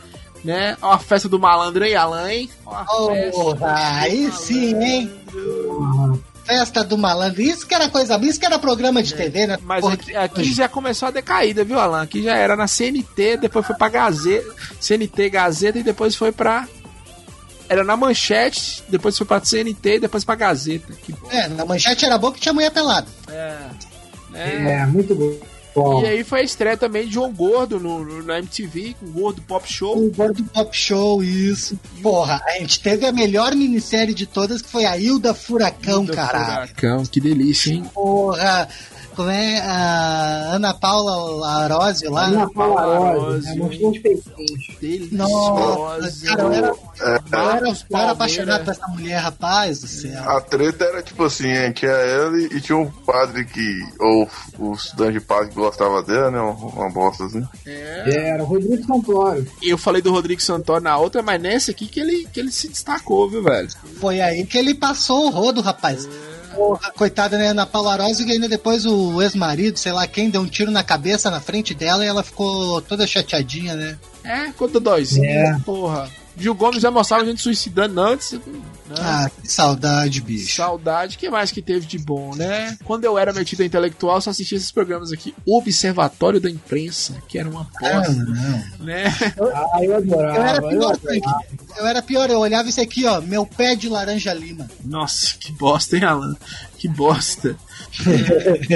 [0.45, 0.77] Né?
[0.81, 2.49] Ó, a festa do malandro aí, Alan, hein?
[2.65, 5.12] Ó, Oh, aí sim, hein?
[5.35, 6.25] malandro.
[6.45, 7.43] Festa do malandro.
[7.43, 9.03] Isso que era coisa, isso que era programa É.
[9.03, 9.59] de TV, né?
[9.62, 12.03] Mas Porra, aqui, aqui já começou a decaída, viu, Alan?
[12.03, 16.67] Aqui já era na CNT, depois foi pra Gazeta, CNT, Gazeta e depois foi pra.
[17.69, 20.93] Era na Manchete, depois foi pra CNT e depois pra Gazeta.
[21.05, 21.29] Que bom.
[21.31, 23.07] É, na manchete era bom que tinha mulher pelada.
[23.29, 23.57] É.
[24.35, 24.73] É.
[24.81, 25.33] É, muito bom.
[25.74, 29.06] Bom, E aí foi a estreia também de João Gordo no, no- na MTV, com
[29.06, 29.97] o Gordo Pop Show.
[29.97, 31.78] O Gordo Pop Show, isso.
[32.02, 36.12] Porra, a gente teve a melhor minissérie de todas, que foi a Hilda Furacão, Do
[36.12, 36.68] caralho.
[36.68, 37.84] Furacão, que delícia, hein?
[37.94, 38.68] Porra,
[39.15, 42.24] como é a Ana Paula Arósio lá?
[42.27, 43.55] Ana Paula Arósio, Arósio, né?
[43.57, 45.12] Mostrou uns peitinhos.
[45.12, 48.65] Nossa, cara, eu era, eu era, Marcos eu era apaixonado Palmeira.
[48.65, 50.31] por essa mulher, rapaz do céu.
[50.31, 53.81] A treta era tipo assim, hein, tinha ela e, e tinha um padre que.
[53.99, 54.28] Ou
[54.59, 56.41] o estudante de padre que gostava dela, né?
[56.41, 57.47] Uma, bosta assim.
[57.66, 58.31] É.
[58.31, 59.47] Era o Rodrigo Santoro.
[59.62, 62.69] Eu falei do Rodrigo Santoro na outra, mas nessa aqui que ele, que ele se
[62.69, 63.69] destacou, viu, velho?
[64.01, 66.09] Foi aí que ele passou o rodo, rapaz.
[66.55, 70.40] Porra, coitada, né, Ana Paula Arósio, que ainda depois o ex-marido, sei lá quem, deu
[70.40, 73.98] um tiro na cabeça na frente dela e ela ficou toda chateadinha, né?
[74.24, 75.59] É, quanto dóizinho, É.
[75.64, 76.09] porra.
[76.41, 78.33] Gil Gomes já mostrava a gente suicidando antes.
[78.33, 78.41] né?
[78.99, 80.57] Ah, que saudade, bicho.
[80.57, 82.77] Saudade, o que mais que teve de bom, né?
[82.85, 85.33] Quando eu era metido intelectual, eu só assistia esses programas aqui.
[85.47, 88.85] Observatório da Imprensa, que era uma Ah, bosta, não.
[88.85, 89.05] né?
[89.55, 90.37] Ah, eu adorava.
[90.37, 90.99] Eu era eu pior, adorava.
[90.99, 91.23] Frank.
[91.79, 94.69] Eu era pior, eu olhava isso aqui, ó, meu pé de laranja lima.
[94.85, 96.37] Nossa, que bosta, hein, Alan?
[96.77, 97.57] Que bosta.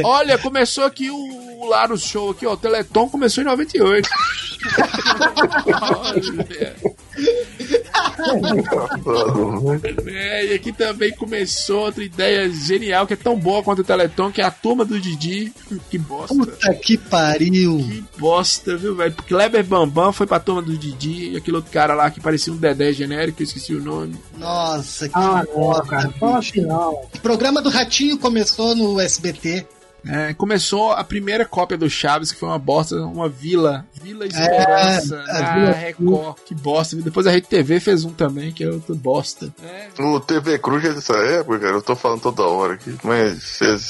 [0.05, 2.53] Olha, começou aqui o Laro Show aqui, ó.
[2.53, 4.09] O Teleton começou em 98.
[5.83, 6.77] Olha.
[10.07, 14.31] É, e aqui também começou outra ideia genial, que é tão boa quanto o Teleton,
[14.31, 15.53] que é a turma do Didi.
[15.91, 16.35] Que bosta.
[16.35, 17.79] Puta que pariu.
[17.79, 19.13] Que bosta, viu, velho?
[19.13, 22.53] Porque Kleber Bambam foi pra turma do Didi e aquele outro cara lá que parecia
[22.53, 24.17] um Dedé genérico, eu esqueci o nome.
[24.39, 26.11] Nossa, que Ah, não, bosta, cara.
[26.19, 26.53] Fala bicho.
[26.53, 26.93] assim, não.
[27.15, 29.67] O programa do Ratinho começou no SBT.
[30.07, 33.87] É, começou a primeira cópia do Chaves, que foi uma bosta, uma vila.
[34.03, 36.37] Vila Esperança, É, a na Vila Record.
[36.45, 36.97] Que bosta.
[36.97, 39.53] Depois a Rede TV fez um também, que é outra bosta.
[39.63, 41.73] É, O TV Cruz é dessa época, cara.
[41.77, 42.95] Eu tô falando toda hora aqui.
[43.03, 43.81] Mas vocês.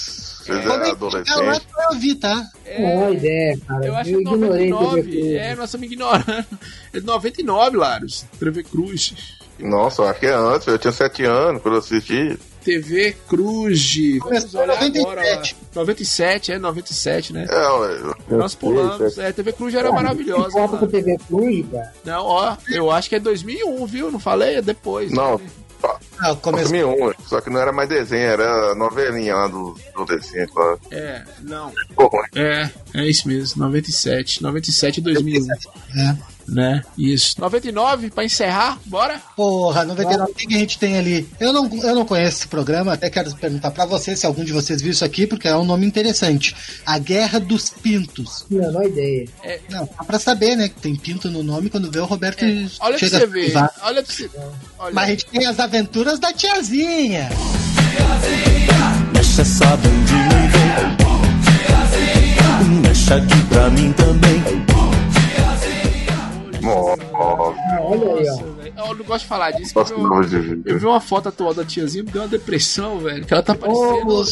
[0.44, 1.34] Vocês Quando eram eu adolescentes.
[1.74, 2.46] vai ouvir, tá?
[2.78, 3.86] Boa ideia, cara.
[3.86, 5.02] eu acho eu que ignorei 99.
[5.02, 6.46] TV É, nós estamos ignorando.
[6.92, 8.24] É de 99, Laros.
[8.38, 9.14] TV Cruz.
[9.58, 10.66] Nossa, eu acho que é antes.
[10.68, 12.38] Eu tinha 7 anos quando eu assisti.
[12.64, 13.94] TV Cruz.
[14.20, 15.00] Começou em olhar 97.
[15.00, 15.22] agora.
[15.74, 15.78] ó.
[15.80, 17.46] 97, é 97, né?
[17.48, 18.34] É.
[18.34, 19.18] Nós pulamos.
[19.18, 20.50] É, TV Cruz era maravilhosa.
[20.50, 20.78] Volta né?
[20.80, 21.92] com TV Cruz, cara.
[22.04, 24.10] Não, ó, eu acho que é 2001, viu?
[24.10, 24.56] Não falei?
[24.56, 25.10] É depois.
[25.12, 25.40] Não,
[26.18, 26.70] Ah, começou.
[26.70, 27.12] 2001.
[27.26, 30.78] Só que não era mais desenho, era novelinha lá do adolescente lá.
[30.90, 31.70] É, não.
[31.88, 32.24] Ficou ruim.
[32.36, 34.42] É, é isso mesmo, 97.
[34.42, 36.16] 97 e 2001, É.
[36.46, 36.82] né?
[36.96, 37.40] Isso.
[37.40, 39.20] 99, pra encerrar, bora?
[39.36, 41.28] Porra, 99, o que que a gente tem ali?
[41.40, 44.52] Eu não, eu não conheço esse programa, até quero perguntar pra vocês se algum de
[44.52, 46.54] vocês viu isso aqui, porque é um nome interessante.
[46.84, 48.44] A Guerra dos Pintos.
[48.50, 49.28] Menor ideia.
[49.70, 50.68] Não, dá pra saber, né?
[50.68, 53.26] Que tem pinto no nome quando vê o Roberto É, Olha pra chega você a
[53.26, 53.52] ver.
[53.82, 54.30] Olha pra você.
[54.78, 54.94] Olha.
[54.94, 57.28] Mas a gente tem as aventuras da tiazinha.
[59.12, 60.74] Mexe essa bundinha e vem.
[62.80, 64.42] Mexe aqui pra mim também.
[66.64, 68.32] Nossa, olha aí, ó.
[68.36, 68.74] Nossa, velho.
[68.76, 69.72] Eu não gosto de falar disso.
[69.84, 73.24] que nossa, Eu, eu vi uma foto atual da tiazinha, me deu uma depressão, velho.
[73.24, 74.24] Que ela tá parecendo.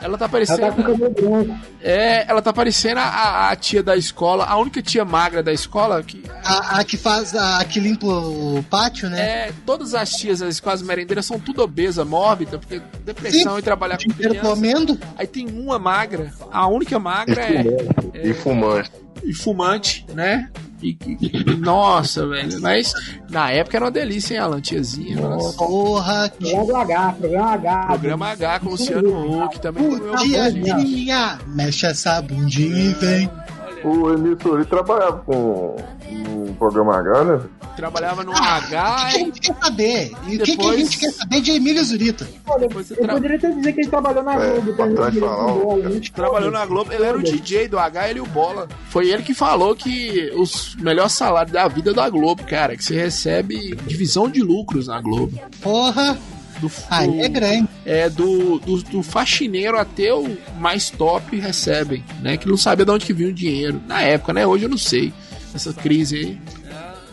[0.00, 0.60] Ela tá Ela parecendo.
[0.60, 1.58] tá com cabelo branco.
[1.82, 6.00] É, ela tá parecendo a, a tia da escola, a única tia magra da escola
[6.04, 6.22] que.
[6.44, 9.20] a, a que faz, a, que limpa o pátio, né?
[9.48, 13.58] É, todas as tias das escolas merendeiras são tudo obesa, mórbida, porque depressão Sim.
[13.58, 14.40] e trabalhar O com criança.
[14.48, 14.96] comendo.
[15.16, 17.64] Aí tem uma magra, a única magra é,
[18.28, 18.92] E fumante.
[19.24, 20.48] e fumante, né?
[20.82, 22.60] E, e- nossa, velho.
[22.60, 22.92] Mas
[23.28, 25.20] na época era uma delícia, hein, Alan, tiazinha.
[25.20, 25.56] Nossa.
[25.58, 27.86] Porra, que Programa H, programa H.
[27.86, 29.84] Programa H com o Luciano Huck também.
[30.18, 31.38] tiazinha.
[31.48, 33.30] Mexe essa bundinha e vem.
[33.84, 35.76] O Emílio Suri trabalhava com
[36.10, 37.40] no programa H, né?
[37.76, 40.12] trabalhava no O que H a gente quer saber?
[40.26, 42.26] E o que, que a gente quer saber de Emílio Zurita?
[42.60, 45.88] Eu tra- poderia até dizer que ele trabalhou na É, Globo importante direito falar, cara.
[45.90, 46.00] né?
[46.14, 46.92] trabalhou na Globo.
[46.92, 48.66] Ele era o DJ do H, ele e o Bola.
[48.88, 52.76] Foi ele que falou que os melhores salários da vida é da Globo, cara.
[52.76, 55.38] Que você recebe divisão de lucros na Globo.
[55.62, 56.18] Porra,
[56.60, 57.68] Do, aí do- é grande.
[57.86, 62.36] é, do, do, do faxineiro até o mais top recebem, né?
[62.36, 63.80] Que não sabia de onde que vinha o dinheiro.
[63.86, 64.46] Na época, né?
[64.46, 65.12] Hoje eu não sei.
[65.54, 66.38] Essa crise aí.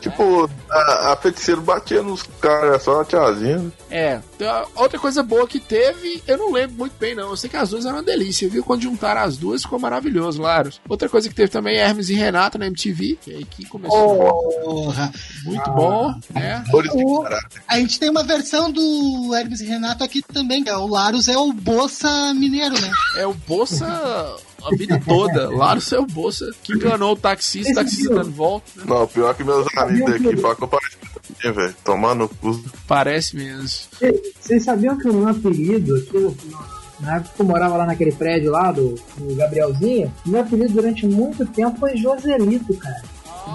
[0.05, 3.71] Tipo, a, a feiticeira batia nos caras, só a tiazinha.
[3.89, 7.31] É, então, outra coisa boa que teve, eu não lembro muito bem, não.
[7.31, 8.63] Eu sei que as duas eram uma delícia, viu?
[8.63, 10.79] Quando juntaram as duas, ficou maravilhoso, Laros.
[10.87, 14.15] Outra coisa que teve também é Hermes e Renato na MTV, que aí que começou
[14.63, 15.11] Porra.
[15.43, 16.63] muito bom, né?
[16.71, 17.61] O- caráter.
[17.67, 20.63] A gente tem uma versão do Hermes e Renato aqui também.
[20.63, 22.91] que é O Laros é o Bolsa Mineiro, né?
[23.17, 25.49] É o Bolsa a vida toda.
[25.49, 28.65] Laros é o Bolsa que enganou o taxista, o taxista dando volta.
[28.75, 28.83] né?
[28.87, 30.97] Não, pior que meus amigos daqui falam que eu pareço
[31.53, 31.75] velho.
[31.83, 32.63] Tomando cu.
[32.87, 33.67] Parece mesmo.
[34.39, 36.35] Vocês sabiam que o meu apelido aqui no,
[36.99, 41.05] na época que eu morava lá naquele prédio lá do, do Gabrielzinho, meu apelido durante
[41.05, 43.01] muito tempo foi Joselito, cara.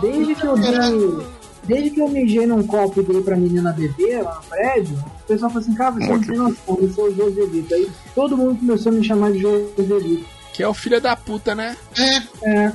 [0.00, 1.40] Desde que eu dei.
[1.62, 5.26] Desde que eu mijei num copo e dei pra menina beber lá no prédio, o
[5.26, 7.74] pessoal falou assim, cara, você não tem noção, eu sou o Joselito.
[7.74, 10.24] Aí todo mundo começou a me chamar de Joselito.
[10.60, 11.74] Que é o filho da puta, né?
[11.96, 12.16] É.
[12.66, 12.72] É,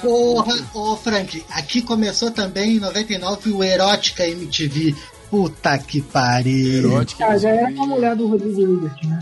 [0.00, 4.94] Porra, ô Frank, aqui começou também em 99 o Erótica MTV.
[5.28, 6.92] Puta que pariu.
[6.92, 7.26] Erótica.
[7.26, 9.20] cara, já era uma mulher do Rodrigo Hilbert, né?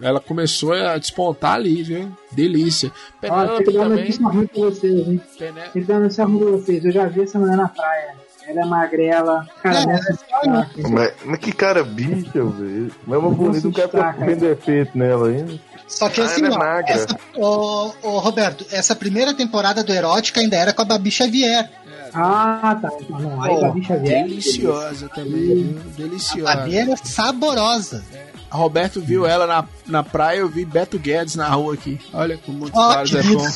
[0.00, 2.12] É, ela começou a despontar ali, viu?
[2.30, 2.92] Delícia.
[2.92, 5.20] Ó, Penélope tem que dar uma notícia ruim pra vocês, hein?
[5.36, 5.62] Pené...
[5.62, 6.84] Tem que dar uma notícia ruim pra vocês.
[6.84, 8.14] Eu já vi essa mulher na praia.
[8.46, 10.82] Ela é magrela, cara, É, dessa destaque.
[10.90, 12.92] Mas, mas que cara bicha, velho.
[13.04, 15.58] Mesmo bonito, o cara destaca, tem defeito nela ainda.
[15.90, 16.92] Só que Ah, assim, ela é ó, magra.
[16.94, 21.68] essa, ô, ô, Roberto, essa primeira temporada do Erótica ainda era com a Babi Xavier.
[22.14, 22.90] Ah, tá.
[23.08, 24.24] Não, aí Babi Xavier.
[24.24, 25.78] Deliciosa também, viu?
[25.78, 26.56] A Deliciosa.
[26.56, 28.04] Babi era saborosa.
[28.50, 32.00] A Roberto viu ela na, na praia, eu vi Beto Guedes na rua aqui.
[32.12, 33.46] Olha como muitos Ó, caras é bom.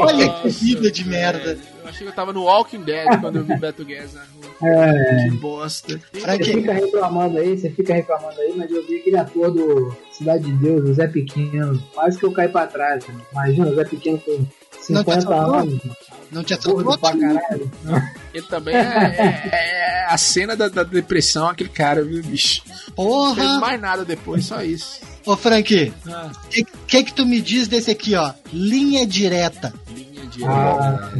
[0.00, 1.58] Olha que Nossa, vida de merda.
[1.82, 4.54] Eu achei que eu tava no Walking Dead quando eu vi Beto Guedes na rua.
[4.70, 5.98] É, Que bosta.
[6.12, 10.44] você fica reclamando aí, você fica reclamando aí, mas eu vi aquele ator do Cidade
[10.44, 11.82] de Deus, o Zé Pequeno.
[11.94, 13.06] Quase que eu caí pra trás.
[13.06, 13.14] Né?
[13.32, 15.54] Imagina, o Zé Pequeno com Não te 50 assustou?
[15.54, 15.80] anos,
[16.32, 17.70] não tinha gordo pra caralho.
[18.34, 22.62] Ele também é, é- é a cena da, da depressão, aquele cara, viu, bicho?
[22.66, 22.74] Não
[23.34, 23.60] fez Porra!
[23.60, 25.00] mais nada depois, só isso.
[25.24, 28.32] Ô, Frank, Ah, o que, que que tu me diz desse aqui, ó?
[28.52, 29.72] Linha direta.
[29.94, 30.50] linha direta.
[30.52, 31.12] Ah.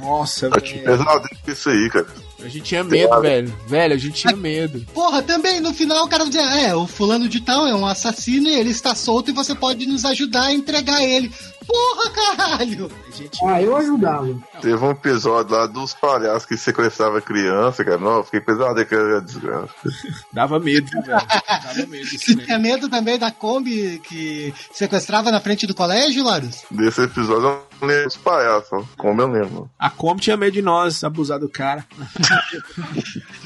[0.00, 0.98] Nossa, Eu tinha velho.
[0.98, 2.06] pesadelo com isso aí, cara.
[2.44, 3.54] A gente tinha medo, velho.
[3.66, 4.84] Velho, a gente tinha medo.
[4.92, 8.48] Porra, também no final o cara dizia, é, o fulano de tal é um assassino
[8.48, 11.30] e ele está solto e você pode nos ajudar a entregar ele.
[11.66, 12.90] Porra, caralho!
[13.06, 14.36] A gente Ah, eu ajudava.
[14.60, 17.98] Teve um episódio lá dos palhaços que sequestravam criança, cara.
[17.98, 19.74] Não, eu fiquei pesadelo com aquela desgraça.
[20.32, 21.04] dava medo, velho.
[21.06, 26.24] Dava medo isso Você tinha medo também da Kombi que sequestrava na frente do colégio,
[26.24, 26.62] Larus?
[26.70, 29.70] Desse episódio eu não lembro dos palhaços, como eu lembro.
[29.78, 31.84] A Kombi tinha medo de nós, abusar do cara.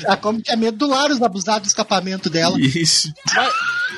[0.06, 2.56] A Kombi tinha medo do Larus abusar do escapamento dela.
[2.60, 3.12] Isso.
[3.34, 3.52] Mais,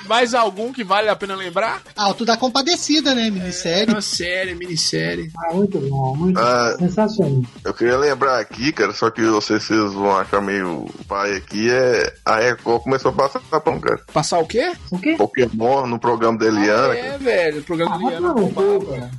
[0.07, 1.83] mais algum que vale a pena lembrar?
[1.97, 3.31] Alto da Compadecida, né?
[3.31, 3.93] Minissérie.
[3.93, 5.31] Uma série, minissérie.
[5.37, 6.75] Ah, muito bom, muito Ah.
[6.79, 7.43] sensacional.
[7.65, 12.15] Eu queria lembrar aqui, cara, só que vocês, vocês vão achar meio pai aqui, é
[12.25, 14.01] a Record começou a passar tapão, cara.
[14.13, 14.73] Passar o quê?
[14.91, 15.15] O quê?
[15.17, 16.99] Pokémon no programa da Eliana, cara.
[16.99, 17.61] É, velho.
[17.61, 19.11] O programa do Ah, Liana não, bombava, pô, cara.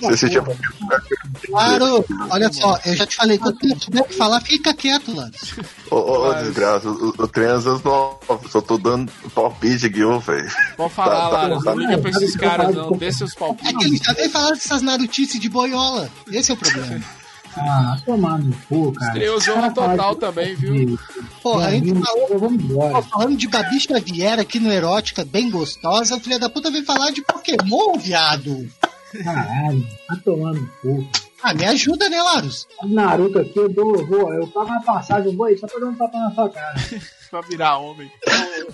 [0.00, 0.42] Você assistia
[1.46, 2.04] Claro!
[2.30, 5.54] Olha só, eu já te falei, quando tu tiver que falar, fica quieto, Larus.
[5.90, 8.18] Ô, Mas- desgraça, o, o às vezes não.
[8.50, 10.48] Só tô dando palpite aqui, ô, velho.
[10.76, 12.90] Pode falar, Tá, tá tá Não liga pra esses caras, não.
[12.92, 13.76] Dê seus É palpites.
[13.76, 16.10] que ele já vem falar dessas narutices de boiola.
[16.30, 17.00] Esse é o problema.
[17.56, 19.12] Ah, tomar no cu, cara.
[19.12, 20.98] Estreou Cara, fala Total também, viu?
[21.42, 26.38] Porra, a gente falou, falando de Babi Xavier aqui no Erótica, bem gostosa, o filho
[26.38, 28.68] da puta vem falar de Pokémon, viado.
[29.24, 31.08] Caralho, tá tomando no cu.
[31.42, 32.66] Ah, me ajuda, né, Larus?
[32.82, 35.78] Naruto aqui, eu dou, eu vou, eu pago uma passagem, eu vou aí só pra
[35.78, 36.74] dar um tapa na sua cara.
[37.30, 38.10] Pra virar homem.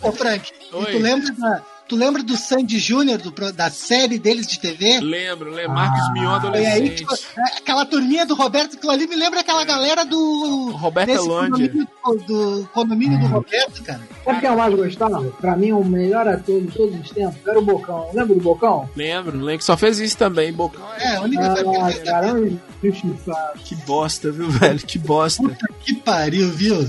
[0.00, 0.92] Ô, Frank, Oi.
[0.92, 3.18] tu lembra, da, tu lembra do Sandy Júnior,
[3.54, 5.00] da série deles de TV?
[5.00, 5.72] Lembro, lembro.
[5.72, 7.04] Marcos Mion Foi aí adolescente.
[7.06, 10.70] que, é, aquela turminha do Roberto, aquilo ali me lembra aquela galera do.
[10.72, 11.68] Roberto desse Lândia.
[11.68, 11.88] condomínio
[12.26, 14.00] do, do condomínio do Roberto, cara.
[14.24, 15.22] Sabe quem eu mais gostava?
[15.40, 18.08] Pra mim, o melhor ator de todos os tempos era o Bocão.
[18.14, 18.88] Lembra do Bocão?
[18.96, 20.52] Lembro, lembro que só fez isso também.
[20.52, 21.16] Bocão é.
[21.16, 23.58] A única Ah, coisa que caramba, injustiçado.
[23.60, 24.78] Que bosta, viu, velho?
[24.80, 25.42] Que bosta.
[25.84, 26.88] Que pariu, viu?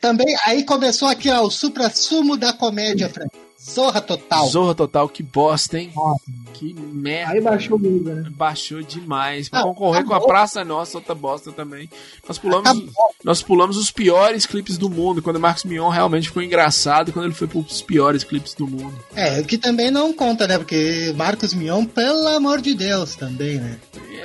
[0.00, 3.30] Também, aí começou aqui, ó, o supra-sumo da comédia, Frank.
[3.74, 4.46] Zorra total.
[4.48, 5.92] Zorra total, que bosta, hein?
[5.94, 6.22] Nossa,
[6.54, 7.32] Que merda.
[7.32, 8.30] Aí baixou o nível, né?
[8.30, 9.48] Baixou demais.
[9.48, 10.28] Pra concorrer com a acabou.
[10.28, 11.88] Praça Nossa, outra bosta também.
[12.26, 12.92] Nós pulamos, Acabou.
[13.24, 15.22] nós pulamos os piores clipes do mundo.
[15.22, 18.94] Quando o Marcos Mion realmente ficou engraçado quando ele foi pros piores clipes do mundo.
[19.14, 20.58] É, o que também não conta, né?
[20.58, 23.78] Porque Marcos Mion, pelo amor de Deus, também, né?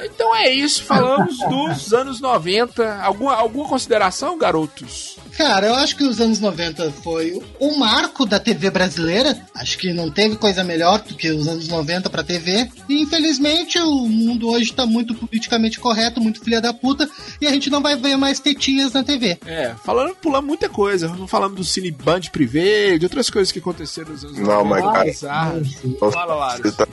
[0.04, 3.02] Então é isso, falamos dos anos 90.
[3.02, 5.18] Alguma, alguma consideração, garotos?
[5.38, 9.38] Cara, eu acho que os anos 90 foi o marco da TV brasileira.
[9.54, 12.70] Acho que não teve coisa melhor do que os anos 90 pra TV.
[12.88, 17.10] E infelizmente o mundo hoje tá muito politicamente correto, muito filha da puta,
[17.42, 19.38] e a gente não vai ver mais tetinhas na TV.
[19.46, 21.08] É, falando, pulamos muita coisa.
[21.10, 24.84] Não falamos do Cine Band Privé, de outras coisas que aconteceram nos anos Não, mas,
[24.84, 25.68] cara, bizarras.
[25.68, 25.98] Sim.
[26.00, 26.62] Fala, Lara.
[26.62, 26.88] Você tá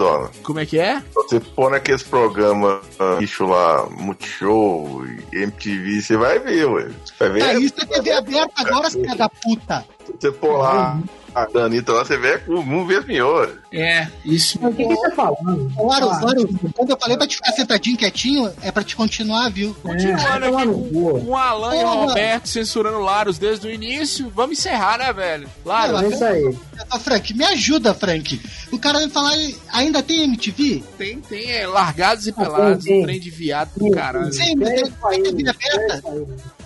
[0.00, 0.28] ó.
[0.42, 1.02] Como é que é?
[1.12, 6.90] Você pôr naqueles programas ah, bicho lá, Multishow, MTV, você vai ver, ué.
[7.18, 7.42] Vai ver.
[7.42, 9.84] Ah, isso é TV aberta agora, filha da puta.
[10.18, 10.98] Você pôr lá
[11.34, 13.50] a Danita lá, você vê um vez melhor.
[13.72, 14.58] É, isso.
[14.60, 15.30] O que, que você tá
[15.78, 19.48] Larus, Ah, Larus, quando eu falei pra te ficar sentadinho quietinho, é pra te continuar,
[19.50, 19.74] viu?
[19.82, 21.88] Continuando É, aqui com, o Alan e o.
[22.06, 24.30] Roberto censurando o Laros desde o início.
[24.34, 25.48] Vamos encerrar, né, velho?
[25.64, 26.44] Laros, É isso aí.
[26.92, 28.40] Ô, Frank, me ajuda, Frank.
[28.72, 29.36] O cara vai falar,
[29.72, 30.82] ainda tem MTV?
[30.98, 33.02] tem, tem é, largados e pelados, tem.
[33.02, 34.32] um trem de viado do caralho.
[34.32, 36.02] Sim, mas É é, aí, é TV é aberta?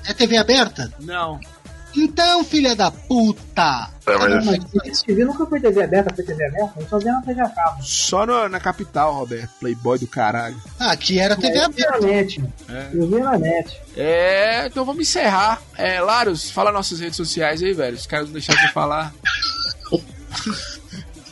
[0.07, 0.93] É TV aberta?
[1.01, 1.39] Não.
[1.97, 3.89] Então, filha da puta.
[4.07, 4.53] É, mas Não,
[4.85, 7.49] mas TV nunca foi TV aberta, foi TV aberta, eu só vi na TV a
[7.49, 7.83] cabo.
[7.83, 9.49] Só no- na capital, Roberto.
[9.61, 10.57] Playboy do caralho.
[10.79, 12.07] Ah, aqui era TV Eu vi na aberta.
[12.07, 12.45] net.
[12.69, 12.89] É.
[12.93, 13.81] Eu vi na net.
[13.97, 15.63] É, então vamos encerrar.
[15.77, 17.97] É, Laros, fala nossas redes sociais aí, velho.
[17.97, 19.13] Os caras não deixaram de falar.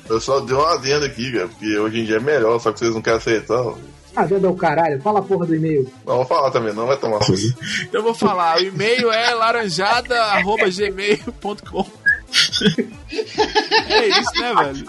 [0.09, 2.78] eu só dei uma adenda aqui, cara, porque hoje em dia é melhor, só que
[2.78, 3.74] vocês não querem aceitar.
[4.14, 5.01] Já deu caralho.
[5.01, 5.90] Fala a porra do e-mail.
[6.06, 7.20] Não, vou falar também, não vai tomar.
[7.22, 8.59] Então eu vou falar.
[8.59, 11.86] O e-mail é laranjada.gmail.com.
[13.89, 14.86] É isso, né, velho?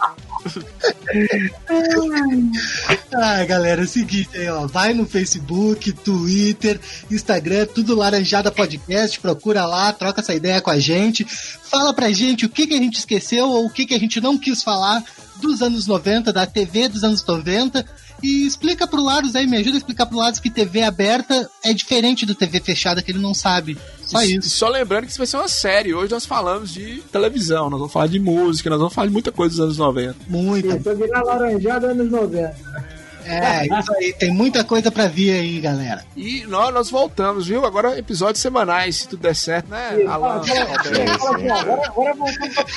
[3.13, 4.65] Ah, galera, é o seguinte aí, ó.
[4.65, 6.79] Vai no Facebook, Twitter,
[7.11, 9.19] Instagram, tudo Laranjada Podcast.
[9.19, 11.25] Procura lá, troca essa ideia com a gente.
[11.25, 14.21] Fala pra gente o que, que a gente esqueceu ou o que, que a gente
[14.21, 15.03] não quis falar
[15.41, 17.85] dos anos 90, da TV dos anos 90.
[18.23, 21.73] E explica pro Laros aí, me ajuda a explicar pro Laros que TV aberta é
[21.73, 23.77] diferente do TV fechada, que ele não sabe.
[24.05, 24.49] Só E isso.
[24.49, 25.93] Só lembrando que isso vai ser uma série.
[25.93, 29.29] Hoje nós falamos de televisão, nós vamos falar de música, nós vamos falar de muita
[29.29, 30.15] coisa dos anos 90.
[30.29, 30.89] Muita.
[30.89, 33.02] Eu vi na laranjada anos 90.
[33.25, 34.13] É, isso aí.
[34.13, 36.03] Tem muita coisa pra vir aí, galera.
[36.15, 37.65] E nós, nós voltamos, viu?
[37.65, 40.41] Agora episódios semanais, se tudo der certo, né, Isso, Alan?
[40.41, 42.67] agora, agora voltamos pra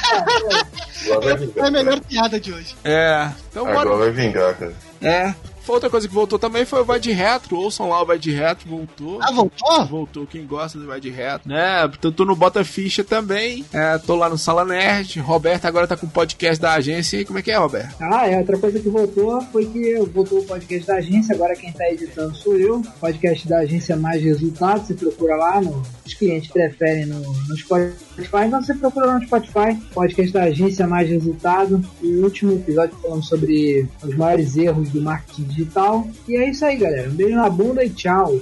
[1.20, 2.74] vai É a melhor piada de hoje.
[2.84, 3.80] É, então bora.
[3.80, 4.72] Agora vai vingar, cara.
[5.00, 5.34] É.
[5.68, 7.56] Outra coisa que voltou também foi o Vai de Retro.
[7.56, 9.18] Ouçam lá o Vai de Retro, voltou.
[9.20, 9.86] Ah, voltou?
[9.86, 11.90] Voltou, quem gosta do Vai de Retro, né?
[12.00, 13.64] Tô no Bota Ficha também.
[13.72, 15.18] É, tô lá no Sala Nerd.
[15.20, 17.20] Roberto agora tá com o podcast da agência.
[17.20, 17.96] E como é que é, Roberto?
[18.00, 21.72] Ah, é, outra coisa que voltou foi que voltou o podcast da agência, agora quem
[21.72, 22.82] tá editando sou eu.
[23.00, 28.46] Podcast da agência Mais Resultados, você procura lá, no, os clientes preferem no, no Spotify,
[28.46, 31.82] então você procura no Spotify, podcast da agência Mais Resultado.
[32.02, 36.06] E o último episódio falamos sobre os maiores erros do marketing digital.
[36.28, 37.08] E é isso aí, galera.
[37.08, 38.38] Um beijo na bunda e tchau.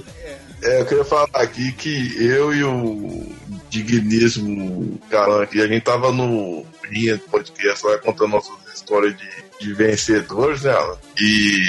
[0.62, 3.32] É, eu queria falar aqui que eu e o
[3.70, 9.28] digníssimo Galan aqui, a gente tava no Rinha Podcast lá contando nossas histórias de,
[9.60, 10.72] de vencedores, né?
[11.20, 11.62] E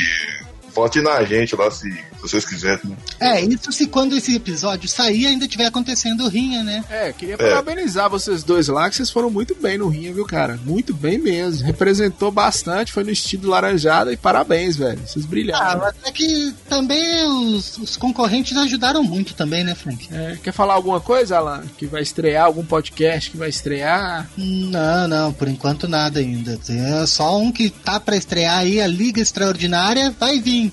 [0.76, 2.80] vote na gente lá se, se vocês quiserem.
[2.84, 2.96] né?
[3.20, 6.84] É, isso se quando esse episódio sair ainda tiver acontecendo rinha, né?
[6.90, 10.60] É, queria parabenizar vocês dois lá, que vocês foram muito bem no Rinha, viu, cara?
[10.66, 11.66] Muito bem mesmo.
[11.66, 15.00] Representou bastante, foi no estilo laranjada e parabéns, velho.
[15.08, 15.80] Vocês Ah, brilharam.
[15.82, 20.10] mas é que também os, os concorrentes ajudaram muito também, né, Frank?
[20.12, 21.64] É, quer falar alguma coisa, Alan?
[21.78, 22.46] Que vai estrear?
[22.46, 24.28] Algum podcast que vai estrear?
[24.38, 26.60] Não, não, por enquanto nada ainda.
[26.70, 30.65] É só um que tá pra estrear aí, a Liga Extraordinária, vai vir.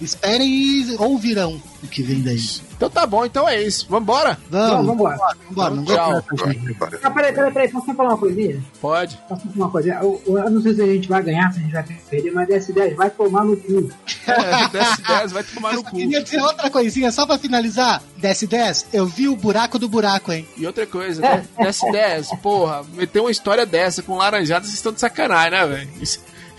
[0.00, 2.38] Esperem e ouvirão o que vem daí.
[2.76, 3.86] Então tá bom, então é isso.
[3.88, 4.38] Vambora?
[4.50, 5.18] Vamos, Vamos, vambora.
[5.50, 6.24] vambora, não Tchau.
[6.46, 6.76] gente.
[7.02, 8.62] Ah, peraí, peraí, peraí, posso só falar uma coisinha?
[8.80, 9.18] Pode.
[9.28, 9.98] Posso falar uma coisinha?
[10.00, 12.48] Eu, eu- não sei se a gente vai ganhar, se a gente vai perder, mas
[12.50, 13.90] essa ideia vai tomar no cu.
[14.26, 15.90] É, desce 10, vai tomar no Eu cu.
[15.96, 18.02] queria dizer outra coisinha, só pra finalizar.
[18.16, 20.46] Desce 10, eu vi o buraco do buraco, hein?
[20.56, 21.44] E outra coisa, né?
[21.58, 25.90] desce 10, porra, meter uma história dessa com laranjada, vocês estão de sacanagem, né, velho?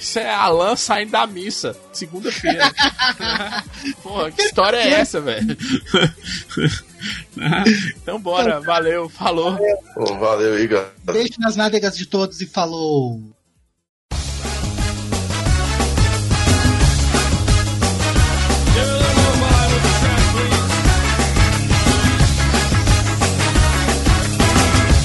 [0.02, 2.74] Isso, é Alan saindo da missa, segunda-feira.
[4.02, 5.56] porra, que história é essa, velho?
[8.02, 9.56] então bora, valeu, falou.
[10.20, 10.92] Valeu galera.
[11.04, 13.22] Beijo nas nádegas de todos e falou.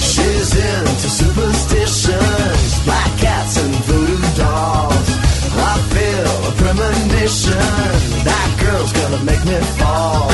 [0.01, 0.55] She's
[7.36, 10.30] Passion, that girl's gonna make me fall.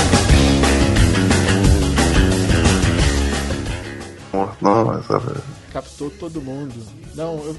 [4.61, 5.43] Nossa, velho.
[5.73, 6.75] Captou todo mundo.
[7.17, 7.57] Não, eu...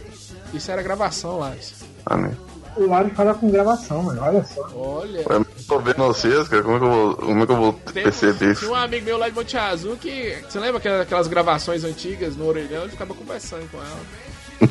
[0.53, 1.73] isso era gravação, Laris.
[2.05, 2.33] Ah, né?
[2.77, 4.21] O Laris fala com gravação, mano.
[4.21, 4.69] Olha só.
[4.73, 5.25] Olha.
[5.27, 6.63] Eu tô vendo vocês, cara.
[6.63, 8.61] Como é que eu vou, como é que eu vou Tem, perceber isso?
[8.61, 10.37] Tinha um amigo meu lá de Monte Azul que.
[10.47, 12.83] Você lembra aquelas gravações antigas no orelhão?
[12.83, 13.99] Eu ficava conversando com ela.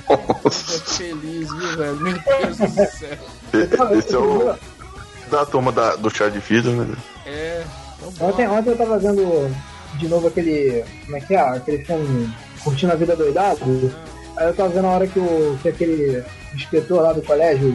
[0.09, 0.77] Nossa.
[0.77, 1.97] Eu feliz, viu, velho?
[1.97, 3.19] Meu Deus do céu.
[3.97, 4.55] Esse é o.
[5.31, 6.95] Da turma da, do chá de fita, né?
[7.24, 7.65] É.
[8.01, 8.29] Bom.
[8.29, 9.55] Ontem, ontem eu tava vendo
[9.95, 10.85] de novo aquele.
[11.05, 11.41] Como é que é?
[11.41, 13.93] Aquele filme Curtindo a Vida Doidado.
[14.37, 16.24] Aí eu tava vendo a hora que, o, que aquele
[16.55, 17.74] inspetor lá do colégio,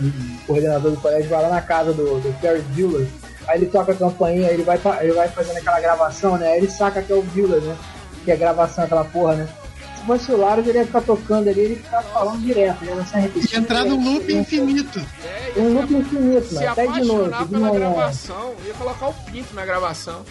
[0.00, 3.06] o coordenador do colégio, vai lá na casa do, do Ferris Bueller.
[3.46, 6.52] Aí ele toca a campainha, ele vai, ele vai fazendo aquela gravação, né?
[6.52, 7.76] Aí ele saca que é o Bueller, né?
[8.24, 9.48] Que é gravação, aquela porra, né?
[10.36, 12.78] Laro, ele ia ficar tocando ali, ele ia ficar falando direto,
[13.10, 13.54] sem repetir.
[13.54, 14.98] E entrar no loop infinito.
[15.24, 16.68] É, Um ia loop infinito, se mano.
[16.70, 17.78] Até de noite, apaixonar de pela manhã.
[17.80, 18.54] gravação.
[18.66, 20.24] Ia colocar o pinto na gravação.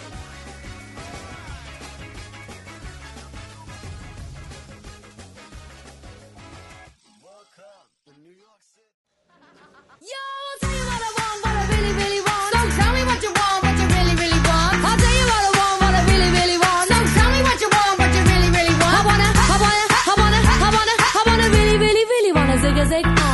[10.00, 10.47] Yo,
[22.88, 23.27] music.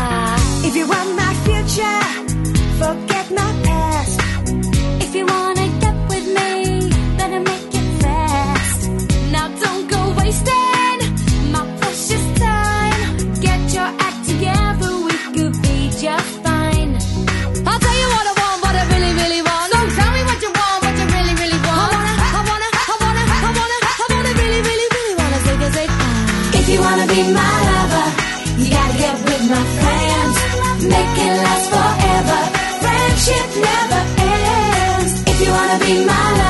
[35.86, 36.43] Be my lover,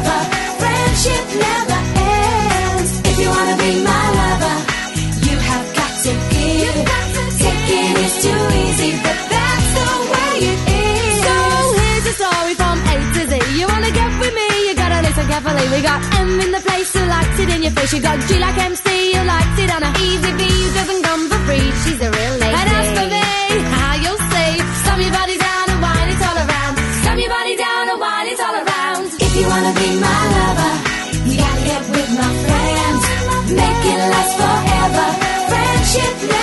[0.00, 0.20] forever.
[0.60, 2.90] Friendship never ends.
[3.10, 4.56] If you wanna be my lover,
[5.28, 6.76] you have got to give.
[7.40, 11.16] Taking is too easy, but that's the way it is.
[11.26, 11.36] So
[11.80, 13.32] here's a story from A to Z.
[13.58, 14.48] You wanna get with me?
[14.68, 15.66] You gotta listen carefully.
[15.74, 17.92] We got M in the place who likes it in your face.
[17.94, 20.29] You got G like MC who likes it on a easy
[35.90, 36.39] Ship